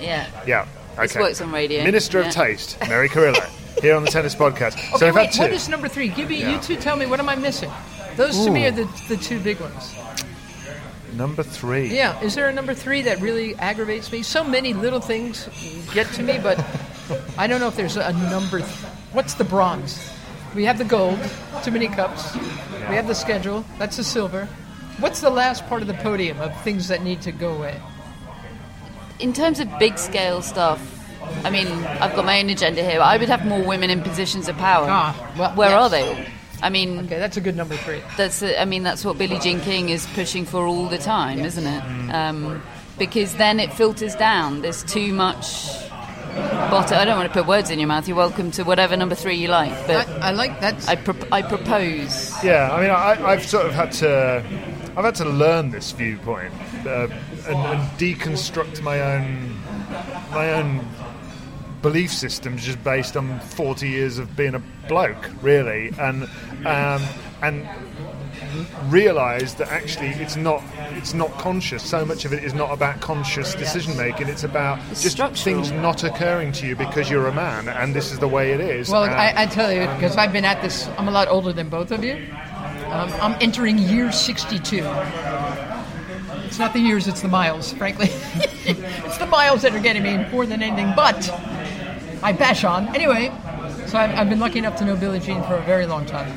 Yeah. 0.00 0.26
Yeah. 0.46 0.66
Okay. 0.94 1.02
This 1.06 1.16
works 1.16 1.40
on 1.40 1.52
radio. 1.52 1.84
Minister 1.84 2.20
Yeah. 2.20 2.28
of 2.28 2.34
Taste, 2.34 2.76
Mary 2.88 3.08
Carrillo, 3.08 3.40
here 3.82 3.94
on 3.94 4.04
the 4.04 4.10
tennis 4.10 4.34
podcast. 4.34 4.78
so 4.90 4.96
Okay, 4.96 5.06
we've 5.06 5.14
wait. 5.14 5.24
had 5.26 5.32
two. 5.34 5.40
What 5.42 5.52
is 5.52 5.68
number 5.68 5.88
three? 5.88 6.08
Give 6.08 6.28
me. 6.28 6.40
Yeah. 6.40 6.54
You 6.56 6.60
two 6.60 6.76
tell 6.76 6.96
me. 6.96 7.06
What 7.06 7.20
am 7.20 7.28
I 7.28 7.36
missing? 7.36 7.70
Those 8.16 8.44
to 8.44 8.50
me 8.50 8.66
are 8.66 8.70
the, 8.72 8.84
the 9.08 9.16
two 9.16 9.38
big 9.40 9.60
ones. 9.60 9.94
Number 11.14 11.42
three. 11.42 11.88
Yeah. 11.94 12.20
Is 12.22 12.34
there 12.34 12.48
a 12.48 12.52
number 12.52 12.74
three 12.74 13.02
that 13.02 13.20
really 13.20 13.54
aggravates 13.56 14.12
me? 14.12 14.22
So 14.22 14.44
many 14.44 14.74
little 14.74 15.00
things 15.00 15.48
get 15.92 16.06
to 16.14 16.22
me, 16.22 16.38
but 16.42 16.62
I 17.38 17.46
don't 17.46 17.60
know 17.60 17.68
if 17.68 17.76
there's 17.76 17.96
a 17.96 18.12
number. 18.30 18.58
Th- 18.58 18.70
What's 19.12 19.34
the 19.34 19.44
bronze? 19.44 20.12
We 20.54 20.64
have 20.64 20.78
the 20.78 20.84
gold. 20.84 21.18
Too 21.64 21.70
many 21.70 21.88
cups. 21.88 22.34
We 22.88 22.94
have 22.96 23.06
the 23.06 23.14
schedule. 23.14 23.64
That's 23.78 23.96
the 23.96 24.04
silver. 24.04 24.46
What's 24.98 25.20
the 25.20 25.30
last 25.30 25.66
part 25.66 25.82
of 25.82 25.88
the 25.88 25.94
podium 25.94 26.40
of 26.40 26.58
things 26.62 26.88
that 26.88 27.02
need 27.02 27.22
to 27.22 27.32
go 27.32 27.54
away? 27.54 27.80
In 29.20 29.32
terms 29.32 29.60
of 29.60 29.68
big 29.78 29.98
scale 29.98 30.40
stuff, 30.42 30.80
I 31.44 31.50
mean, 31.50 31.66
I've 31.68 32.14
got 32.16 32.24
my 32.24 32.40
own 32.40 32.48
agenda 32.50 32.82
here. 32.82 33.00
I 33.00 33.16
would 33.16 33.28
have 33.28 33.44
more 33.46 33.62
women 33.62 33.90
in 33.90 34.02
positions 34.02 34.48
of 34.48 34.56
power. 34.56 34.86
Ah, 34.88 35.32
well, 35.38 35.54
Where 35.54 35.70
yes. 35.70 35.78
are 35.80 35.90
they? 35.90 36.28
I 36.62 36.68
mean, 36.70 36.98
Okay, 37.00 37.18
that's 37.18 37.36
a 37.36 37.40
good 37.40 37.56
number 37.56 37.76
three. 37.76 38.00
that's 38.18 38.42
I 38.42 38.64
mean 38.66 38.82
that's 38.82 39.02
what 39.04 39.16
Billie 39.16 39.38
Jean 39.38 39.60
King 39.60 39.88
is 39.88 40.06
pushing 40.14 40.44
for 40.44 40.66
all 40.66 40.86
the 40.88 40.98
time, 40.98 41.38
isn't 41.40 41.66
it? 41.66 41.82
Um, 42.14 42.62
because 42.98 43.34
then 43.36 43.60
it 43.60 43.72
filters 43.72 44.14
down. 44.14 44.60
There's 44.62 44.82
too 44.84 45.12
much. 45.14 45.66
Bottom. 46.34 46.98
I 46.98 47.04
don't 47.04 47.16
want 47.18 47.32
to 47.32 47.38
put 47.38 47.48
words 47.48 47.70
in 47.70 47.78
your 47.78 47.88
mouth. 47.88 48.06
You're 48.06 48.16
welcome 48.16 48.50
to 48.52 48.62
whatever 48.62 48.96
number 48.96 49.14
three 49.16 49.36
you 49.36 49.48
like, 49.48 49.72
but 49.86 50.06
I, 50.08 50.28
I 50.28 50.30
like 50.32 50.60
that. 50.60 50.86
I, 50.88 50.94
pro- 50.96 51.28
I 51.32 51.42
propose. 51.42 52.32
Yeah, 52.44 52.70
I 52.72 52.80
mean, 52.80 52.90
I, 52.90 53.26
I've 53.26 53.44
sort 53.44 53.66
of 53.66 53.72
had 53.72 53.90
to, 53.92 54.44
I've 54.96 55.04
had 55.04 55.16
to 55.16 55.24
learn 55.24 55.70
this 55.70 55.90
viewpoint 55.90 56.54
uh, 56.86 57.08
and, 57.46 57.56
and 57.58 57.90
deconstruct 57.98 58.82
my 58.82 59.00
own, 59.00 59.56
my 60.32 60.52
own 60.54 60.86
belief 61.82 62.12
systems 62.12 62.64
just 62.64 62.82
based 62.84 63.16
on 63.16 63.40
forty 63.40 63.88
years 63.88 64.18
of 64.18 64.36
being 64.36 64.54
a 64.54 64.62
bloke, 64.88 65.30
really, 65.42 65.92
and 65.98 66.24
um, 66.66 67.02
and 67.42 67.68
realize 68.88 69.54
that 69.56 69.68
actually 69.68 70.08
it's 70.08 70.36
not 70.36 70.62
it's 70.92 71.14
not 71.14 71.30
conscious 71.38 71.82
so 71.82 72.04
much 72.04 72.24
of 72.24 72.32
it 72.32 72.42
is 72.42 72.52
not 72.52 72.70
about 72.72 73.00
conscious 73.00 73.54
decision 73.54 73.96
making 73.96 74.28
it's 74.28 74.42
about 74.44 74.78
It's 74.90 75.02
just 75.02 75.12
structural. 75.14 75.62
things 75.62 75.70
not 75.72 76.02
occurring 76.04 76.50
to 76.52 76.66
you 76.66 76.74
because 76.74 77.08
you're 77.08 77.28
a 77.28 77.32
man 77.34 77.68
and 77.68 77.94
this 77.94 78.10
is 78.10 78.18
the 78.18 78.26
way 78.28 78.52
it 78.52 78.60
is 78.60 78.88
Well, 78.90 79.04
And- 79.04 79.14
I, 79.14 79.42
I 79.42 79.46
tell 79.46 79.70
you, 79.72 79.80
because 79.94 80.16
I've 80.16 80.32
been 80.32 80.44
at 80.44 80.60
this, 80.62 80.88
I'm 80.98 81.06
a 81.06 81.12
lot 81.12 81.28
older 81.28 81.52
than 81.52 81.68
both 81.68 81.92
of 81.92 82.02
you. 82.02 82.14
Um, 82.86 83.12
I'm 83.20 83.36
entering 83.40 83.78
year 83.78 84.10
62. 84.10 84.78
Not 86.60 86.74
the 86.74 86.78
years, 86.78 87.08
it's 87.08 87.22
the 87.22 87.28
miles, 87.28 87.72
frankly. 87.72 88.08
it's 88.66 89.16
the 89.16 89.24
miles 89.24 89.62
that 89.62 89.74
are 89.74 89.80
getting 89.80 90.02
me 90.02 90.18
more 90.30 90.44
than 90.44 90.62
anything, 90.62 90.92
but 90.94 91.30
I 92.22 92.34
bash 92.34 92.64
on. 92.64 92.94
Anyway, 92.94 93.32
so 93.86 93.96
I've, 93.96 94.14
I've 94.14 94.28
been 94.28 94.40
lucky 94.40 94.58
enough 94.58 94.76
to 94.76 94.84
know 94.84 94.94
Billie 94.94 95.20
Jean 95.20 95.42
for 95.44 95.54
a 95.54 95.62
very 95.62 95.86
long 95.86 96.04
time. 96.04 96.30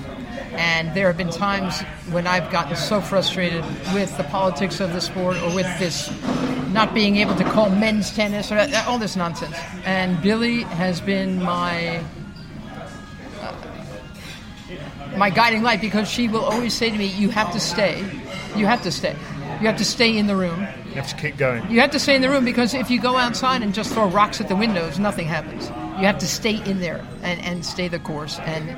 And 0.53 0.95
there 0.95 1.07
have 1.07 1.17
been 1.17 1.29
times 1.29 1.81
when 2.09 2.25
I've 2.25 2.49
gotten 2.53 2.77
so 2.77 3.01
frustrated 3.01 3.65
with 3.93 4.15
the 4.15 4.23
politics 4.23 4.79
of 4.79 4.93
the 4.93 5.01
sport 5.01 5.35
or 5.41 5.53
with 5.53 5.67
this 5.77 6.09
not 6.71 6.93
being 6.93 7.17
able 7.17 7.35
to 7.35 7.43
call 7.43 7.69
men's 7.69 8.15
tennis 8.15 8.49
or 8.49 8.59
uh, 8.59 8.85
all 8.87 8.99
this 8.99 9.17
nonsense. 9.17 9.57
And 9.83 10.21
Billie 10.21 10.61
has 10.61 11.01
been 11.01 11.43
my 11.43 12.01
uh, 13.41 13.55
my 15.17 15.29
guiding 15.29 15.63
light 15.63 15.81
because 15.81 16.09
she 16.09 16.29
will 16.29 16.45
always 16.45 16.73
say 16.73 16.89
to 16.89 16.97
me, 16.97 17.07
"You 17.07 17.27
have 17.27 17.51
to 17.51 17.59
stay. 17.59 17.99
You 18.55 18.67
have 18.67 18.83
to 18.83 18.91
stay. 18.91 19.17
You 19.63 19.69
have 19.69 19.77
to 19.77 19.85
stay 19.85 20.17
in 20.17 20.27
the 20.27 20.35
room. 20.35 20.59
you 20.59 20.95
have 20.95 21.07
to 21.07 21.15
keep 21.15 21.37
going 21.37 21.71
You 21.71 21.79
have 21.79 21.91
to 21.91 21.99
stay 21.99 22.17
in 22.17 22.21
the 22.21 22.29
room 22.29 22.43
because 22.43 22.73
if 22.73 22.91
you 22.91 22.99
go 22.99 23.15
outside 23.15 23.61
and 23.61 23.73
just 23.73 23.93
throw 23.93 24.09
rocks 24.09 24.41
at 24.41 24.49
the 24.49 24.57
windows, 24.57 24.99
nothing 24.99 25.25
happens. 25.25 25.69
You 25.97 26.05
have 26.05 26.17
to 26.17 26.27
stay 26.27 26.61
in 26.69 26.81
there 26.81 27.01
and, 27.21 27.39
and 27.45 27.65
stay 27.65 27.87
the 27.87 27.99
course 27.99 28.39
and 28.39 28.77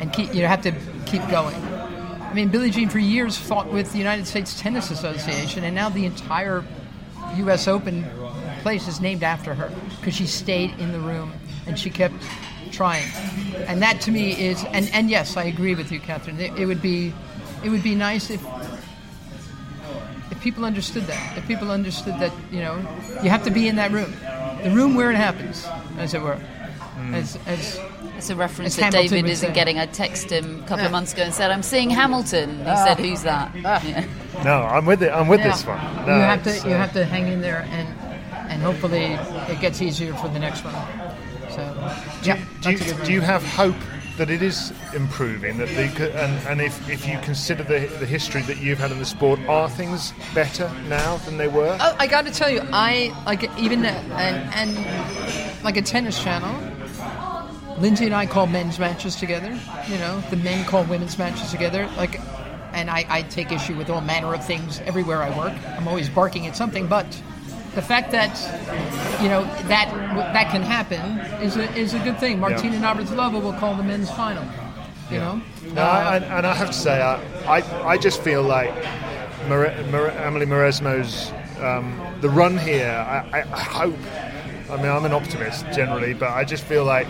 and 0.00 0.12
keep. 0.12 0.34
You 0.34 0.44
have 0.46 0.62
to 0.62 0.72
keep 1.06 1.22
going. 1.28 1.54
I 1.54 2.32
mean, 2.34 2.48
Billie 2.48 2.70
Jean 2.70 2.88
for 2.88 2.98
years 2.98 3.36
fought 3.36 3.72
with 3.72 3.92
the 3.92 3.98
United 3.98 4.26
States 4.26 4.60
Tennis 4.60 4.90
Association, 4.90 5.62
and 5.62 5.72
now 5.72 5.88
the 5.88 6.04
entire 6.04 6.64
U.S. 7.36 7.68
Open 7.68 8.04
place 8.62 8.88
is 8.88 9.00
named 9.00 9.22
after 9.22 9.54
her 9.54 9.70
because 10.00 10.16
she 10.16 10.26
stayed 10.26 10.72
in 10.80 10.90
the 10.90 10.98
room 10.98 11.32
and 11.68 11.78
she 11.78 11.90
kept 11.90 12.16
trying. 12.72 13.06
And 13.68 13.80
that 13.82 14.00
to 14.00 14.10
me 14.10 14.32
is, 14.32 14.64
and, 14.72 14.90
and 14.92 15.08
yes, 15.08 15.36
I 15.36 15.44
agree 15.44 15.76
with 15.76 15.92
you, 15.92 16.00
Catherine. 16.00 16.40
It, 16.40 16.58
it 16.58 16.66
would 16.66 16.82
be, 16.82 17.14
it 17.62 17.68
would 17.68 17.84
be 17.84 17.94
nice 17.94 18.30
if 18.30 18.42
if 18.42 18.63
people 20.44 20.64
understood 20.64 21.04
that. 21.04 21.38
If 21.38 21.46
people 21.48 21.70
understood 21.70 22.18
that, 22.20 22.30
you 22.52 22.60
know, 22.60 22.76
you 23.22 23.30
have 23.30 23.42
to 23.44 23.50
be 23.50 23.66
in 23.66 23.76
that 23.76 23.90
room, 23.90 24.12
the 24.62 24.70
room 24.70 24.94
where 24.94 25.10
it 25.10 25.16
happens, 25.16 25.66
as 25.98 26.14
it 26.14 26.20
were. 26.22 26.38
As, 27.12 27.36
as 27.46 27.80
It's 28.16 28.30
a 28.30 28.36
reference 28.36 28.68
As 28.74 28.76
that 28.76 28.94
Hamilton 28.94 29.16
David 29.16 29.30
isn't 29.30 29.48
say. 29.48 29.54
getting. 29.54 29.78
I 29.80 29.86
texted 29.88 30.30
him 30.30 30.60
a 30.60 30.66
couple 30.68 30.78
Yeah. 30.78 30.86
of 30.86 30.92
months 30.92 31.12
ago 31.12 31.22
and 31.24 31.34
said, 31.34 31.50
"I'm 31.50 31.62
seeing 31.64 31.90
Hamilton." 31.90 32.58
He 32.58 32.64
Ah. 32.70 32.84
said, 32.86 32.98
"Who's 32.98 33.22
that?" 33.22 33.50
Ah. 33.64 33.82
Yeah. 33.90 34.04
no 34.44 34.56
i'm 34.74 34.84
with 34.86 35.00
it 35.02 35.10
i'm 35.12 35.28
with 35.28 35.40
Yeah. 35.40 35.50
this 35.50 35.64
one 35.66 35.78
no, 36.06 36.14
you 36.16 36.22
have 36.22 36.42
to 36.44 36.50
it's, 36.50 36.64
you 36.64 36.72
uh, 36.72 36.78
have 36.84 36.92
to 36.92 37.04
hang 37.04 37.26
in 37.34 37.40
there 37.40 37.60
and 37.76 37.88
and 38.50 38.62
hopefully 38.62 39.04
it 39.52 39.58
gets 39.60 39.82
easier 39.82 40.12
for 40.14 40.28
the 40.28 40.38
next 40.46 40.64
one. 40.64 40.74
So 41.56 41.60
yeah, 42.22 42.38
do 42.62 42.70
you, 42.72 42.78
that's 42.78 42.92
a 42.92 43.04
do 43.06 43.12
you 43.12 43.20
have 43.32 43.42
hope 43.44 43.76
that 44.16 44.30
it 44.30 44.42
is 44.42 44.72
improving 44.94 45.58
that 45.58 45.68
the, 45.68 46.22
and, 46.22 46.46
and 46.46 46.60
if, 46.60 46.88
if 46.88 47.06
you 47.06 47.18
consider 47.20 47.64
the, 47.64 47.86
the 47.98 48.06
history 48.06 48.42
that 48.42 48.58
you've 48.58 48.78
had 48.78 48.92
in 48.92 48.98
the 48.98 49.04
sport 49.04 49.40
are 49.48 49.68
things 49.68 50.12
better 50.34 50.70
now 50.88 51.16
than 51.18 51.36
they 51.36 51.48
were 51.48 51.76
Oh, 51.80 51.96
I 51.98 52.06
got 52.06 52.24
to 52.26 52.30
tell 52.30 52.50
you, 52.50 52.60
I 52.72 53.12
like 53.26 53.42
even 53.58 53.84
and 53.84 55.64
like 55.64 55.76
a 55.76 55.82
tennis 55.82 56.22
channel. 56.22 56.54
Lindsay 57.78 58.06
and 58.06 58.14
I 58.14 58.26
call 58.26 58.46
men's 58.46 58.78
matches 58.78 59.16
together. 59.16 59.58
You 59.88 59.98
know, 59.98 60.20
the 60.30 60.36
men 60.36 60.64
call 60.64 60.84
women's 60.84 61.18
matches 61.18 61.50
together. 61.50 61.90
Like, 61.96 62.20
and 62.72 62.88
I, 62.88 63.04
I 63.08 63.22
take 63.22 63.50
issue 63.50 63.76
with 63.76 63.90
all 63.90 64.00
manner 64.00 64.32
of 64.32 64.46
things 64.46 64.80
everywhere 64.80 65.22
I 65.22 65.36
work. 65.36 65.54
I'm 65.76 65.88
always 65.88 66.08
barking 66.08 66.46
at 66.46 66.56
something, 66.56 66.86
but 66.86 67.20
the 67.74 67.82
fact 67.82 68.10
that 68.12 68.32
you 69.22 69.28
know 69.28 69.42
that 69.68 69.90
that 70.32 70.50
can 70.50 70.62
happen 70.62 71.00
is 71.42 71.56
a, 71.56 71.72
is 71.76 71.94
a 71.94 71.98
good 72.00 72.18
thing. 72.18 72.40
Martina 72.40 72.76
Navratilova 72.76 73.42
will 73.42 73.52
call 73.54 73.74
the 73.74 73.82
men's 73.82 74.10
final. 74.10 74.44
You 75.10 75.18
know, 75.18 75.42
No, 75.74 75.82
I, 75.82 76.16
and- 76.16 76.24
and 76.24 76.46
I 76.46 76.54
have 76.54 76.68
to 76.68 76.72
say, 76.72 77.00
I, 77.02 77.20
I, 77.46 77.86
I 77.88 77.98
just 77.98 78.22
feel 78.22 78.42
like 78.42 78.70
Amelie 79.44 80.46
Mauresmo's 80.46 81.30
um, 81.60 82.00
the 82.22 82.30
run 82.30 82.56
here. 82.58 82.88
I, 82.90 83.40
I, 83.40 83.42
I 83.52 83.60
hope. 83.60 83.98
I 84.70 84.76
mean, 84.78 84.86
I'm 84.90 85.04
an 85.04 85.12
optimist 85.12 85.66
generally, 85.74 86.14
but 86.14 86.30
I 86.30 86.44
just 86.44 86.64
feel 86.64 86.84
like 86.84 87.06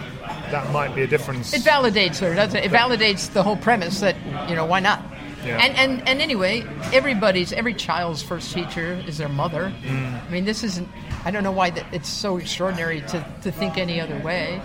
that 0.50 0.70
might 0.72 0.94
be 0.96 1.02
a 1.02 1.06
difference. 1.06 1.54
It 1.54 1.62
validates 1.62 2.18
her, 2.18 2.34
doesn't 2.34 2.56
it? 2.56 2.64
It 2.66 2.72
validates 2.72 3.32
the 3.32 3.42
whole 3.44 3.56
premise 3.56 4.00
that 4.00 4.16
you 4.48 4.56
know 4.56 4.66
why 4.66 4.80
not. 4.80 5.00
Yeah. 5.44 5.58
And, 5.58 5.76
and 5.76 6.08
and 6.08 6.20
anyway, 6.20 6.64
everybody's 6.92 7.52
every 7.52 7.74
child's 7.74 8.22
first 8.22 8.52
teacher 8.52 9.02
is 9.06 9.18
their 9.18 9.28
mother. 9.28 9.72
Mm. 9.82 10.26
I 10.26 10.30
mean, 10.30 10.44
this 10.44 10.64
isn't. 10.64 10.88
I 11.24 11.30
don't 11.30 11.42
know 11.42 11.52
why 11.52 11.70
that 11.70 11.86
it's 11.92 12.08
so 12.08 12.36
extraordinary 12.38 13.00
to, 13.02 13.26
to 13.42 13.52
think 13.52 13.78
any 13.78 14.00
other 14.00 14.18
way. 14.18 14.60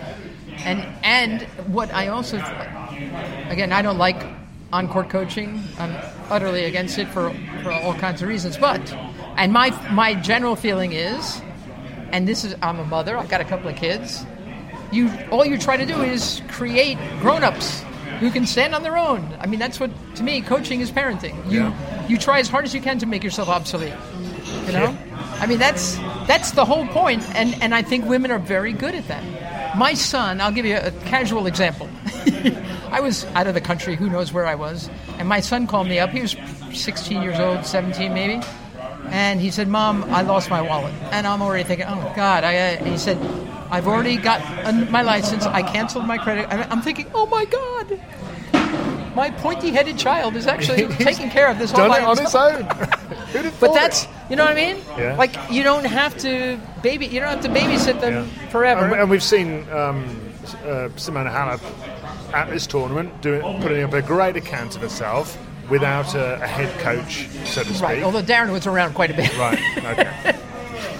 And 0.60 0.82
and 1.04 1.42
what 1.74 1.94
I 1.94 2.08
also, 2.08 2.38
again, 3.50 3.72
I 3.72 3.82
don't 3.82 3.98
like 3.98 4.22
on 4.72 4.88
court 4.88 5.10
coaching. 5.10 5.63
I'm 5.78 5.96
utterly 6.30 6.65
against 6.65 6.98
it 6.98 7.08
for 7.08 7.34
for 7.63 7.72
all 7.72 7.94
kinds 7.94 8.22
of 8.22 8.28
reasons. 8.28 8.58
But 8.58 8.82
and 9.38 9.54
my 9.54 9.70
my 9.92 10.13
general 10.15 10.56
feeling 10.56 10.94
is, 10.94 11.42
and 12.12 12.28
this 12.28 12.44
is 12.44 12.56
I'm 12.62 12.80
a 12.80 12.86
mother. 12.86 13.18
I've 13.18 13.30
got 13.30 13.42
a 13.42 13.46
couple 13.46 13.70
of 13.70 13.76
kids 13.76 14.26
you 14.92 15.12
all 15.32 15.46
you 15.46 15.58
try 15.58 15.78
to 15.78 15.86
do 15.86 16.02
is 16.02 16.42
create 16.48 16.98
grown-ups 17.20 17.84
who 18.19 18.29
can 18.32 18.45
stand 18.45 18.75
on 18.75 18.84
their 18.84 18.97
own. 18.97 19.27
I 19.39 19.47
mean, 19.47 19.60
that's 19.60 19.79
what 19.79 19.91
to 20.15 20.23
me 20.23 20.41
coaching 20.41 20.82
is 20.82 20.91
parenting. 20.91 21.36
You 21.49 21.73
you 22.08 22.17
try 22.17 22.39
as 22.39 22.47
hard 22.47 22.65
as 22.65 22.73
you 22.73 22.82
can 22.82 22.99
to 22.99 23.05
make 23.05 23.23
yourself 23.23 23.49
obsolete. 23.49 23.93
You 24.65 24.73
know, 24.73 24.97
I 25.39 25.45
mean 25.47 25.60
that's 25.60 25.95
that's 26.27 26.51
the 26.51 26.65
whole 26.65 26.88
point, 26.88 27.24
and 27.36 27.61
and 27.61 27.74
I 27.74 27.82
think 27.82 28.05
women 28.05 28.32
are 28.32 28.39
very 28.39 28.74
good 28.74 28.95
at 28.95 29.07
that. 29.07 29.78
My 29.78 29.93
son, 29.93 30.41
I'll 30.41 30.51
give 30.51 30.65
you 30.65 30.78
a 30.78 30.91
casual 31.05 31.47
example. 31.47 31.89
I 32.91 33.01
was 33.01 33.26
out 33.36 33.47
of 33.47 33.53
the 33.53 33.61
country, 33.61 33.95
who 33.95 34.09
knows 34.09 34.34
where 34.34 34.45
I 34.45 34.55
was, 34.55 34.89
and 35.20 35.28
my 35.28 35.39
son 35.39 35.67
called 35.67 35.88
me 35.88 35.99
up. 35.99 36.09
He 36.09 36.22
was 36.22 36.36
16 36.74 37.22
years 37.22 37.39
old, 37.39 37.65
17 37.65 38.13
maybe. 38.13 38.43
And 39.11 39.39
he 39.39 39.49
said, 39.49 39.67
"Mom, 39.67 40.03
I 40.05 40.22
lost 40.22 40.49
my 40.49 40.61
wallet." 40.61 40.93
And 41.11 41.26
I'm 41.26 41.41
already 41.41 41.63
thinking, 41.63 41.88
"Oh 41.88 42.13
God!" 42.15 42.43
I, 42.43 42.76
uh, 42.76 42.84
he 42.84 42.97
said, 42.97 43.17
"I've 43.72 43.88
already 43.88 44.17
got 44.17 44.41
my 44.91 45.01
license. 45.01 45.45
I 45.45 45.61
canceled 45.61 46.05
my 46.05 46.17
credit." 46.17 46.47
I'm, 46.49 46.72
I'm 46.72 46.82
thinking, 46.82 47.07
"Oh 47.13 47.26
my 47.28 47.45
God!" 47.45 47.99
My 49.15 49.32
pointy-headed 49.32 49.97
child 49.97 50.36
is 50.36 50.45
actually 50.47 50.88
taking 51.03 51.30
care 51.30 51.47
of 51.47 51.57
this 51.59 51.72
all 51.72 51.78
done 51.80 51.89
by 51.89 52.01
on 52.01 52.17
himself. 52.17 52.53
own. 52.53 52.99
But 53.59 53.74
that's, 53.74 54.07
you 54.30 54.36
know 54.36 54.43
what 54.45 54.53
I 54.53 54.74
mean? 54.74 54.78
Yeah. 54.97 55.15
Like 55.15 55.36
you 55.51 55.61
don't 55.61 55.86
have 55.86 56.17
to 56.20 56.59
baby, 56.82 57.05
you 57.05 57.20
don't 57.20 57.30
have 57.30 57.41
to 57.41 57.49
babysit 57.49 58.01
them 58.01 58.13
Yeah. 58.26 58.49
forever. 58.49 58.86
And, 58.86 59.01
and 59.01 59.09
we've 59.09 59.22
seen 59.22 59.70
um, 59.72 60.03
uh, 60.63 60.89
Simona 60.97 61.30
Halep 61.32 61.61
at 62.34 62.49
this 62.49 62.65
tournament, 62.65 63.22
doing 63.22 63.41
putting 63.61 63.84
up 63.84 63.93
a 63.93 64.01
great 64.01 64.36
account 64.36 64.76
of 64.76 64.82
herself 64.82 65.38
without 65.70 66.15
a, 66.15 66.41
a 66.41 66.47
head 66.47 66.72
coach, 66.80 67.28
so 67.45 67.61
to 67.63 67.70
speak. 67.70 67.82
Right. 67.82 68.03
Although 68.03 68.24
Darren 68.24 68.51
was 68.51 68.65
around 68.65 68.93
quite 68.95 69.11
a 69.11 69.13
bit. 69.13 69.36
Right. 69.38 69.59
Okay. 69.78 70.36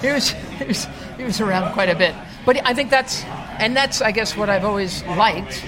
he 0.00 0.12
was, 0.12 0.30
he 0.30 0.64
was 0.66 0.86
he 1.16 1.24
was 1.24 1.40
around 1.40 1.72
quite 1.72 1.88
a 1.88 1.96
bit. 1.96 2.14
But 2.46 2.66
I 2.66 2.74
think 2.74 2.90
that's 2.90 3.24
and 3.58 3.76
that's 3.76 4.00
I 4.00 4.10
guess 4.12 4.36
what 4.36 4.48
I've 4.50 4.64
always 4.64 5.02
liked, 5.04 5.64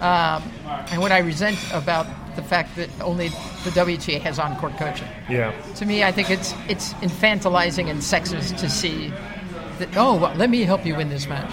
um, 0.00 0.42
and 0.90 1.00
what 1.00 1.12
I 1.12 1.18
resent 1.18 1.58
about 1.72 2.06
the 2.36 2.42
fact 2.42 2.76
that 2.76 2.88
only 3.00 3.28
the 3.28 3.70
WTA 3.70 4.20
has 4.20 4.38
on-court 4.38 4.76
coaching. 4.76 5.06
yeah. 5.28 5.52
To 5.76 5.86
me, 5.86 6.02
I 6.04 6.12
think 6.12 6.30
it's 6.30 6.54
it's 6.68 6.94
infantilizing 6.94 7.88
and 7.90 8.00
sexist 8.00 8.58
to 8.58 8.68
see 8.70 9.12
that. 9.78 9.96
Oh, 9.96 10.16
well, 10.16 10.34
let 10.36 10.50
me 10.50 10.62
help 10.62 10.84
you 10.86 10.96
win 10.96 11.08
this 11.10 11.26
match. 11.28 11.52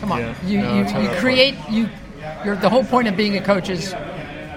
Come 0.00 0.12
on, 0.12 0.20
Mm. 0.20 0.34
yeah. 0.42 0.48
you 0.48 0.58
No, 0.62 1.00
you, 1.00 1.08
you 1.08 1.16
create 1.20 1.54
you. 1.70 1.88
You're, 2.44 2.56
the 2.56 2.68
whole 2.70 2.84
point 2.84 3.06
of 3.08 3.16
being 3.16 3.36
a 3.36 3.40
coach 3.40 3.68
is 3.70 3.94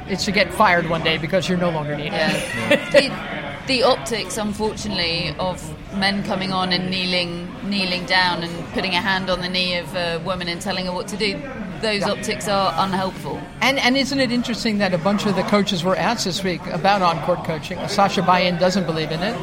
it's 0.07 0.25
to 0.25 0.31
get 0.31 0.51
fired 0.53 0.89
one 0.89 1.03
day 1.03 1.17
because 1.19 1.47
you're 1.47 1.57
no 1.57 1.69
longer 1.69 1.95
needed. 1.95 2.13
Yeah. 2.13 2.89
the, 2.91 3.38
the 3.69 3.83
optics, 3.83 4.37
unfortunately, 4.37 5.31
of 5.37 5.61
men 5.95 6.23
coming 6.23 6.51
on 6.51 6.73
and 6.73 6.89
kneeling, 6.89 7.47
kneeling 7.69 8.03
down 8.07 8.41
and 8.41 8.67
putting 8.73 8.95
a 8.95 8.99
hand 8.99 9.29
on 9.29 9.41
the 9.41 9.47
knee 9.47 9.77
of 9.77 9.95
a 9.95 10.17
woman 10.25 10.47
and 10.47 10.59
telling 10.59 10.87
her 10.87 10.91
what 10.91 11.07
to 11.07 11.15
do. 11.15 11.39
Those 11.79 12.01
optics 12.01 12.47
are 12.47 12.73
unhelpful. 12.75 13.39
And 13.61 13.77
and 13.77 13.95
isn't 13.95 14.19
it 14.19 14.31
interesting 14.31 14.79
that 14.79 14.95
a 14.95 14.97
bunch 14.97 15.27
of 15.27 15.35
the 15.35 15.43
coaches 15.43 15.83
were 15.83 15.95
asked 15.95 16.25
this 16.25 16.43
week 16.43 16.65
about 16.65 17.03
on-court 17.03 17.45
coaching? 17.45 17.77
Sascha 17.77 18.23
Bajin 18.23 18.59
doesn't 18.59 18.87
believe 18.87 19.11
in 19.11 19.21
it. 19.21 19.35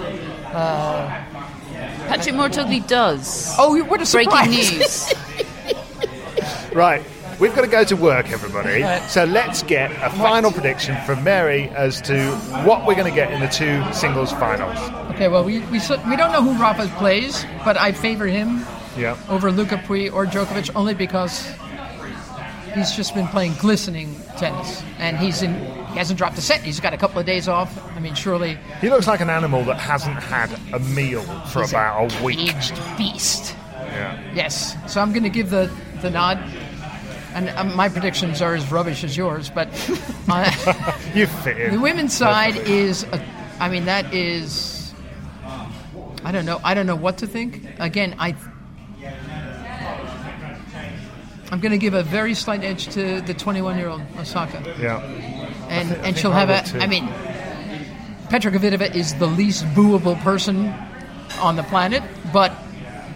Uh, 0.52 0.58
uh, 0.58 1.24
Patrick 2.08 2.34
Mouratoglou 2.34 2.86
does. 2.88 3.54
Oh, 3.58 3.80
what 3.84 4.02
a 4.02 4.06
surprise! 4.06 4.48
Breaking 4.48 4.78
news. 4.78 5.14
Right. 6.76 7.02
We've 7.38 7.54
got 7.54 7.62
to 7.62 7.66
go 7.70 7.84
to 7.84 7.96
work, 7.96 8.30
everybody. 8.30 8.82
So 9.08 9.24
let's 9.24 9.62
get 9.62 9.90
a 10.02 10.08
final 10.16 10.50
prediction 10.50 10.96
from 11.04 11.22
Mary 11.22 11.68
as 11.70 12.00
to 12.02 12.30
what 12.64 12.86
we're 12.86 12.94
going 12.94 13.10
to 13.10 13.14
get 13.14 13.30
in 13.30 13.40
the 13.40 13.48
two 13.48 13.82
singles 13.92 14.32
finals. 14.32 14.78
Okay, 15.14 15.28
well, 15.28 15.44
we, 15.44 15.58
we, 15.66 15.78
we 16.08 16.16
don't 16.16 16.32
know 16.32 16.42
who 16.42 16.54
Rafa 16.60 16.88
plays, 16.96 17.44
but 17.64 17.76
I 17.76 17.92
favor 17.92 18.26
him 18.26 18.64
Yeah. 18.96 19.18
over 19.28 19.52
Lucas 19.52 19.80
Pouille 19.86 20.10
or 20.12 20.24
Djokovic 20.24 20.70
only 20.74 20.94
because 20.94 21.46
he's 22.74 22.92
just 22.92 23.14
been 23.14 23.28
playing 23.28 23.54
glistening 23.60 24.14
tennis, 24.38 24.82
and 24.98 25.18
he's 25.18 25.42
in. 25.42 25.54
He 25.92 25.98
hasn't 25.98 26.18
dropped 26.18 26.36
a 26.38 26.42
set. 26.42 26.60
He's 26.62 26.80
got 26.80 26.92
a 26.92 26.98
couple 26.98 27.18
of 27.18 27.24
days 27.26 27.48
off. 27.48 27.70
I 27.96 28.00
mean, 28.00 28.14
surely 28.14 28.58
He 28.82 28.90
looks 28.90 29.06
like 29.06 29.20
an 29.20 29.30
animal 29.30 29.64
that 29.64 29.78
hasn't 29.78 30.16
had 30.16 30.50
a 30.74 30.78
meal 30.78 31.22
for 31.48 31.62
about 31.62 32.12
a 32.20 32.22
week. 32.24 32.54
aged 32.54 32.74
beast. 32.98 33.54
Yeah. 33.72 34.20
Yes. 34.34 34.74
So 34.92 35.00
I'm 35.00 35.12
going 35.12 35.22
to 35.22 35.30
give 35.30 35.48
the 35.50 35.70
the 36.02 36.10
nod. 36.10 36.38
And 37.36 37.50
um, 37.50 37.76
my 37.76 37.90
predictions 37.90 38.40
are 38.40 38.54
as 38.54 38.72
rubbish 38.72 39.04
as 39.04 39.14
yours, 39.14 39.50
but 39.50 39.68
uh, 40.26 40.98
You 41.14 41.26
fit 41.26 41.70
the 41.70 41.78
women's 41.78 42.16
side 42.16 42.56
is, 42.56 43.02
a, 43.04 43.22
I 43.60 43.68
mean, 43.68 43.84
that 43.84 44.14
is, 44.14 44.94
I 46.24 46.32
don't 46.32 46.46
know, 46.46 46.58
I 46.64 46.72
don't 46.72 46.86
know 46.86 46.96
what 46.96 47.18
to 47.18 47.26
think. 47.26 47.62
Again, 47.78 48.16
I, 48.18 48.34
I'm 51.52 51.60
going 51.60 51.72
to 51.72 51.78
give 51.78 51.92
a 51.92 52.02
very 52.02 52.32
slight 52.32 52.64
edge 52.64 52.88
to 52.94 53.20
the 53.20 53.34
21 53.34 53.76
year 53.76 53.88
old 53.88 54.00
Osaka, 54.18 54.62
Yeah. 54.80 55.02
and 55.68 55.92
I 55.92 56.08
and 56.08 56.16
she'll 56.16 56.32
I 56.32 56.40
have 56.40 56.48
a. 56.50 56.66
too. 56.66 56.78
I 56.80 56.86
mean, 56.86 57.06
Petra 58.30 58.50
Kvitova 58.50 58.94
is 58.94 59.14
the 59.16 59.26
least 59.26 59.64
booable 59.66 60.18
person 60.22 60.72
on 61.40 61.56
the 61.56 61.62
planet, 61.64 62.02
but 62.32 62.50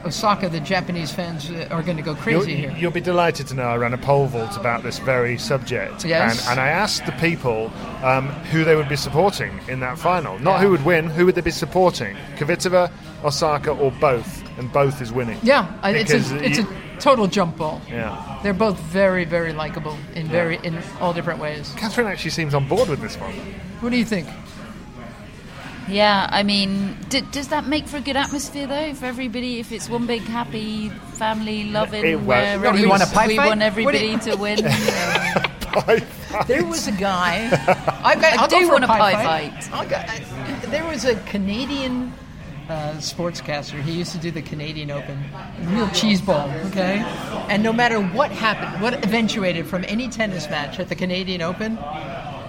Osaka, 0.05 0.49
the 0.49 0.61
Japanese 0.61 1.13
fans 1.13 1.51
uh, 1.51 1.69
are 1.71 1.83
going 1.83 1.97
to 1.97 2.03
go 2.03 2.13
You'll, 2.13 2.21
crazy 2.23 2.57
here. 2.57 2.75
you'll 2.79 2.91
be 2.91 3.01
delighted 3.01 3.47
to 3.49 3.55
know 3.55 3.65
I 3.65 3.77
ran 3.77 3.93
a 3.93 3.99
pole 3.99 4.27
vault 4.27 4.57
about 4.57 4.83
this 4.83 4.99
very 4.99 5.37
subject. 5.39 6.05
Yes. 6.05 6.41
And, 6.43 6.53
and 6.53 6.61
I 6.61 6.69
asked 6.69 7.05
the 7.07 7.13
people 7.13 7.71
um, 8.03 8.29
who 8.51 8.65
they 8.65 8.77
would 8.77 8.89
be 8.89 8.97
supporting 8.97 9.59
in 9.69 9.81
that 9.81 9.99
final. 9.99 10.39
Not 10.39 10.61
who 10.61 10.71
would 10.71 10.85
win, 10.85 11.07
who 11.07 11.27
would 11.27 11.35
they 11.35 11.41
be 11.43 11.51
supporting? 11.51 12.17
Kvitova, 12.37 12.91
Osaka, 13.25 13.73
or 13.73 13.91
both? 13.93 14.43
And 14.59 14.73
both 14.73 15.01
is 15.01 15.13
winning. 15.13 15.39
Yeah, 15.43 15.71
I- 15.83 15.93
it's 15.93 16.13
a 16.13 16.45
it's 16.45 16.59
you- 16.59 16.67
a 16.67 17.01
total 17.01 17.27
jump 17.27 17.57
ball. 17.57 17.81
Yeah. 17.89 18.39
They're 18.43 18.53
both 18.53 18.79
very 18.79 19.25
very 19.25 19.53
likable 19.55 19.97
in 20.15 20.29
very 20.29 20.59
in 20.63 20.79
all 21.01 21.13
different 21.15 21.41
ways. 21.41 21.75
Catherine 21.79 22.07
actually 22.07 22.31
seems 22.33 22.53
on 22.55 22.69
board 22.69 22.89
with 22.89 23.01
this 23.01 23.17
one. 23.17 23.33
What 23.81 23.91
do 23.91 23.97
you 23.97 24.05
think? 24.05 24.29
Yeah, 25.91 26.29
I 26.31 26.43
mean, 26.45 26.97
d- 27.09 27.23
does 27.33 27.49
that 27.49 27.67
make 27.67 27.87
for 27.89 27.97
a 27.97 28.01
good 28.01 28.17
atmosphere 28.17 28.67
though 28.67 28.95
for 28.95 29.07
everybody? 29.07 29.59
If 29.59 29.73
it's 29.73 29.89
one 29.89 30.07
big 30.07 30.23
happy 30.23 30.89
family 30.89 31.65
loving, 31.65 32.05
It 32.05 32.15
won't. 32.17 32.27
where 32.27 32.59
No, 32.61 32.75
you 32.75 32.89
want 32.89 33.03
a 33.03 33.07
we- 33.07 33.13
pie 33.15 33.27
we 33.27 33.37
fight? 33.37 33.49
want 33.49 33.63
everybody 33.63 33.99
you- 33.99 34.19
to 34.19 34.37
win. 34.37 34.59
you 34.59 34.65
know. 34.65 35.99
There 36.47 36.65
was 36.65 36.87
a 36.89 36.93
guy. 36.93 37.49
I, 38.05 38.15
I, 38.15 38.45
I 38.45 38.47
do 38.47 38.69
want 38.69 38.85
a 38.85 38.87
pie 38.87 39.23
fight. 39.25 39.73
I'll 39.73 39.89
go- 39.89 39.97
I- 39.97 40.67
there 40.67 40.87
was 40.87 41.05
a 41.05 41.17
Canadian 41.25 42.13
uh, 42.69 42.93
sportscaster. 42.99 43.83
He 43.83 43.93
used 43.93 44.13
to 44.13 44.19
do 44.19 44.31
the 44.31 44.43
Canadian 44.43 44.93
Open, 44.93 45.19
real 45.65 45.89
cheese 45.91 46.21
cheeseball. 46.21 46.67
Okay, 46.71 46.99
and 47.49 47.65
no 47.65 47.73
matter 47.73 48.01
what 48.01 48.31
happened, 48.31 48.81
what 48.81 48.95
eventuated 49.05 49.67
from 49.67 49.85
any 49.89 50.09
tennis 50.09 50.49
match 50.49 50.79
at 50.79 50.89
the 50.89 50.95
Canadian 50.95 51.43
Open, 51.43 51.77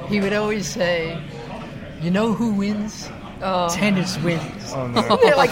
he 0.10 0.20
would 0.20 0.34
always 0.34 0.68
say, 0.68 1.18
"You 2.04 2.12
know 2.12 2.34
who 2.34 2.54
wins." 2.54 3.10
Oh. 3.44 3.70
Tennis 3.74 4.18
wins. 4.20 4.72
Oh, 4.74 4.88
no. 4.88 5.02
They're 5.24 5.36
like, 5.36 5.50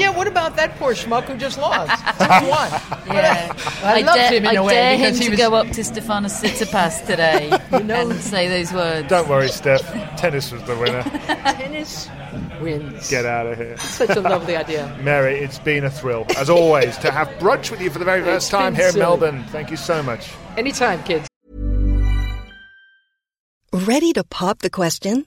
yeah, 0.00 0.14
what 0.16 0.26
about 0.26 0.56
that 0.56 0.76
poor 0.76 0.92
schmuck 0.94 1.24
who 1.24 1.36
just 1.36 1.58
lost? 1.58 1.90
Who 2.02 2.48
won? 2.48 2.70
Yeah, 3.10 3.52
uh, 3.82 3.86
I 3.86 4.00
loved 4.02 4.16
dare, 4.18 4.30
him 4.32 4.44
in 4.44 4.50
I 4.50 4.52
a 4.54 4.62
way 4.62 4.74
dare 4.74 4.92
him 4.96 5.00
because 5.00 5.18
he 5.18 5.24
to 5.24 5.30
was- 5.30 5.38
go 5.40 5.54
up 5.54 5.66
to 5.68 5.80
Stefanos 5.80 6.40
Tsitsipas 6.42 7.06
today 7.06 7.50
you 7.72 7.82
know- 7.84 8.08
and 8.10 8.20
say 8.20 8.46
those 8.48 8.72
words. 8.72 9.08
Don't 9.08 9.28
worry, 9.28 9.48
Steph. 9.48 9.82
Tennis 10.16 10.52
was 10.52 10.62
the 10.64 10.76
winner. 10.76 11.02
Tennis 11.02 12.08
wins. 12.60 13.10
Get 13.10 13.24
out 13.26 13.46
of 13.46 13.56
here. 13.58 13.76
Such 13.78 14.10
a 14.10 14.20
lovely 14.20 14.54
idea. 14.56 14.96
Mary, 15.02 15.38
it's 15.40 15.58
been 15.58 15.84
a 15.84 15.90
thrill, 15.90 16.24
as 16.36 16.48
always, 16.48 16.96
to 16.98 17.10
have 17.10 17.26
brunch 17.40 17.70
with 17.70 17.80
you 17.80 17.90
for 17.90 17.98
the 17.98 18.04
very 18.04 18.22
first 18.22 18.44
It's 18.46 18.50
time 18.50 18.74
been 18.74 18.80
here 18.82 18.90
in. 18.90 18.98
Melbourne. 18.98 19.44
Thank 19.48 19.70
you 19.70 19.76
so 19.76 20.02
much. 20.02 20.30
Anytime, 20.56 21.02
kids. 21.02 21.26
Ready 23.72 24.12
to 24.12 24.24
pop 24.24 24.58
the 24.60 24.70
question? 24.70 25.26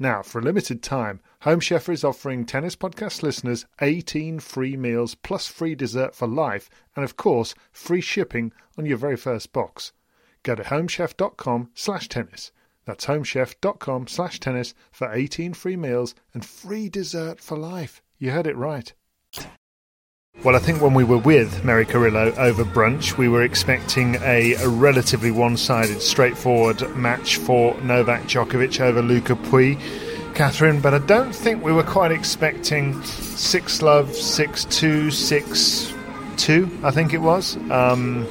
Now, 0.00 0.22
for 0.22 0.38
a 0.38 0.42
limited 0.42 0.80
time, 0.80 1.20
Home 1.40 1.58
Chef 1.58 1.88
is 1.88 2.04
offering 2.04 2.46
Tennis 2.46 2.76
Podcast 2.76 3.22
listeners 3.22 3.66
18 3.80 4.38
free 4.38 4.76
meals 4.76 5.16
plus 5.16 5.48
free 5.48 5.74
dessert 5.74 6.14
for 6.14 6.28
life, 6.28 6.70
and 6.94 7.04
of 7.04 7.16
course, 7.16 7.54
free 7.72 8.00
shipping 8.00 8.52
on 8.78 8.86
your 8.86 8.96
very 8.96 9.16
first 9.16 9.52
box. 9.52 9.92
Go 10.44 10.54
to 10.54 10.62
homechef.com 10.62 11.70
slash 11.74 12.08
tennis. 12.08 12.52
That's 12.84 13.06
homechef.com 13.06 14.06
slash 14.06 14.38
tennis 14.38 14.72
for 14.92 15.12
18 15.12 15.52
free 15.54 15.76
meals 15.76 16.14
and 16.32 16.44
free 16.44 16.88
dessert 16.88 17.40
for 17.40 17.58
life. 17.58 18.00
You 18.18 18.30
heard 18.30 18.46
it 18.46 18.56
right. 18.56 18.92
Well, 20.44 20.54
I 20.54 20.60
think 20.60 20.80
when 20.80 20.94
we 20.94 21.02
were 21.02 21.18
with 21.18 21.64
Mary 21.64 21.84
Carrillo 21.84 22.32
over 22.36 22.64
brunch, 22.64 23.18
we 23.18 23.28
were 23.28 23.42
expecting 23.42 24.14
a, 24.22 24.54
a 24.54 24.68
relatively 24.68 25.32
one 25.32 25.56
sided, 25.56 26.00
straightforward 26.00 26.94
match 26.94 27.38
for 27.38 27.74
Novak 27.80 28.22
Djokovic 28.22 28.80
over 28.80 29.02
Lucas 29.02 29.36
Pouille. 29.48 29.76
Catherine, 30.36 30.80
but 30.80 30.94
I 30.94 30.98
don't 30.98 31.34
think 31.34 31.64
we 31.64 31.72
were 31.72 31.82
quite 31.82 32.12
expecting 32.12 33.02
6 33.02 33.82
love, 33.82 34.14
6 34.14 34.64
2, 34.66 35.10
6 35.10 35.94
2, 36.36 36.78
I 36.84 36.90
think 36.92 37.12
it 37.12 37.18
was. 37.18 37.56
Um, 37.72 38.24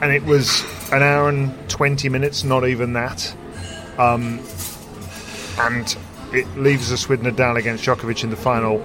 and 0.00 0.12
it 0.12 0.22
was 0.22 0.64
an 0.92 1.02
hour 1.02 1.28
and 1.28 1.68
20 1.68 2.08
minutes, 2.08 2.44
not 2.44 2.64
even 2.64 2.92
that. 2.92 3.34
Um, 3.98 4.40
and 5.58 5.96
it 6.32 6.46
leaves 6.56 6.92
us 6.92 7.08
with 7.08 7.22
Nadal 7.22 7.56
against 7.58 7.84
Djokovic 7.84 8.22
in 8.22 8.30
the 8.30 8.36
final, 8.36 8.78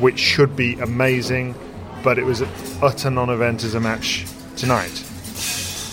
which 0.00 0.18
should 0.18 0.56
be 0.56 0.78
amazing, 0.80 1.54
but 2.02 2.18
it 2.18 2.24
was 2.24 2.40
an 2.40 2.48
utter 2.82 3.10
non 3.10 3.30
event 3.30 3.62
as 3.64 3.74
a 3.74 3.80
match 3.80 4.26
tonight. 4.56 5.04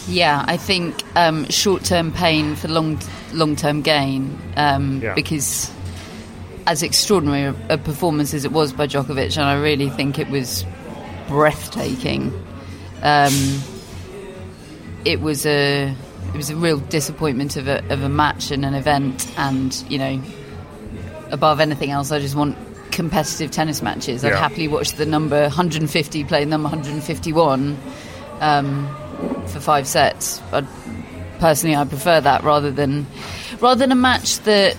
Yeah, 0.08 0.43
I 0.47 0.55
think 0.58 1.03
um, 1.18 1.49
short 1.49 1.84
term 1.84 2.12
pain 2.14 2.55
for 2.55 2.70
long 2.70 2.99
long 3.34 3.55
term 3.55 3.82
gain 3.82 4.38
um, 4.55 5.01
Yeah. 5.01 5.14
because 5.14 5.70
as 6.66 6.82
extraordinary 6.84 7.53
a, 7.70 7.78
performance 7.78 8.34
as 8.34 8.45
it 8.45 8.51
was 8.51 8.72
by 8.74 8.88
Djokovic, 8.88 9.38
and 9.38 9.45
I 9.45 9.55
really 9.62 9.89
think 9.89 10.18
it 10.20 10.30
was 10.30 10.66
breathtaking. 11.28 12.32
Um, 13.03 13.62
it 15.05 15.22
was 15.22 15.45
a 15.45 15.93
it 16.34 16.36
was 16.38 16.49
a 16.49 16.55
real 16.55 16.80
disappointment 16.80 17.55
of 17.58 17.68
a 17.68 17.84
of 17.91 18.01
a 18.03 18.10
match 18.10 18.51
and 18.51 18.66
an 18.66 18.74
event, 18.76 19.28
and 19.38 19.74
you 19.89 19.97
know, 19.97 20.22
above 21.32 21.60
anything 21.60 21.91
else, 21.91 22.12
I 22.12 22.20
just 22.20 22.36
want 22.36 22.58
competitive 22.97 23.51
tennis 23.51 23.81
matches. 23.81 24.25
I'd 24.25 24.31
Yeah. 24.33 24.39
happily 24.39 24.67
watch 24.67 24.93
the 24.93 25.05
number 25.05 25.43
150 25.43 26.23
play 26.25 26.43
number 26.43 26.67
151 26.67 27.77
um, 28.41 28.89
for 29.47 29.59
five 29.61 29.87
sets. 29.87 30.41
But 30.51 30.65
personally, 31.39 31.75
I 31.75 31.85
prefer 31.85 32.19
that 32.19 32.43
rather 32.43 32.71
than 32.71 33.05
rather 33.61 33.79
than 33.79 33.91
a 33.91 33.95
match 33.95 34.39
that 34.39 34.73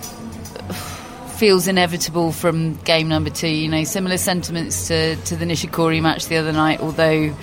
feels 1.37 1.67
inevitable 1.69 2.33
from 2.33 2.75
game 2.83 3.07
number 3.07 3.29
two. 3.29 3.47
You 3.47 3.69
know, 3.69 3.83
similar 3.85 4.17
sentiments 4.17 4.87
to, 4.89 5.15
to 5.15 5.35
the 5.37 5.45
Nishikori 5.45 6.01
match 6.01 6.25
the 6.27 6.35
other 6.35 6.51
night, 6.51 6.81
although, 6.81 7.33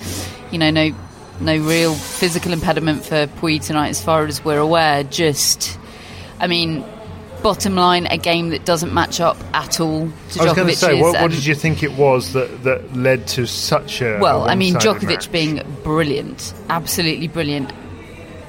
you 0.51 0.57
know, 0.59 0.69
no 0.69 0.91
no 1.39 1.57
real 1.57 1.93
physical 1.93 2.51
impediment 2.53 3.03
for 3.05 3.27
Pouille 3.27 3.59
tonight 3.63 3.89
as 3.89 4.01
far 4.03 4.25
as 4.25 4.43
we're 4.45 4.57
aware. 4.59 5.03
Just, 5.03 5.77
I 6.39 6.47
mean, 6.47 6.83
bottom 7.43 7.75
line, 7.75 8.05
a 8.07 8.17
game 8.17 8.49
that 8.49 8.65
doesn't 8.65 8.93
match 8.93 9.19
up 9.19 9.37
at 9.53 9.79
all 9.79 10.09
to 10.31 10.41
I 10.41 10.45
was 10.45 10.53
going 10.53 10.67
to 10.67 10.75
say, 10.75 10.99
what, 10.99 11.21
what 11.21 11.31
did 11.31 11.45
you 11.45 11.55
think 11.55 11.83
it 11.83 11.93
was 11.93 12.33
that, 12.33 12.63
that 12.63 12.95
led 12.95 13.27
to 13.29 13.45
such 13.45 14.01
a. 14.01 14.17
well, 14.19 14.47
I 14.49 14.55
mean, 14.55 14.75
Djokovic 14.75 15.31
being 15.31 15.61
brilliant, 15.83 16.53
absolutely 16.69 17.27
brilliant, 17.27 17.71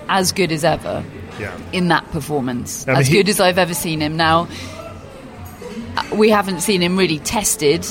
as 0.08 0.32
good 0.32 0.52
as 0.52 0.64
ever 0.64 1.04
Yeah. 1.38 1.56
in 1.72 1.88
that 1.88 2.10
performance, 2.10 2.86
I 2.88 2.92
mean, 2.92 3.00
as 3.00 3.06
he- 3.08 3.14
good 3.14 3.28
as 3.28 3.40
I've 3.40 3.58
ever 3.58 3.74
seen 3.74 4.00
him. 4.00 4.16
Now, 4.16 4.48
we 6.12 6.30
haven't 6.30 6.60
seen 6.60 6.80
him 6.82 6.96
really 6.96 7.18
tested, 7.18 7.84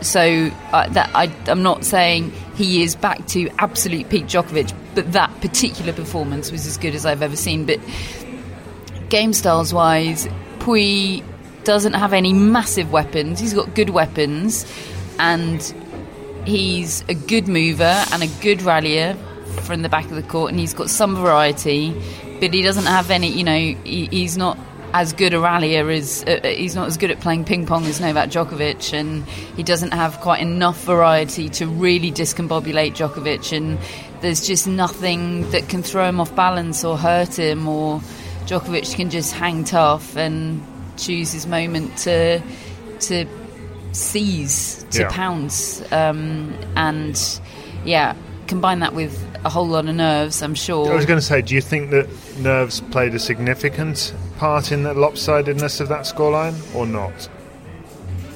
so 0.00 0.50
uh, 0.72 0.88
that 0.90 1.10
I, 1.14 1.32
I'm 1.46 1.62
not 1.62 1.84
saying 1.84 2.32
he 2.56 2.82
is 2.82 2.94
back 2.94 3.26
to 3.28 3.48
absolute 3.58 4.08
peak 4.08 4.26
Djokovic, 4.26 4.72
but 4.94 5.12
that 5.12 5.30
particular 5.40 5.92
performance 5.92 6.52
was 6.52 6.66
as 6.66 6.76
good 6.76 6.94
as 6.94 7.04
I've 7.06 7.22
ever 7.22 7.36
seen. 7.36 7.64
But 7.66 7.80
game 9.14 9.32
styles 9.32 9.72
wise, 9.72 10.26
Pouille 10.58 11.22
doesn't 11.62 11.92
have 11.92 12.12
any 12.12 12.32
massive 12.32 12.90
weapons. 12.90 13.38
He's 13.38 13.54
got 13.54 13.72
good 13.72 13.90
weapons, 13.90 14.66
and 15.20 15.62
he's 16.44 17.04
a 17.08 17.14
good 17.14 17.46
mover 17.46 18.04
and 18.10 18.24
a 18.24 18.26
good 18.42 18.60
rallier 18.62 19.14
from 19.62 19.82
the 19.82 19.88
back 19.88 20.06
of 20.06 20.16
the 20.16 20.22
court, 20.24 20.50
and 20.50 20.58
he's 20.58 20.74
got 20.74 20.90
some 20.90 21.14
variety, 21.14 21.94
but 22.40 22.52
he 22.52 22.62
doesn't 22.62 22.86
have 22.86 23.12
any. 23.12 23.28
You 23.28 23.44
know, 23.44 23.56
he, 23.56 24.06
he's 24.10 24.36
not 24.36 24.58
as 24.92 25.12
good 25.12 25.32
a 25.32 25.38
rallier 25.38 25.88
as 25.90 26.24
uh, 26.26 26.40
uh, 26.42 26.48
he's 26.48 26.74
not 26.74 26.88
as 26.88 26.96
good 26.96 27.12
at 27.12 27.20
playing 27.20 27.44
ping 27.44 27.66
pong 27.66 27.86
as 27.86 28.00
Novak 28.00 28.30
Djokovic, 28.30 28.92
and 28.92 29.24
he 29.56 29.62
doesn't 29.62 29.92
have 29.92 30.18
quite 30.22 30.40
enough 30.40 30.82
variety 30.82 31.48
to 31.50 31.68
really 31.68 32.10
discombobulate 32.10 32.96
Djokovic, 32.96 33.56
and 33.56 33.78
there's 34.22 34.44
just 34.44 34.66
nothing 34.66 35.48
that 35.52 35.68
can 35.68 35.84
throw 35.84 36.08
him 36.08 36.18
off 36.18 36.34
balance 36.34 36.84
or 36.84 36.98
hurt 36.98 37.38
him, 37.38 37.68
or 37.68 38.00
Djokovic 38.46 38.94
can 38.94 39.10
just 39.10 39.32
hang 39.32 39.64
tough 39.64 40.16
and 40.16 40.62
choose 40.96 41.32
his 41.32 41.46
moment 41.46 41.96
to 41.98 42.40
to 43.00 43.26
seize 43.92 44.84
to 44.90 45.00
Yeah. 45.02 45.08
pounce, 45.10 45.82
um, 45.92 46.52
and 46.76 47.18
yeah, 47.84 48.14
combine 48.46 48.80
that 48.80 48.94
with 48.94 49.18
a 49.44 49.48
whole 49.50 49.66
lot 49.68 49.86
of 49.86 49.94
nerves. 49.94 50.42
I'm 50.42 50.54
sure. 50.54 50.90
I 50.90 50.94
was 50.94 51.06
going 51.06 51.18
to 51.18 51.24
say, 51.24 51.42
do 51.42 51.54
you 51.54 51.60
think 51.60 51.90
that 51.90 52.08
nerves 52.38 52.80
played 52.90 53.14
a 53.14 53.18
significant 53.18 54.14
part 54.38 54.72
in 54.72 54.82
the 54.82 54.94
lopsidedness 54.94 55.80
of 55.80 55.88
that 55.88 56.02
scoreline, 56.02 56.54
or 56.74 56.86
not? 56.86 57.28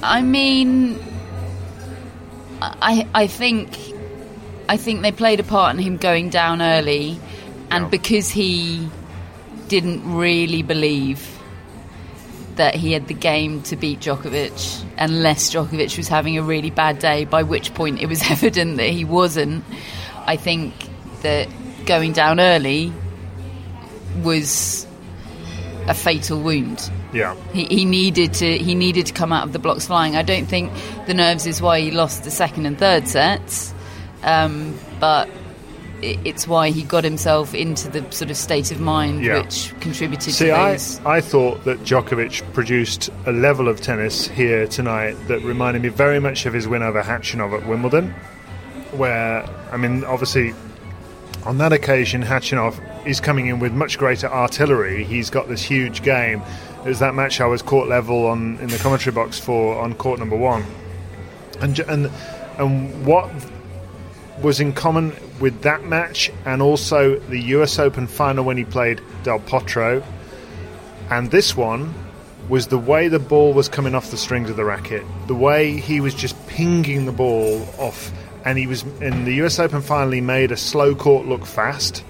I 0.02 0.22
mean, 0.22 0.98
I 2.60 3.06
I 3.14 3.26
think 3.26 3.76
I 4.68 4.76
think 4.76 5.02
they 5.02 5.12
played 5.12 5.40
a 5.40 5.44
part 5.44 5.74
in 5.76 5.82
him 5.82 5.96
going 5.96 6.30
down 6.30 6.62
early, 6.62 7.18
and 7.70 7.90
because 7.90 8.28
he 8.30 8.88
didn't 9.68 10.14
really 10.14 10.62
believe 10.62 11.38
that 12.56 12.74
he 12.74 12.92
had 12.92 13.06
the 13.06 13.14
game 13.14 13.62
to 13.62 13.76
beat 13.76 14.00
Djokovic, 14.00 14.84
unless 14.98 15.52
Djokovic 15.54 15.96
was 15.96 16.08
having 16.08 16.36
a 16.36 16.42
really 16.42 16.70
bad 16.70 16.98
day, 16.98 17.24
by 17.24 17.44
which 17.44 17.72
point 17.74 18.00
it 18.00 18.06
was 18.06 18.22
evident 18.30 18.76
that 18.78 18.90
he 18.90 19.04
wasn't. 19.04 19.64
I 20.26 20.36
think 20.36 20.74
that 21.22 21.48
going 21.86 22.12
down 22.12 22.40
early 22.40 22.92
was 24.22 24.86
a 25.86 25.94
fatal 25.94 26.40
wound. 26.40 26.90
Yeah. 27.12 27.34
He, 27.52 27.64
he 27.64 27.84
needed 27.84 28.34
to 28.34 28.58
he 28.58 28.74
needed 28.74 29.06
to 29.06 29.14
come 29.14 29.32
out 29.32 29.44
of 29.44 29.52
the 29.52 29.58
blocks 29.58 29.86
flying. 29.86 30.16
I 30.16 30.22
don't 30.22 30.46
think 30.46 30.72
the 31.06 31.14
nerves 31.14 31.46
is 31.46 31.62
why 31.62 31.80
he 31.80 31.90
lost 31.90 32.24
the 32.24 32.30
second 32.30 32.66
and 32.66 32.78
third 32.78 33.08
sets, 33.08 33.72
um, 34.22 34.78
but 35.00 35.30
it's 36.02 36.46
why 36.46 36.70
he 36.70 36.82
got 36.82 37.04
himself 37.04 37.54
into 37.54 37.88
the 37.88 38.08
sort 38.12 38.30
of 38.30 38.36
state 38.36 38.70
of 38.70 38.80
mind 38.80 39.24
Yeah. 39.24 39.40
which 39.42 39.74
contributed 39.80 40.32
See, 40.32 40.46
to 40.46 40.52
I, 40.52 40.72
those. 40.72 41.00
I 41.04 41.20
thought 41.20 41.64
that 41.64 41.80
Djokovic 41.80 42.52
produced 42.52 43.10
a 43.26 43.32
level 43.32 43.68
of 43.68 43.80
tennis 43.80 44.28
here 44.28 44.66
tonight 44.66 45.14
that 45.28 45.40
reminded 45.42 45.82
me 45.82 45.88
very 45.88 46.20
much 46.20 46.46
of 46.46 46.52
his 46.52 46.68
win 46.68 46.82
over 46.82 47.02
Khachanov 47.02 47.60
at 47.60 47.66
Wimbledon, 47.66 48.14
where, 48.92 49.44
I 49.72 49.76
mean, 49.76 50.04
obviously, 50.04 50.54
on 51.44 51.58
that 51.58 51.72
occasion, 51.72 52.22
Khachanov 52.22 52.78
is 53.06 53.20
coming 53.20 53.46
in 53.46 53.58
with 53.58 53.72
much 53.72 53.98
greater 53.98 54.28
artillery. 54.28 55.04
He's 55.04 55.30
got 55.30 55.48
this 55.48 55.62
huge 55.62 56.02
game. 56.02 56.42
It 56.84 56.88
was 56.88 56.98
that 57.00 57.14
match 57.14 57.40
I 57.40 57.46
was 57.46 57.60
court 57.62 57.88
level 57.88 58.26
on 58.26 58.56
in 58.60 58.68
the 58.68 58.78
commentary 58.78 59.12
box 59.14 59.38
for 59.38 59.78
on 59.78 59.94
court 59.94 60.18
number 60.20 60.36
one, 60.36 60.64
and 61.60 61.78
and 61.80 62.10
and 62.58 63.06
what 63.06 63.30
was 64.42 64.60
in 64.60 64.72
common 64.72 65.14
with 65.40 65.62
that 65.62 65.84
match 65.84 66.30
and 66.44 66.62
also 66.62 67.18
the 67.18 67.40
US 67.54 67.78
Open 67.78 68.06
final 68.06 68.44
when 68.44 68.56
he 68.56 68.64
played 68.64 69.00
Del 69.22 69.40
Potro. 69.40 70.04
And 71.10 71.30
this 71.30 71.56
one 71.56 71.94
was 72.48 72.68
the 72.68 72.78
way 72.78 73.08
the 73.08 73.18
ball 73.18 73.52
was 73.52 73.68
coming 73.68 73.94
off 73.94 74.10
the 74.10 74.16
strings 74.16 74.48
of 74.48 74.56
the 74.56 74.64
racket 74.64 75.04
the 75.26 75.34
way 75.34 75.76
he 75.76 76.00
was 76.00 76.14
just 76.14 76.34
pinging 76.46 77.04
the 77.04 77.12
ball 77.12 77.62
off. 77.78 78.10
And 78.44 78.58
he 78.58 78.66
was 78.66 78.82
in 79.00 79.24
the 79.24 79.34
US 79.42 79.58
Open 79.58 79.82
final 79.82 80.12
he 80.12 80.20
made 80.20 80.52
a 80.52 80.56
slow 80.56 80.94
court 80.94 81.26
look 81.26 81.44
fast 81.44 82.04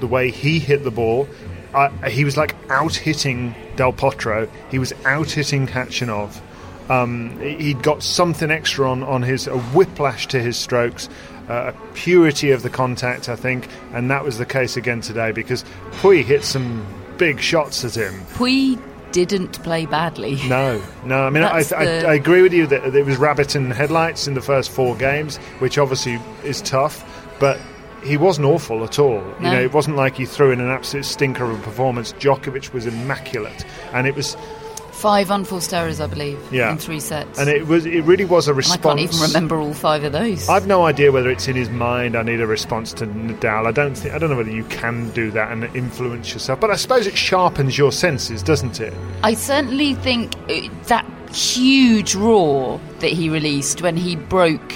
the 0.00 0.06
way 0.06 0.30
he 0.30 0.58
hit 0.58 0.84
the 0.84 0.90
ball. 0.90 1.28
Uh, 1.74 1.90
he 2.08 2.24
was 2.24 2.36
like 2.36 2.56
out 2.70 2.94
hitting 2.94 3.54
Del 3.76 3.92
Potro. 3.92 4.48
He 4.70 4.78
was 4.78 4.92
out 5.04 5.30
hitting 5.30 5.66
Khachanov. 5.66 6.40
Um, 6.88 7.38
he'd 7.40 7.82
got 7.82 8.02
something 8.02 8.50
extra 8.50 8.90
on, 8.90 9.02
on 9.02 9.22
his 9.22 9.46
a 9.46 9.58
whiplash 9.58 10.26
to 10.28 10.40
his 10.40 10.56
strokes, 10.56 11.08
uh, 11.48 11.72
a 11.74 11.94
purity 11.94 12.50
of 12.50 12.62
the 12.62 12.70
contact, 12.70 13.28
I 13.28 13.36
think, 13.36 13.68
and 13.92 14.10
that 14.10 14.24
was 14.24 14.38
the 14.38 14.46
case 14.46 14.76
again 14.76 15.00
today 15.00 15.32
because 15.32 15.64
Pouille 16.00 16.22
hit 16.24 16.44
some 16.44 16.86
big 17.16 17.40
shots 17.40 17.84
at 17.84 17.96
him. 17.96 18.14
Pouille 18.34 18.78
didn't 19.12 19.62
play 19.62 19.86
badly. 19.86 20.38
No, 20.48 20.82
no. 21.04 21.26
I 21.26 21.30
mean, 21.30 21.42
I, 21.42 21.62
That's 21.62 21.72
I, 21.72 21.84
the- 21.84 22.08
I 22.08 22.14
agree 22.14 22.42
with 22.42 22.52
you 22.52 22.66
that 22.66 22.94
it 22.94 23.06
was 23.06 23.16
rabbit 23.16 23.56
in 23.56 23.70
headlights 23.70 24.28
in 24.28 24.34
the 24.34 24.42
first 24.42 24.70
four 24.70 24.94
games, 24.96 25.38
which 25.60 25.78
obviously 25.78 26.18
is 26.44 26.60
tough, 26.62 27.04
but 27.40 27.58
he 28.04 28.16
wasn't 28.16 28.46
awful 28.46 28.84
at 28.84 28.98
all. 28.98 29.24
You 29.40 29.46
know, 29.46 29.60
it 29.60 29.72
wasn't 29.72 29.96
like 29.96 30.16
he 30.16 30.26
threw 30.26 30.52
in 30.52 30.60
an 30.60 30.68
absolute 30.68 31.04
stinker 31.04 31.44
of 31.44 31.58
a 31.58 31.62
performance. 31.62 32.12
Djokovic 32.12 32.72
was 32.72 32.86
immaculate, 32.86 33.64
and 33.92 34.06
it 34.06 34.14
was, 34.14 34.36
Five 34.98 35.30
unforced 35.30 35.72
errors, 35.72 36.00
I 36.00 36.08
believe, 36.08 36.40
Yeah. 36.50 36.72
in 36.72 36.78
three 36.78 36.98
sets. 36.98 37.38
and 37.38 37.48
it 37.48 37.68
was, 37.68 37.86
it 37.86 38.00
really 38.02 38.24
was 38.24 38.48
a 38.48 38.52
And 38.52 38.66
I 38.72 38.76
can't 38.78 38.98
even 38.98 39.20
remember 39.20 39.56
all 39.60 39.72
five 39.72 40.02
of 40.02 40.10
those. 40.12 40.48
I've 40.48 40.66
no 40.66 40.86
idea 40.86 41.12
whether 41.12 41.30
it's 41.30 41.46
in 41.46 41.54
his 41.54 41.70
mind. 41.70 42.16
I 42.16 42.22
need 42.22 42.40
a 42.40 42.46
response 42.48 42.92
to 42.94 43.06
Nadal. 43.06 43.66
I 43.66 43.70
don't 43.70 43.94
think. 43.94 44.12
I 44.14 44.18
don't 44.18 44.28
know 44.28 44.36
whether 44.36 44.50
you 44.50 44.64
can 44.64 45.10
do 45.10 45.30
that 45.30 45.52
and 45.52 45.64
influence 45.76 46.32
yourself. 46.32 46.58
But 46.58 46.70
I 46.70 46.76
suppose 46.76 47.06
it 47.06 47.16
sharpens 47.16 47.78
your 47.78 47.92
senses, 47.92 48.42
doesn't 48.42 48.80
it? 48.80 48.92
I 49.22 49.34
certainly 49.34 49.94
think 49.94 50.34
uh, 50.50 50.68
that 50.88 51.06
huge 51.32 52.14
roar 52.16 52.80
that 52.98 53.12
he 53.12 53.30
released 53.30 53.82
when 53.82 53.96
he 53.96 54.16
broke 54.16 54.74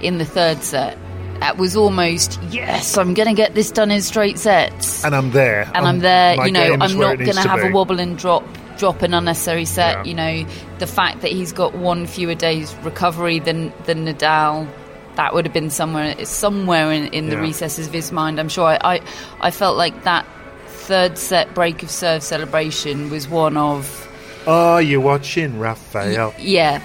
in 0.00 0.18
the 0.18 0.24
third 0.24 0.62
set. 0.62 0.96
That 1.40 1.58
was 1.58 1.76
almost 1.76 2.40
yes. 2.50 2.96
I'm 2.96 3.14
going 3.14 3.28
to 3.28 3.34
get 3.34 3.54
this 3.54 3.70
done 3.70 3.90
in 3.90 4.00
straight 4.00 4.38
sets, 4.38 5.04
And 5.04 5.14
I'm 5.14 5.32
there. 5.32 5.70
and 5.74 5.86
I'm 5.86 5.98
there. 5.98 6.34
You 6.46 6.52
know, 6.52 6.72
I'm 6.80 6.98
not 6.98 7.18
going 7.18 7.32
to 7.32 7.40
have 7.48 7.60
be. 7.62 7.68
a 7.68 7.70
wobble 7.72 8.00
and 8.00 8.16
drop, 8.16 8.42
drop 8.78 9.02
an 9.02 9.14
unnecessary 9.14 9.64
set. 9.64 9.98
Yeah. 9.98 10.04
You 10.04 10.14
know, 10.14 10.50
the 10.78 10.86
fact 10.86 11.20
that 11.22 11.30
he's 11.32 11.52
got 11.52 11.74
one 11.74 12.06
fewer 12.06 12.34
days 12.34 12.74
recovery 12.82 13.38
than 13.38 13.72
than 13.84 14.06
Nadal. 14.06 14.68
That 15.16 15.32
would 15.32 15.46
have 15.46 15.54
been 15.54 15.70
somewhere 15.70 16.24
somewhere 16.26 16.92
in, 16.92 17.06
in 17.08 17.26
the 17.30 17.36
Yeah. 17.36 17.40
recesses 17.42 17.86
of 17.86 17.92
his 17.92 18.12
mind. 18.12 18.38
I'm 18.38 18.48
sure. 18.50 18.64
I, 18.66 18.78
I 18.96 19.00
I 19.40 19.50
felt 19.50 19.76
like 19.78 20.04
that 20.04 20.26
third 20.66 21.16
set 21.18 21.54
break 21.54 21.82
of 21.82 21.90
serve 21.90 22.22
celebration 22.22 23.08
was 23.10 23.26
one 23.28 23.56
of 23.56 24.08
Are 24.46 24.82
you 24.82 25.00
watching 25.00 25.58
Rafael? 25.58 26.34
yeah. 26.38 26.82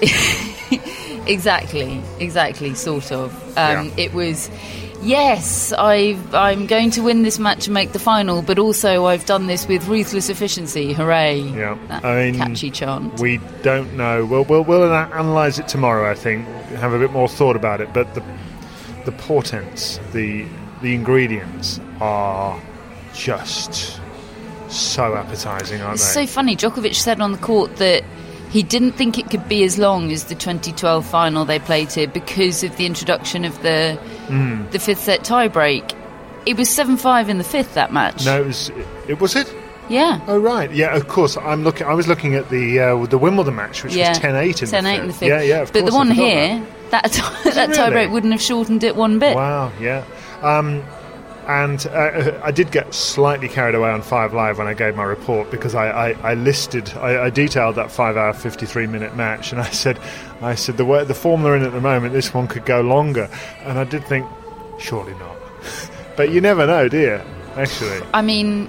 exactly, 1.26 2.02
exactly, 2.18 2.74
sort 2.74 3.12
of. 3.12 3.32
Um, 3.58 3.86
Yeah. 3.88 3.90
It 3.96 4.14
was, 4.14 4.50
yes, 5.02 5.72
I've, 5.72 6.34
I'm 6.34 6.66
going 6.66 6.90
to 6.92 7.00
win 7.02 7.22
this 7.22 7.38
match 7.38 7.66
and 7.66 7.74
make 7.74 7.92
the 7.92 7.98
final, 7.98 8.42
but 8.42 8.58
also 8.58 9.06
I've 9.06 9.24
done 9.26 9.46
this 9.46 9.66
with 9.68 9.86
ruthless 9.88 10.28
efficiency. 10.28 10.92
Hooray! 10.92 11.40
Yeah, 11.40 11.78
That 11.88 12.04
I 12.04 12.24
mean, 12.30 12.34
catchy 12.36 12.70
chant. 12.70 13.20
We 13.20 13.38
don't 13.62 13.96
know. 13.96 14.24
We'll 14.24 14.44
we'll, 14.44 14.64
we'll 14.64 14.92
analyse 14.92 15.58
it 15.58 15.68
tomorrow. 15.68 16.10
I 16.10 16.14
think 16.14 16.46
have 16.78 16.92
a 16.92 16.98
bit 16.98 17.12
more 17.12 17.28
thought 17.28 17.56
about 17.56 17.80
it. 17.80 17.92
But 17.92 18.14
the 18.14 18.22
the 19.04 19.12
portents, 19.12 19.98
the 20.12 20.46
the 20.82 20.94
ingredients 20.94 21.80
are 22.00 22.60
just 23.14 24.00
so 24.68 25.14
appetising, 25.14 25.80
aren't 25.80 25.94
It's 26.00 26.14
they? 26.14 26.26
so 26.26 26.32
funny. 26.32 26.56
Djokovic 26.56 26.94
said 26.94 27.20
on 27.20 27.32
the 27.32 27.38
court 27.38 27.76
that 27.76 28.02
he 28.56 28.62
didn't 28.62 28.92
think 28.92 29.18
it 29.18 29.28
could 29.28 29.46
be 29.50 29.64
as 29.64 29.76
long 29.76 30.10
as 30.10 30.24
the 30.24 30.34
2012 30.34 31.04
final 31.04 31.44
they 31.44 31.58
played 31.58 31.92
here 31.92 32.08
because 32.08 32.64
of 32.64 32.74
the 32.78 32.86
introduction 32.86 33.44
of 33.44 33.60
the 33.62 33.98
Mm. 34.28 34.70
the 34.70 34.78
fifth 34.78 35.00
set 35.00 35.20
tiebreak. 35.20 35.92
It 36.46 36.56
was 36.56 36.70
seven 36.70 36.96
five 36.96 37.28
in 37.28 37.36
the 37.36 37.44
fifth 37.44 37.74
that 37.74 37.92
match. 37.92 38.24
no, 38.24 38.40
it 38.40 38.46
was 38.46 38.70
it 39.08 39.20
was 39.20 39.36
it. 39.36 39.54
Yeah. 39.90 40.20
Oh 40.26 40.38
right, 40.38 40.72
yeah. 40.72 40.96
Of 40.96 41.06
course, 41.06 41.36
I'm 41.36 41.64
looking. 41.64 41.86
I 41.86 41.92
was 41.92 42.08
looking 42.08 42.34
at 42.34 42.48
the 42.48 42.80
uh, 42.80 43.06
the 43.06 43.18
Wimbledon 43.18 43.56
match, 43.56 43.84
which 43.84 43.94
yeah. 43.94 44.08
was 44.08 44.18
10-8 44.20 44.62
in 44.62 44.68
10-8 44.68 44.82
the 44.82 45.00
in 45.02 45.06
the 45.08 45.12
fifth. 45.12 45.28
Yeah, 45.28 45.42
yeah. 45.42 45.60
Of 45.62 45.72
but 45.74 45.80
course, 45.80 45.90
the 45.92 45.96
one 45.96 46.10
here, 46.10 46.66
that 46.92 47.04
Did 47.44 47.54
that 47.54 47.70
it 47.70 47.76
tiebreak 47.76 47.94
really? 47.94 48.06
wouldn't 48.08 48.32
have 48.32 48.42
shortened 48.42 48.82
it 48.84 48.96
one 48.96 49.18
bit. 49.18 49.36
Wow, 49.36 49.70
yeah. 49.80 50.02
Um, 50.42 50.82
and 51.46 51.86
uh, 51.86 52.40
I 52.42 52.50
did 52.50 52.72
get 52.72 52.92
slightly 52.92 53.48
carried 53.48 53.74
away 53.74 53.90
on 53.90 54.02
Five 54.02 54.34
Live 54.34 54.58
when 54.58 54.66
I 54.66 54.74
gave 54.74 54.96
my 54.96 55.04
report 55.04 55.50
because 55.50 55.74
I, 55.74 56.10
I, 56.10 56.30
I 56.30 56.34
listed, 56.34 56.90
I, 56.96 57.24
I 57.26 57.30
detailed 57.30 57.76
that 57.76 57.90
five-hour, 57.90 58.32
fifty-three 58.34 58.86
minute 58.86 59.16
match, 59.16 59.52
and 59.52 59.60
I 59.60 59.70
said, 59.70 59.98
I 60.40 60.54
said 60.54 60.76
the 60.76 60.84
way, 60.84 61.04
the 61.04 61.14
form 61.14 61.42
they're 61.42 61.56
in 61.56 61.62
at 61.62 61.72
the 61.72 61.80
moment, 61.80 62.12
this 62.12 62.34
one 62.34 62.48
could 62.48 62.64
go 62.64 62.80
longer, 62.80 63.30
and 63.62 63.78
I 63.78 63.84
did 63.84 64.04
think, 64.04 64.26
surely 64.78 65.14
not, 65.14 65.36
but 66.16 66.30
you 66.30 66.40
never 66.40 66.66
know, 66.66 66.88
do 66.88 66.98
you? 66.98 67.20
Actually, 67.54 68.00
I 68.12 68.22
mean, 68.22 68.68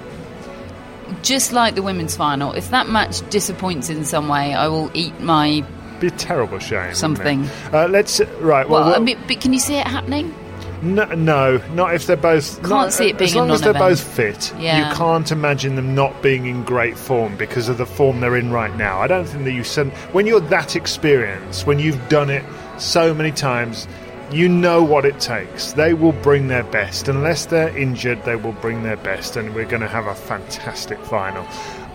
just 1.23 1.51
like 1.53 1.75
the 1.75 1.81
women's 1.83 2.15
final, 2.15 2.53
if 2.53 2.69
that 2.69 2.87
match 2.89 3.27
disappoints 3.29 3.89
in 3.89 4.05
some 4.05 4.27
way, 4.27 4.53
I 4.53 4.67
will 4.67 4.91
eat 4.93 5.19
my. 5.19 5.65
be 5.99 6.07
a 6.07 6.11
terrible 6.11 6.59
shame. 6.59 6.93
Something. 6.93 7.49
Uh, 7.73 7.87
let's 7.89 8.19
right. 8.39 8.69
Well, 8.69 8.85
Well, 8.85 8.95
I 8.95 8.99
mean, 8.99 9.17
but 9.27 9.41
can 9.41 9.51
you 9.51 9.59
see 9.59 9.75
it 9.75 9.87
happening? 9.87 10.33
No, 10.81 11.05
no, 11.05 11.57
not 11.73 11.93
if 11.95 12.05
they're 12.05 12.15
both. 12.15 12.57
Can't 12.57 12.69
not, 12.69 12.93
see 12.93 13.09
it 13.09 13.17
being 13.17 13.29
as 13.29 13.35
long 13.35 13.51
as 13.51 13.61
they're 13.61 13.73
both 13.73 14.01
fit. 14.01 14.53
Yeah. 14.59 14.89
You 14.89 14.95
can't 14.95 15.31
imagine 15.31 15.75
them 15.75 15.95
not 15.95 16.21
being 16.21 16.45
in 16.45 16.63
great 16.63 16.97
form 16.97 17.35
because 17.35 17.67
of 17.69 17.77
the 17.77 17.85
form 17.85 18.19
they're 18.19 18.35
in 18.37 18.51
right 18.51 18.75
now. 18.75 18.99
I 18.99 19.07
don't 19.07 19.25
think 19.25 19.43
that 19.45 19.53
you 19.53 19.63
send 19.63 19.91
when 20.13 20.27
you're 20.27 20.39
that 20.39 20.75
experienced, 20.75 21.65
when 21.65 21.79
you've 21.79 22.09
done 22.09 22.29
it 22.29 22.45
so 22.79 23.13
many 23.13 23.31
times, 23.31 23.87
you 24.31 24.47
know 24.47 24.83
what 24.83 25.05
it 25.05 25.19
takes. 25.19 25.73
They 25.73 25.93
will 25.93 26.11
bring 26.11 26.47
their 26.47 26.63
best, 26.63 27.07
unless 27.07 27.45
they're 27.45 27.75
injured. 27.75 28.23
They 28.23 28.35
will 28.35 28.53
bring 28.53 28.83
their 28.83 28.97
best, 28.97 29.35
and 29.35 29.55
we're 29.55 29.65
going 29.65 29.81
to 29.81 29.87
have 29.87 30.05
a 30.05 30.15
fantastic 30.15 30.99
final. 30.99 31.47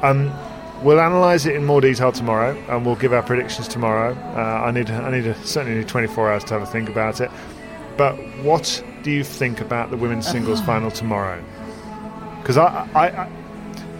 Um, 0.02 0.32
We'll 0.82 0.98
analyse 0.98 1.46
it 1.46 1.54
in 1.54 1.64
more 1.64 1.80
detail 1.80 2.10
tomorrow, 2.10 2.56
and 2.68 2.84
we'll 2.84 2.96
give 2.96 3.12
our 3.12 3.22
predictions 3.22 3.68
tomorrow. 3.68 4.14
Uh, 4.34 4.64
I 4.66 4.72
need, 4.72 4.90
I 4.90 5.12
need, 5.12 5.28
a, 5.28 5.46
certainly 5.46 5.78
need 5.78 5.86
24 5.86 6.32
hours 6.32 6.44
to 6.44 6.54
have 6.54 6.62
a 6.62 6.66
think 6.66 6.88
about 6.88 7.20
it. 7.20 7.30
But 8.02 8.16
what 8.42 8.84
do 9.04 9.12
you 9.12 9.22
think 9.22 9.60
about 9.60 9.92
the 9.92 9.96
women's 9.96 10.26
singles 10.26 10.58
uh-huh. 10.58 10.66
final 10.66 10.90
tomorrow? 10.90 11.40
Because 12.40 12.56
I, 12.56 12.88
I, 12.96 13.10
I, 13.10 13.30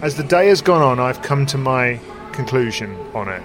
as 0.01 0.17
the 0.17 0.25
day 0.25 0.49
has 0.49 0.61
gone 0.61 0.81
on, 0.81 0.99
I've 0.99 1.21
come 1.21 1.45
to 1.45 1.57
my 1.57 2.01
conclusion 2.33 2.97
on 3.13 3.29
it. 3.29 3.41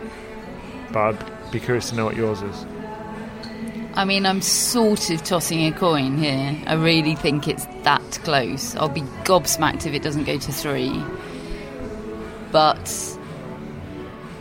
But 0.90 1.14
I'd 1.14 1.52
be 1.52 1.60
curious 1.60 1.90
to 1.90 1.94
know 1.94 2.04
what 2.04 2.16
yours 2.16 2.42
is. 2.42 2.66
I 3.94 4.04
mean, 4.04 4.26
I'm 4.26 4.42
sort 4.42 5.10
of 5.10 5.22
tossing 5.22 5.64
a 5.64 5.70
coin 5.70 6.18
here. 6.18 6.60
I 6.66 6.74
really 6.74 7.14
think 7.14 7.46
it's 7.46 7.66
that 7.84 8.18
close. 8.24 8.74
I'll 8.74 8.88
be 8.88 9.02
gobsmacked 9.22 9.86
if 9.86 9.94
it 9.94 10.02
doesn't 10.02 10.24
go 10.24 10.38
to 10.38 10.52
three. 10.52 11.04
But 12.50 13.16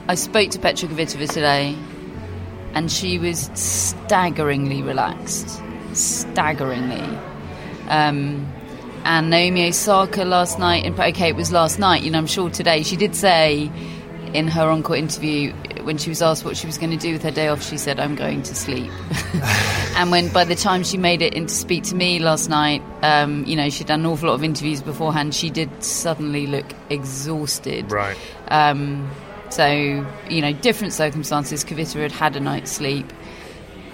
I 0.08 0.16
spoke 0.16 0.50
to 0.50 0.58
Petra 0.58 0.90
Kvitova 0.90 1.32
today, 1.32 1.78
and 2.74 2.92
she 2.92 3.20
was 3.20 3.52
staggeringly 3.54 4.82
relaxed. 4.82 5.62
Staggeringly. 5.98 7.18
Um, 7.90 8.52
and 9.04 9.30
Naomi 9.30 9.68
Osaka 9.68 10.26
last 10.26 10.60
night, 10.60 10.86
and 10.86 11.00
okay, 11.00 11.30
it 11.30 11.36
was 11.36 11.52
last 11.52 11.80
night, 11.80 12.04
you 12.04 12.12
know, 12.12 12.18
I'm 12.18 12.28
sure 12.28 12.50
today, 12.50 12.84
she 12.84 12.98
did 12.98 13.16
say 13.16 13.72
in 14.34 14.48
her 14.50 14.70
encore 14.70 14.98
interview 14.98 15.54
when 15.88 15.98
she 15.98 16.10
was 16.10 16.22
asked 16.22 16.44
what 16.44 16.58
she 16.58 16.68
was 16.68 16.78
going 16.78 16.92
to 16.92 16.98
do 16.98 17.14
with 17.14 17.24
her 17.24 17.32
day 17.32 17.48
off, 17.48 17.64
she 17.64 17.78
said, 17.78 17.98
I'm 17.98 18.16
going 18.16 18.44
to 18.44 18.54
sleep. 18.54 18.92
and 19.96 20.12
when 20.12 20.28
by 20.34 20.44
the 20.44 20.54
time 20.54 20.84
she 20.84 20.98
made 20.98 21.22
it 21.22 21.34
in 21.34 21.48
to 21.48 21.54
speak 21.54 21.86
to 21.86 21.96
me 21.96 22.20
last 22.20 22.50
night, 22.50 22.84
um, 23.04 23.46
you 23.46 23.56
know, 23.56 23.70
she'd 23.70 23.88
done 23.88 24.02
an 24.02 24.06
awful 24.06 24.28
lot 24.28 24.36
of 24.36 24.44
interviews 24.44 24.82
beforehand, 24.82 25.34
she 25.34 25.50
did 25.50 25.82
suddenly 25.82 26.46
look 26.46 26.66
exhausted. 26.90 27.90
Right. 27.90 28.18
Um, 28.50 29.10
so, 29.50 29.66
you 30.30 30.42
know, 30.42 30.52
different 30.52 30.92
circumstances. 30.92 31.64
Kvitova 31.64 32.02
had 32.02 32.12
had 32.12 32.36
a 32.36 32.42
night's 32.42 32.72
sleep, 32.72 33.12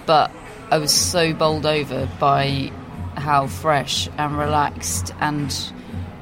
but 0.04 0.32
I 0.70 0.78
was 0.78 0.92
so 0.92 1.32
bowled 1.34 1.66
over 1.66 2.08
by 2.18 2.72
how 3.16 3.46
fresh 3.46 4.08
and 4.18 4.36
relaxed 4.36 5.14
and 5.20 5.54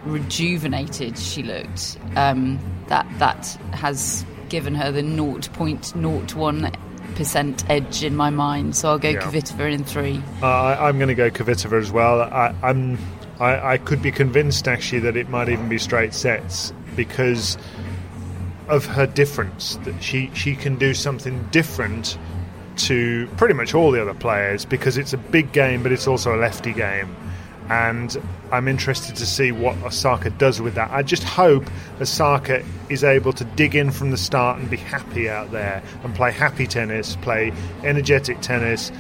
rejuvenated 0.04 1.18
she 1.18 1.42
looked. 1.42 1.96
Um, 2.16 2.58
that 2.88 3.06
that 3.18 3.46
has 3.72 4.26
given 4.48 4.74
her 4.74 4.90
the 4.92 5.02
0.01% 5.02 7.70
edge 7.70 8.04
in 8.04 8.14
my 8.16 8.28
mind. 8.30 8.76
So 8.76 8.90
I'll 8.90 8.98
go 8.98 9.08
Yeah. 9.10 9.20
Kvitova 9.20 9.72
in 9.72 9.84
three. 9.84 10.22
Uh, 10.42 10.46
I, 10.46 10.88
I'm 10.88 10.98
going 10.98 11.08
to 11.08 11.14
go 11.14 11.30
Kvitova 11.30 11.80
as 11.80 11.90
well. 11.90 12.20
I, 12.22 12.54
I'm, 12.62 12.98
I, 13.40 13.72
I 13.74 13.78
could 13.78 14.02
be 14.02 14.12
convinced 14.12 14.68
actually 14.68 14.98
that 15.00 15.16
it 15.16 15.30
might 15.30 15.48
even 15.48 15.68
be 15.70 15.78
straight 15.78 16.12
sets 16.12 16.74
because 16.96 17.56
of 18.68 18.84
her 18.86 19.06
difference. 19.06 19.76
That 19.84 20.02
she 20.02 20.30
she 20.34 20.54
can 20.54 20.76
do 20.76 20.92
something 20.94 21.42
different 21.50 22.18
to 22.76 23.26
pretty 23.36 23.54
much 23.54 23.74
all 23.74 23.90
the 23.90 24.00
other 24.00 24.14
players 24.14 24.64
because 24.64 24.96
it's 24.96 25.12
a 25.12 25.18
big 25.18 25.52
game, 25.52 25.82
but 25.82 25.92
it's 25.92 26.06
also 26.06 26.34
a 26.34 26.38
lefty 26.38 26.72
game. 26.72 27.14
And 27.68 28.20
I'm 28.50 28.68
interested 28.68 29.16
to 29.16 29.26
see 29.26 29.52
what 29.52 29.76
Osaka 29.82 30.30
does 30.30 30.60
with 30.60 30.74
that. 30.74 30.90
I 30.90 31.02
just 31.02 31.22
hope 31.22 31.64
Osaka 32.00 32.62
is 32.90 33.04
able 33.04 33.32
to 33.34 33.44
dig 33.44 33.74
in 33.74 33.90
from 33.90 34.10
the 34.10 34.16
start 34.16 34.58
and 34.58 34.68
be 34.68 34.76
happy 34.76 35.30
out 35.30 35.52
there 35.52 35.82
and 36.02 36.14
play 36.14 36.32
happy 36.32 36.66
tennis, 36.66 37.16
play 37.16 37.52
energetic 37.82 38.40
tennis, 38.40 38.92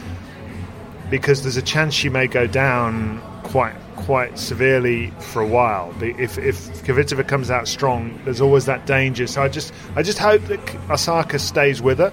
because 1.10 1.42
there's 1.42 1.58
a 1.58 1.62
chance 1.62 1.92
she 1.92 2.08
may 2.08 2.26
go 2.26 2.46
down 2.46 3.20
quite 3.42 3.74
quite 3.96 4.38
severely 4.38 5.12
for 5.20 5.42
a 5.42 5.46
while. 5.46 5.94
If 6.00 6.38
if 6.38 6.56
Kvitova 6.84 7.26
comes 7.26 7.50
out 7.50 7.68
strong, 7.68 8.18
there's 8.24 8.40
always 8.40 8.64
that 8.66 8.86
danger. 8.86 9.26
So 9.26 9.42
I 9.42 9.48
just 9.48 9.74
I 9.96 10.02
just 10.02 10.18
hope 10.18 10.42
that 10.44 10.60
Osaka 10.90 11.38
stays 11.38 11.82
with 11.82 11.98
her. 11.98 12.12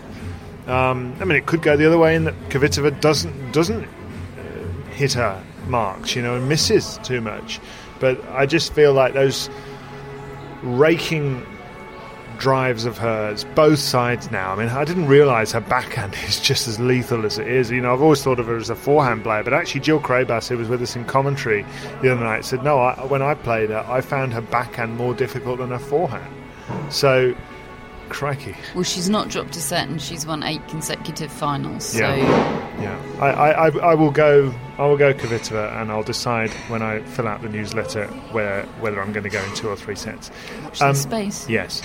Um, 0.69 1.15
I 1.19 1.25
mean, 1.25 1.37
it 1.37 1.45
could 1.47 1.61
go 1.61 1.75
the 1.75 1.87
other 1.87 1.97
way 1.97 2.15
in 2.15 2.25
that 2.25 2.35
Kvitova 2.49 3.01
doesn't 3.01 3.51
doesn't 3.51 3.85
uh, 3.85 4.89
hit 4.91 5.13
her 5.13 5.43
marks, 5.67 6.15
you 6.15 6.21
know, 6.21 6.35
and 6.35 6.47
misses 6.47 6.99
too 7.03 7.21
much. 7.21 7.59
But 7.99 8.23
I 8.29 8.45
just 8.45 8.73
feel 8.73 8.93
like 8.93 9.13
those 9.13 9.49
raking 10.61 11.45
drives 12.37 12.85
of 12.85 12.97
hers, 12.97 13.43
both 13.53 13.79
sides 13.79 14.31
now. 14.31 14.53
I 14.53 14.55
mean, 14.55 14.69
I 14.69 14.85
didn't 14.85 15.07
realise 15.07 15.51
her 15.51 15.59
backhand 15.59 16.15
is 16.27 16.39
just 16.39 16.67
as 16.67 16.79
lethal 16.79 17.25
as 17.25 17.37
it 17.37 17.47
is. 17.47 17.69
You 17.69 17.81
know, 17.81 17.93
I've 17.93 18.01
always 18.01 18.23
thought 18.23 18.39
of 18.39 18.47
her 18.47 18.57
as 18.57 18.69
a 18.69 18.75
forehand 18.75 19.23
player, 19.23 19.43
but 19.43 19.53
actually, 19.53 19.81
Jill 19.81 19.99
Craybas, 19.99 20.47
who 20.47 20.57
was 20.57 20.69
with 20.69 20.81
us 20.81 20.95
in 20.95 21.05
commentary 21.05 21.65
the 22.01 22.11
other 22.11 22.23
night, 22.23 22.45
said, 22.45 22.63
No, 22.63 22.79
I, 22.79 23.05
when 23.05 23.21
I 23.21 23.33
played 23.33 23.69
her, 23.69 23.85
I 23.87 24.01
found 24.01 24.33
her 24.33 24.41
backhand 24.41 24.95
more 24.95 25.13
difficult 25.13 25.59
than 25.59 25.69
her 25.69 25.79
forehand. 25.79 26.33
So, 26.91 27.35
crikey. 28.09 28.55
Well, 28.75 28.83
she's 28.83 29.09
not 29.09 29.29
dropped 29.29 29.55
a 29.55 29.61
set 29.61 29.87
and 29.87 30.01
she's 30.01 30.25
won 30.25 30.43
eight 30.43 30.65
consecutive 30.67 31.31
finals. 31.31 31.85
So 31.85 31.99
Yeah, 31.99 32.15
yeah. 32.81 33.21
I, 33.21 33.27
I, 33.27 33.67
I, 33.67 33.77
I 33.91 33.93
will 33.95 34.11
go. 34.11 34.53
I 34.77 34.85
will 34.85 34.97
go 34.97 35.13
Kvitova, 35.13 35.81
and 35.81 35.91
I'll 35.91 36.03
decide 36.03 36.51
when 36.69 36.81
I 36.81 37.01
fill 37.01 37.27
out 37.27 37.41
the 37.41 37.49
newsletter 37.49 38.07
where 38.31 38.63
whether 38.79 39.01
I'm 39.01 39.11
going 39.11 39.23
to 39.23 39.29
go 39.29 39.43
in 39.43 39.55
two 39.55 39.69
or 39.69 39.75
three 39.75 39.95
sets. 39.95 40.31
watch 40.63 40.79
the 40.79 40.87
um, 40.87 40.95
space. 40.95 41.47
Yes. 41.49 41.81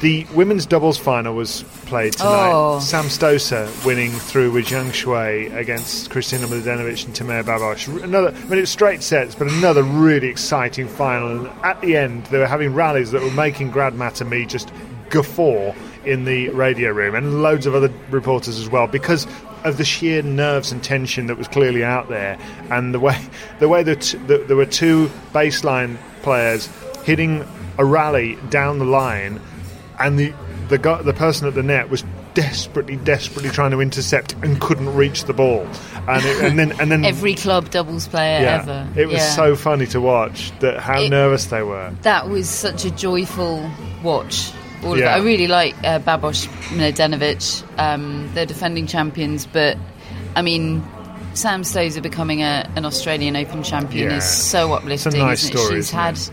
The 0.00 0.26
women's 0.34 0.66
doubles 0.66 0.98
final 0.98 1.34
was 1.34 1.62
played 1.86 2.14
tonight. 2.14 2.50
Oh. 2.52 2.78
Sam 2.80 3.06
Stosur 3.06 3.86
winning 3.86 4.10
through 4.10 4.50
with 4.50 4.66
Zhang 4.66 4.92
Shui 4.92 5.46
against 5.46 6.10
Kristina 6.10 6.46
Mladenovic 6.46 7.06
and 7.06 7.14
Timea 7.14 7.42
Babos. 7.44 7.88
Another, 8.02 8.28
I 8.28 8.32
mean, 8.32 8.58
it 8.58 8.62
was 8.62 8.70
straight 8.70 9.02
sets, 9.02 9.34
but 9.34 9.46
another 9.50 9.82
really 9.82 10.28
exciting 10.28 10.88
final. 10.88 11.46
And 11.46 11.64
at 11.64 11.80
the 11.80 11.96
end, 11.96 12.26
they 12.26 12.38
were 12.38 12.46
having 12.46 12.74
rallies 12.74 13.12
that 13.12 13.22
were 13.22 13.30
making 13.30 13.70
Grad 13.70 13.94
Matt 13.94 14.20
and 14.20 14.28
me 14.28 14.44
just 14.44 14.70
guffaw 15.14 15.72
in 16.04 16.24
the 16.24 16.48
radio 16.50 16.90
room, 16.90 17.14
and 17.14 17.42
loads 17.42 17.64
of 17.66 17.74
other 17.74 17.90
reporters 18.10 18.58
as 18.58 18.68
well, 18.68 18.86
because 18.86 19.26
of 19.64 19.78
the 19.78 19.84
sheer 19.84 20.20
nerves 20.22 20.70
and 20.72 20.82
tension 20.84 21.26
that 21.28 21.38
was 21.38 21.48
clearly 21.48 21.82
out 21.82 22.08
there, 22.08 22.36
and 22.70 22.92
the 22.92 23.00
way 23.00 23.16
the 23.60 23.68
way 23.68 23.82
that, 23.82 24.14
that 24.26 24.48
there 24.48 24.56
were 24.56 24.66
two 24.66 25.08
baseline 25.32 25.96
players 26.22 26.68
hitting 27.04 27.44
a 27.78 27.84
rally 27.84 28.36
down 28.50 28.78
the 28.78 28.84
line, 28.84 29.40
and 29.98 30.18
the 30.18 30.32
the 30.68 30.78
guy, 30.78 31.00
the 31.02 31.12
person 31.14 31.46
at 31.46 31.54
the 31.54 31.62
net 31.62 31.88
was 31.90 32.04
desperately, 32.34 32.96
desperately 32.96 33.48
trying 33.50 33.70
to 33.70 33.80
intercept 33.80 34.32
and 34.42 34.60
couldn't 34.60 34.92
reach 34.94 35.24
the 35.24 35.32
ball, 35.32 35.66
and 36.08 36.24
it, 36.24 36.42
and 36.44 36.58
then 36.58 36.72
and 36.80 36.90
then 36.90 37.04
Every 37.14 37.34
club 37.34 37.70
doubles 37.70 38.08
player 38.08 38.40
yeah, 38.42 38.60
ever. 38.62 38.88
it 39.00 39.06
was 39.06 39.16
Yeah. 39.18 39.30
so 39.36 39.56
funny 39.56 39.86
to 39.88 40.00
watch 40.00 40.52
that 40.60 40.80
how 40.80 41.00
It- 41.00 41.08
nervous 41.10 41.46
they 41.46 41.62
were. 41.62 41.92
That 42.02 42.28
was 42.28 42.48
such 42.48 42.84
a 42.84 42.90
joyful 42.90 43.70
watch. 44.02 44.50
All 44.84 44.98
Yeah. 44.98 45.16
of. 45.16 45.22
I 45.22 45.24
really 45.24 45.46
like 45.46 45.74
uh, 45.84 45.98
Babos 46.00 46.46
Mladenovic. 46.76 47.62
Um, 47.78 48.30
they're 48.34 48.46
defending 48.46 48.86
champions, 48.86 49.46
but 49.46 49.76
I 50.36 50.42
mean, 50.42 50.82
Sam 51.34 51.62
Stosur 51.62 52.02
becoming 52.02 52.42
a, 52.42 52.68
an 52.76 52.84
Australian 52.84 53.36
Open 53.36 53.62
champion 53.62 54.10
Yeah. 54.10 54.16
is 54.18 54.24
so 54.24 54.72
uplifting. 54.72 55.18
nice 55.18 55.44
isn't 55.44 55.54
it? 55.54 55.58
story, 55.58 55.76
She's 55.76 55.88
isn't 55.88 55.98
had 55.98 56.14
it? 56.16 56.30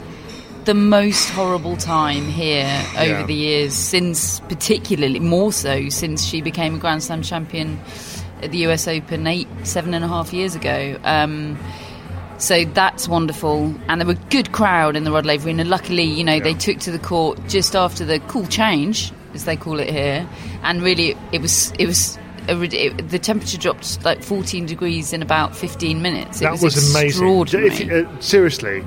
the 0.65 0.73
most 0.75 1.29
horrible 1.29 1.75
time 1.77 2.25
here 2.25 2.69
over 2.97 3.05
Yeah. 3.21 3.25
the 3.25 3.33
years, 3.33 3.73
since 3.73 4.39
particularly 4.41 5.19
more 5.19 5.51
so 5.51 5.89
since 5.89 6.23
she 6.23 6.41
became 6.41 6.75
a 6.75 6.77
Grand 6.77 7.01
Slam 7.03 7.21
champion 7.23 7.79
at 8.43 8.51
the 8.51 8.59
US 8.67 8.87
Open 8.87 9.25
eight, 9.27 9.47
seven 9.63 9.93
and 9.93 10.03
a 10.05 10.07
half 10.07 10.33
years 10.33 10.55
ago. 10.55 10.97
Um, 11.03 11.57
so 12.41 12.65
that's 12.65 13.07
wonderful, 13.07 13.73
and 13.87 14.01
there 14.01 14.07
were 14.07 14.13
a 14.13 14.29
good 14.29 14.51
crowd 14.51 14.95
in 14.95 15.03
the 15.03 15.11
Rod 15.11 15.25
Laver 15.25 15.47
Arena. 15.47 15.63
Luckily, 15.63 16.03
you 16.03 16.23
know, 16.23 16.39
they 16.39 16.53
took 16.53 16.79
to 16.79 16.91
the 16.91 16.99
court 16.99 17.39
just 17.47 17.75
after 17.75 18.03
the 18.03 18.19
cool 18.21 18.47
change, 18.47 19.11
as 19.33 19.45
they 19.45 19.55
call 19.55 19.79
it 19.79 19.89
here, 19.89 20.27
and 20.63 20.81
really 20.81 21.15
it 21.31 21.41
was 21.41 21.71
it 21.77 21.85
was. 21.85 22.17
A, 22.49 22.59
it, 22.59 23.09
the 23.09 23.19
temperature 23.19 23.59
dropped 23.59 24.03
like 24.03 24.23
14 24.23 24.65
degrees 24.65 25.13
in 25.13 25.21
about 25.21 25.55
15 25.55 26.01
minutes. 26.01 26.41
It 26.41 26.45
that 26.45 26.53
was, 26.53 26.63
was, 26.63 26.89
amazing. 26.89 27.07
extraordinary. 27.09 27.75
You- 27.75 28.07
uh, 28.07 28.19
seriously, 28.19 28.83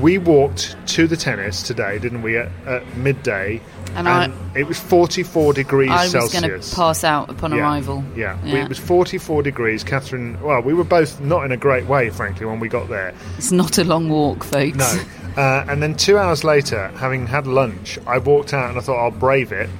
we 0.00 0.18
walked 0.18 0.76
to 0.88 1.06
the 1.06 1.16
tennis 1.16 1.62
today, 1.62 1.98
didn't 1.98 2.22
we, 2.22 2.36
at, 2.36 2.50
at 2.66 2.96
midday? 2.96 3.60
And 3.94 4.08
I- 4.08 4.30
it 4.54 4.66
was 4.66 4.78
44 4.78 5.52
degrees 5.54 5.90
I 5.90 6.02
was 6.04 6.12
Celsius. 6.12 6.40
going 6.40 6.60
to 6.60 6.76
pass 6.76 7.04
out 7.04 7.30
upon 7.30 7.52
yeah. 7.52 7.58
arrival. 7.58 8.04
Yeah. 8.14 8.38
We- 8.44 8.60
it 8.60 8.68
was 8.68 8.78
44 8.78 9.42
degrees. 9.42 9.82
Catherine, 9.82 10.40
well, 10.42 10.60
we 10.60 10.74
were 10.74 10.84
both 10.84 11.20
not 11.20 11.44
in 11.44 11.52
a 11.52 11.56
great 11.56 11.86
way, 11.86 12.10
frankly, 12.10 12.46
when 12.46 12.60
we 12.60 12.68
got 12.68 12.88
there. 12.88 13.14
It's 13.36 13.50
not 13.52 13.78
a 13.78 13.84
long 13.84 14.08
walk, 14.08 14.44
folks. 14.44 14.76
No. 14.76 15.00
Uh, 15.36 15.64
and 15.68 15.82
then 15.82 15.94
two 15.94 16.18
hours 16.18 16.42
later, 16.42 16.88
having 16.96 17.26
had 17.26 17.46
lunch, 17.46 17.98
I 18.06 18.18
walked 18.18 18.52
out 18.52 18.70
and 18.70 18.78
I 18.78 18.80
thought 18.82 19.02
I'll 19.02 19.10
brave 19.10 19.52
it. 19.52 19.70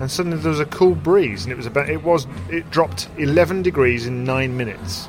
And 0.00 0.10
suddenly 0.10 0.38
there 0.38 0.50
was 0.50 0.58
a 0.58 0.66
cool 0.66 0.96
breeze, 0.96 1.44
and 1.44 1.52
it 1.52 1.56
was 1.56 1.66
about 1.66 1.88
it 1.88 2.02
was 2.02 2.26
it 2.50 2.68
dropped 2.72 3.08
11 3.16 3.62
degrees 3.62 4.06
in 4.08 4.24
nine 4.24 4.56
minutes. 4.56 5.08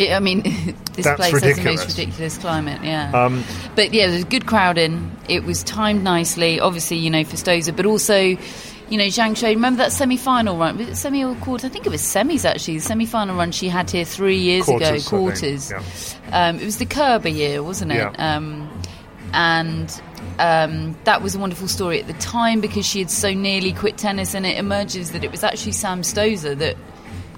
It, 0.00 0.12
I 0.12 0.18
mean, 0.18 0.42
this 0.94 1.04
That's 1.04 1.16
place 1.20 1.42
has 1.42 1.56
the 1.58 1.62
most 1.62 1.86
ridiculous 1.88 2.38
climate, 2.38 2.82
yeah. 2.82 3.12
Um, 3.12 3.44
but 3.76 3.92
yeah, 3.92 4.06
there's 4.06 4.22
a 4.22 4.26
good 4.26 4.46
crowd 4.46 4.78
in. 4.78 5.14
It 5.28 5.44
was 5.44 5.62
timed 5.62 6.02
nicely, 6.02 6.58
obviously, 6.58 6.96
you 6.96 7.10
know, 7.10 7.22
for 7.22 7.36
Stosur, 7.36 7.76
but 7.76 7.84
also, 7.84 8.16
you 8.18 8.38
know, 8.92 9.04
Zhang 9.04 9.36
Shui. 9.36 9.54
Remember 9.54 9.82
that 9.82 9.92
semi 9.92 10.16
final 10.16 10.56
run? 10.56 10.78
Was 10.78 10.88
it 10.88 10.96
semi 10.96 11.22
or 11.22 11.34
quarter? 11.36 11.66
I 11.66 11.70
think 11.70 11.84
it 11.84 11.90
was 11.90 12.00
semis 12.00 12.46
actually. 12.46 12.78
The 12.78 12.82
semi 12.84 13.04
final 13.04 13.36
run 13.36 13.52
she 13.52 13.68
had 13.68 13.90
here 13.90 14.06
three 14.06 14.38
years 14.38 14.64
Quarters, 14.64 15.06
ago, 15.06 15.18
quarters. 15.18 15.70
yeah. 15.70 15.82
Um, 16.32 16.58
it 16.58 16.64
was 16.64 16.78
the 16.78 16.86
Kerber 16.86 17.28
year, 17.28 17.62
wasn't 17.62 17.92
it? 17.92 17.96
Yeah. 17.96 18.36
Um, 18.36 18.70
and 19.34 20.02
um, 20.38 20.96
that 21.04 21.20
was 21.20 21.34
a 21.34 21.38
wonderful 21.38 21.68
story 21.68 22.00
at 22.00 22.06
the 22.06 22.14
time 22.14 22.62
because 22.62 22.86
she 22.86 23.00
had 23.00 23.10
so 23.10 23.34
nearly 23.34 23.74
quit 23.74 23.98
tennis, 23.98 24.34
and 24.34 24.46
it 24.46 24.56
emerges 24.56 25.12
that 25.12 25.24
it 25.24 25.30
was 25.30 25.44
actually 25.44 25.72
Sam 25.72 26.00
Stosur 26.00 26.56
that 26.56 26.76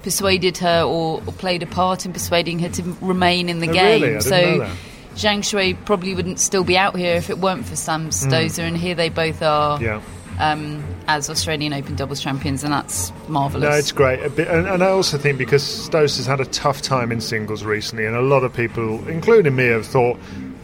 persuaded 0.03 0.57
her 0.59 0.83
or, 0.83 1.21
or 1.25 1.33
played 1.33 1.63
a 1.63 1.65
part 1.65 2.05
in 2.05 2.13
persuading 2.13 2.59
her 2.59 2.69
to 2.69 2.83
remain 3.01 3.49
in 3.49 3.59
the 3.59 3.69
Oh, 3.69 3.73
game. 3.73 4.01
really? 4.03 4.21
So. 4.21 4.69
Zhang 5.15 5.43
Shui 5.43 5.75
probably 5.75 6.15
wouldn't 6.15 6.39
still 6.39 6.63
be 6.63 6.75
out 6.75 6.95
here 6.97 7.13
if 7.15 7.29
it 7.29 7.37
weren't 7.37 7.65
for 7.67 7.75
Sam 7.75 8.09
Stosur, 8.09 8.63
and 8.63 8.75
here 8.75 8.95
they 8.95 9.09
both 9.09 9.43
are 9.43 9.77
Mm. 9.77 9.81
Yeah. 9.83 10.01
um, 10.39 10.83
as 11.07 11.29
Australian 11.29 11.71
Open 11.71 11.93
doubles 11.95 12.19
champions, 12.19 12.63
and 12.63 12.73
that's 12.73 13.13
marvellous. 13.27 13.69
No, 13.69 13.75
it's 13.77 13.91
great. 13.91 14.23
A 14.25 14.29
bit, 14.31 14.47
and, 14.47 14.67
and 14.67 14.83
I 14.83 14.87
also 14.87 15.19
think 15.19 15.37
because 15.37 15.61
Stoss 15.61 16.17
has 16.17 16.25
had 16.25 16.39
a 16.39 16.45
tough 16.45 16.81
time 16.81 17.11
in 17.11 17.21
singles 17.21 17.63
recently, 17.63 18.07
and 18.07 18.15
a 18.15 18.21
lot 18.23 18.43
of 18.43 18.55
people, 18.55 19.07
including 19.07 19.55
me, 19.55 19.65
have 19.67 19.85
thought, 19.85 20.17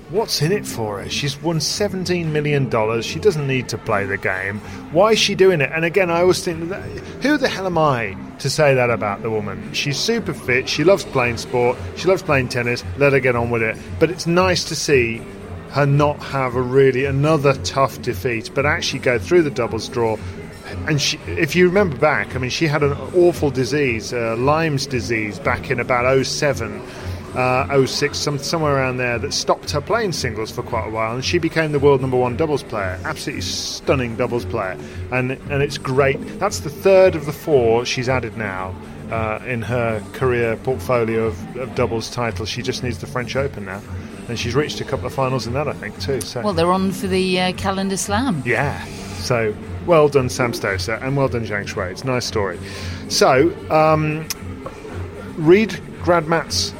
what's 0.09 0.41
in 0.41 0.51
it 0.51 0.65
for 0.65 1.01
her? 1.01 1.09
She's 1.09 1.41
won 1.41 1.57
$17 1.57 2.27
million. 2.27 3.01
She 3.01 3.19
doesn't 3.19 3.47
need 3.47 3.69
to 3.69 3.77
play 3.77 4.05
the 4.05 4.17
game. 4.17 4.59
Why 4.91 5.11
is 5.11 5.19
she 5.19 5.35
doing 5.35 5.61
it? 5.61 5.71
And 5.73 5.85
again, 5.85 6.09
I 6.09 6.21
always 6.21 6.43
think, 6.43 6.71
who 7.21 7.37
the 7.37 7.47
hell 7.47 7.65
am 7.65 7.77
I 7.77 8.17
to 8.39 8.49
say 8.49 8.73
that 8.73 8.89
about 8.89 9.21
the 9.21 9.29
woman? 9.29 9.73
She's 9.73 9.97
super 9.97 10.33
fit. 10.33 10.67
She 10.67 10.83
loves 10.83 11.05
playing 11.05 11.37
sport. 11.37 11.77
She 11.95 12.07
loves 12.07 12.21
playing 12.21 12.49
tennis. 12.49 12.83
Let 12.97 13.13
her 13.13 13.19
get 13.19 13.35
on 13.35 13.49
with 13.49 13.61
it. 13.61 13.77
But 13.99 14.09
it's 14.09 14.27
nice 14.27 14.63
to 14.65 14.75
see 14.75 15.21
her 15.71 15.85
not 15.85 16.19
have 16.19 16.55
a 16.55 16.61
really 16.61 17.05
another 17.05 17.53
tough 17.63 18.01
defeat, 18.01 18.49
but 18.55 18.65
actually 18.65 18.99
go 18.99 19.19
through 19.19 19.43
the 19.43 19.51
doubles 19.51 19.87
draw. 19.87 20.17
And 20.87 21.01
she, 21.01 21.17
if 21.27 21.55
you 21.55 21.67
remember 21.67 21.97
back, 21.97 22.35
I 22.35 22.39
mean, 22.39 22.49
she 22.49 22.67
had 22.67 22.83
an 22.83 22.93
awful 23.15 23.51
disease, 23.51 24.13
uh, 24.13 24.35
Lyme's 24.37 24.85
disease, 24.85 25.39
back 25.39 25.69
in 25.69 25.79
about 25.79 26.25
07, 26.25 26.81
uh, 27.35 27.85
06, 27.85 28.17
some, 28.17 28.37
somewhere 28.39 28.75
around 28.75 28.97
there, 28.97 29.19
that 29.19 29.33
stopped 29.33 29.71
her 29.71 29.81
playing 29.81 30.11
singles 30.13 30.51
for 30.51 30.63
quite 30.63 30.87
a 30.87 30.89
while. 30.89 31.13
And 31.15 31.23
she 31.23 31.37
became 31.37 31.71
the 31.71 31.79
world 31.79 32.01
number 32.01 32.17
one 32.17 32.35
doubles 32.37 32.63
player, 32.63 32.99
absolutely 33.03 33.41
stunning 33.41 34.15
doubles 34.15 34.45
player. 34.45 34.77
And, 35.11 35.31
and 35.31 35.61
it's 35.63 35.77
great. 35.77 36.17
That's 36.39 36.59
the 36.59 36.69
third 36.69 37.15
of 37.15 37.25
the 37.25 37.33
four 37.33 37.85
she's 37.85 38.09
added 38.09 38.37
now. 38.37 38.75
Uh, 39.11 39.41
in 39.47 39.59
her 39.63 39.99
career 40.13 40.55
portfolio 40.57 41.25
of, 41.25 41.57
of 41.57 41.73
doubles 41.73 42.11
titles, 42.11 42.47
she 42.47 42.61
just 42.61 42.83
needs 42.83 42.99
the 42.99 43.07
French 43.07 43.35
Open 43.35 43.65
now, 43.65 43.81
and 44.27 44.37
she's 44.37 44.53
reached 44.53 44.79
a 44.81 44.83
couple 44.83 45.07
of 45.07 45.11
finals 45.11 45.47
in 45.47 45.53
that, 45.53 45.67
I 45.67 45.73
think, 45.73 45.99
too. 45.99 46.21
So 46.21 46.43
Well, 46.43 46.53
they're 46.53 46.71
on 46.71 46.91
for 46.91 47.07
the 47.07 47.39
uh, 47.39 47.53
calendar 47.53 47.97
slam. 47.97 48.43
yeah. 48.45 48.85
So 49.15 49.55
well 49.87 50.09
done, 50.09 50.29
Sam 50.29 50.51
Stosur, 50.51 51.01
and 51.01 51.17
well 51.17 51.27
done, 51.27 51.43
Zhang 51.43 51.67
Shui. 51.67 51.85
It's 51.85 52.03
a 52.03 52.05
nice 52.05 52.25
story. 52.25 52.59
So 53.07 53.51
um, 53.71 54.27
read 55.37 55.79
Grad 56.03 56.27
Matt's 56.27 56.71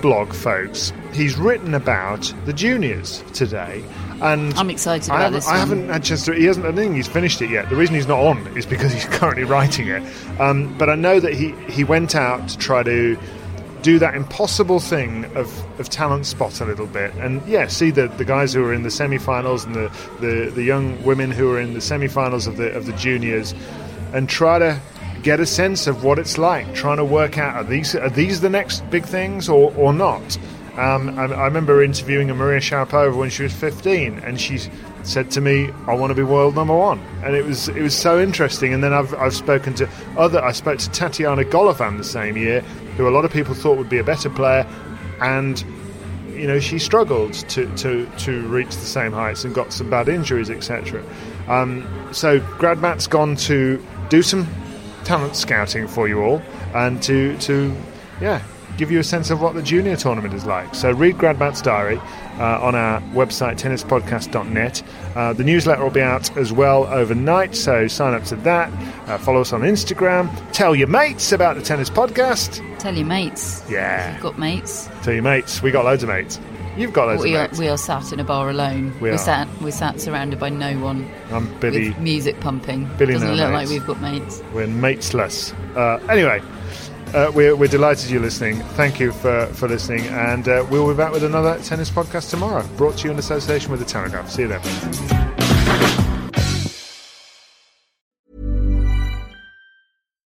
blog, 0.00 0.32
folks. 0.32 0.92
He's 1.12 1.36
written 1.36 1.74
about 1.74 2.32
the 2.44 2.52
juniors 2.52 3.22
today. 3.32 3.84
And 4.20 4.52
I'm 4.54 4.70
excited 4.70 5.10
I 5.10 5.14
about 5.14 5.22
haven't, 5.24 5.38
this 5.38 5.48
I 5.48 5.56
haven't 5.56 5.88
had 5.88 6.02
a 6.02 6.04
chance 6.04 6.24
to. 6.26 6.34
He 6.34 6.44
hasn't. 6.44 6.66
I 6.66 6.72
think 6.72 6.94
he's 6.94 7.08
finished 7.08 7.40
it 7.40 7.50
yet. 7.50 7.70
The 7.70 7.76
reason 7.76 7.94
he's 7.94 8.06
not 8.06 8.20
on 8.20 8.46
is 8.56 8.66
because 8.66 8.92
he's 8.92 9.04
currently 9.18 9.44
writing 9.44 9.88
it. 9.88 10.02
Um, 10.38 10.76
but 10.76 10.90
I 10.90 10.94
know 10.94 11.20
that 11.20 11.32
he 11.32 11.52
he 11.70 11.84
went 11.84 12.14
out 12.14 12.48
to 12.48 12.58
try 12.58 12.82
to 12.82 13.18
do 13.82 13.98
that 13.98 14.14
impossible 14.14 14.78
thing 14.78 15.24
of, 15.36 15.80
of 15.80 15.88
talent 15.88 16.26
spot 16.26 16.60
a 16.60 16.64
little 16.64 16.86
bit. 16.86 17.14
And 17.14 17.46
yeah, 17.46 17.66
see 17.66 17.90
the, 17.90 18.08
the 18.08 18.24
guys 18.24 18.52
who 18.52 18.62
are 18.64 18.74
in 18.74 18.82
the 18.82 18.90
semi-finals 18.90 19.64
and 19.64 19.74
the, 19.74 19.88
the, 20.20 20.50
the 20.54 20.62
young 20.62 21.02
women 21.02 21.30
who 21.30 21.50
are 21.50 21.58
in 21.58 21.72
the 21.72 21.80
semi-finals 21.80 22.46
of 22.46 22.58
the 22.58 22.70
of 22.72 22.86
the 22.86 22.92
juniors, 22.92 23.54
and 24.12 24.28
try 24.28 24.58
to 24.58 24.80
get 25.22 25.40
a 25.40 25.46
sense 25.46 25.86
of 25.86 26.04
what 26.04 26.18
it's 26.18 26.38
like. 26.38 26.74
Trying 26.74 26.98
to 26.98 27.04
work 27.04 27.38
out 27.38 27.56
are 27.56 27.64
these 27.64 27.94
are 27.94 28.10
these 28.10 28.40
the 28.40 28.50
next 28.50 28.88
big 28.90 29.04
things 29.04 29.48
or 29.48 29.72
or 29.76 29.92
not. 29.92 30.38
Um, 30.76 31.18
I, 31.18 31.24
I 31.24 31.44
remember 31.46 31.82
interviewing 31.82 32.30
a 32.30 32.34
Maria 32.34 32.60
Sharapova 32.60 33.16
when 33.16 33.28
she 33.28 33.42
was 33.42 33.52
15, 33.52 34.20
and 34.20 34.40
she 34.40 34.58
said 35.02 35.30
to 35.32 35.40
me, 35.40 35.70
"I 35.86 35.94
want 35.94 36.10
to 36.10 36.14
be 36.14 36.22
world 36.22 36.54
number 36.54 36.76
one," 36.76 37.00
and 37.24 37.34
it 37.34 37.44
was 37.44 37.68
it 37.68 37.82
was 37.82 37.94
so 37.94 38.20
interesting. 38.20 38.72
And 38.72 38.82
then 38.82 38.92
I've 38.92 39.12
I've 39.14 39.34
spoken 39.34 39.74
to 39.74 39.88
other. 40.16 40.42
I 40.42 40.52
spoke 40.52 40.78
to 40.78 40.90
Tatiana 40.90 41.44
Golovin 41.44 41.98
the 41.98 42.04
same 42.04 42.36
year, 42.36 42.60
who 42.96 43.08
a 43.08 43.10
lot 43.10 43.24
of 43.24 43.32
people 43.32 43.54
thought 43.54 43.78
would 43.78 43.90
be 43.90 43.98
a 43.98 44.04
better 44.04 44.30
player, 44.30 44.66
and 45.20 45.62
you 46.32 46.46
know 46.46 46.60
she 46.60 46.78
struggled 46.78 47.34
to 47.34 47.66
to 47.76 48.06
to 48.18 48.46
reach 48.48 48.70
the 48.70 48.86
same 48.86 49.12
heights 49.12 49.44
and 49.44 49.54
got 49.54 49.72
some 49.72 49.90
bad 49.90 50.08
injuries, 50.08 50.50
etc. 50.50 51.04
Um, 51.48 51.86
so 52.12 52.40
Grad 52.58 52.78
Matt's 52.78 53.06
gone 53.06 53.36
to 53.36 53.84
do 54.08 54.22
some 54.22 54.46
talent 55.10 55.34
scouting 55.34 55.88
for 55.88 56.06
you 56.06 56.22
all 56.22 56.40
and 56.72 57.02
to 57.02 57.36
to 57.38 57.74
yeah 58.20 58.40
give 58.76 58.92
you 58.92 59.00
a 59.00 59.04
sense 59.04 59.28
of 59.30 59.40
what 59.42 59.54
the 59.56 59.62
junior 59.62 59.96
tournament 59.96 60.32
is 60.32 60.46
like. 60.46 60.72
So 60.72 60.92
read 60.92 61.18
Grad 61.18 61.36
Matt's 61.40 61.60
diary 61.60 61.98
uh, 62.38 62.60
on 62.62 62.76
our 62.76 63.00
website 63.12 63.58
tennispodcast.net. 63.58 64.82
Uh, 65.16 65.32
the 65.32 65.42
newsletter 65.42 65.82
will 65.82 65.90
be 65.90 66.00
out 66.00 66.34
as 66.36 66.52
well 66.52 66.84
overnight, 66.84 67.56
so 67.56 67.88
sign 67.88 68.14
up 68.14 68.22
to 68.26 68.36
that. 68.36 68.72
Uh, 69.08 69.18
follow 69.18 69.40
us 69.40 69.52
on 69.52 69.62
Instagram. 69.62 70.30
Tell 70.52 70.76
your 70.76 70.86
mates 70.86 71.32
about 71.32 71.56
the 71.56 71.62
tennis 71.62 71.90
podcast. 71.90 72.62
Tell 72.78 72.94
your 72.96 73.04
mates. 73.06 73.64
Yeah. 73.68 74.12
You've 74.12 74.22
got 74.22 74.38
mates. 74.38 74.88
Tell 75.02 75.12
your 75.12 75.24
mates. 75.24 75.60
We 75.60 75.72
got 75.72 75.84
loads 75.84 76.04
of 76.04 76.08
mates. 76.08 76.38
You've 76.76 76.92
got 76.92 77.08
loads 77.08 77.22
we 77.22 77.36
are, 77.36 77.48
we 77.58 77.68
are 77.68 77.76
sat 77.76 78.12
in 78.12 78.20
a 78.20 78.24
bar 78.24 78.48
alone. 78.48 78.98
We 79.00 79.10
are 79.10 79.14
are. 79.14 79.18
sat 79.18 79.48
we're 79.60 79.70
sat 79.72 80.00
surrounded 80.00 80.38
by 80.38 80.50
no 80.50 80.78
one. 80.78 81.10
I'm 81.30 81.52
Billy. 81.58 81.88
With 81.90 81.98
music 81.98 82.40
pumping. 82.40 82.88
Billy 82.96 83.14
Doesn't 83.14 83.28
no 83.28 83.34
look 83.34 83.50
mates. 83.50 83.70
like 83.70 83.78
we've 83.78 83.86
got 83.86 84.00
mates. 84.00 84.42
We're 84.54 84.66
matesless. 84.66 85.52
Uh, 85.76 85.98
anyway, 86.08 86.40
uh, 87.12 87.32
we're, 87.34 87.56
we're 87.56 87.68
delighted 87.68 88.10
you're 88.10 88.22
listening. 88.22 88.56
Thank 88.76 89.00
you 89.00 89.10
for, 89.12 89.46
for 89.46 89.68
listening, 89.68 90.06
and 90.06 90.48
uh, 90.48 90.64
we'll 90.70 90.88
be 90.88 90.96
back 90.96 91.12
with 91.12 91.24
another 91.24 91.58
tennis 91.64 91.90
podcast 91.90 92.30
tomorrow, 92.30 92.66
brought 92.76 92.98
to 92.98 93.04
you 93.06 93.10
in 93.10 93.18
association 93.18 93.72
with 93.72 93.80
the 93.80 93.86
Telegraph. 93.86 94.30
See 94.30 94.42
you 94.42 94.48
then. 94.48 94.60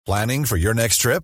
Planning 0.05 0.45
for 0.45 0.57
your 0.57 0.73
next 0.73 0.97
trip? 0.97 1.23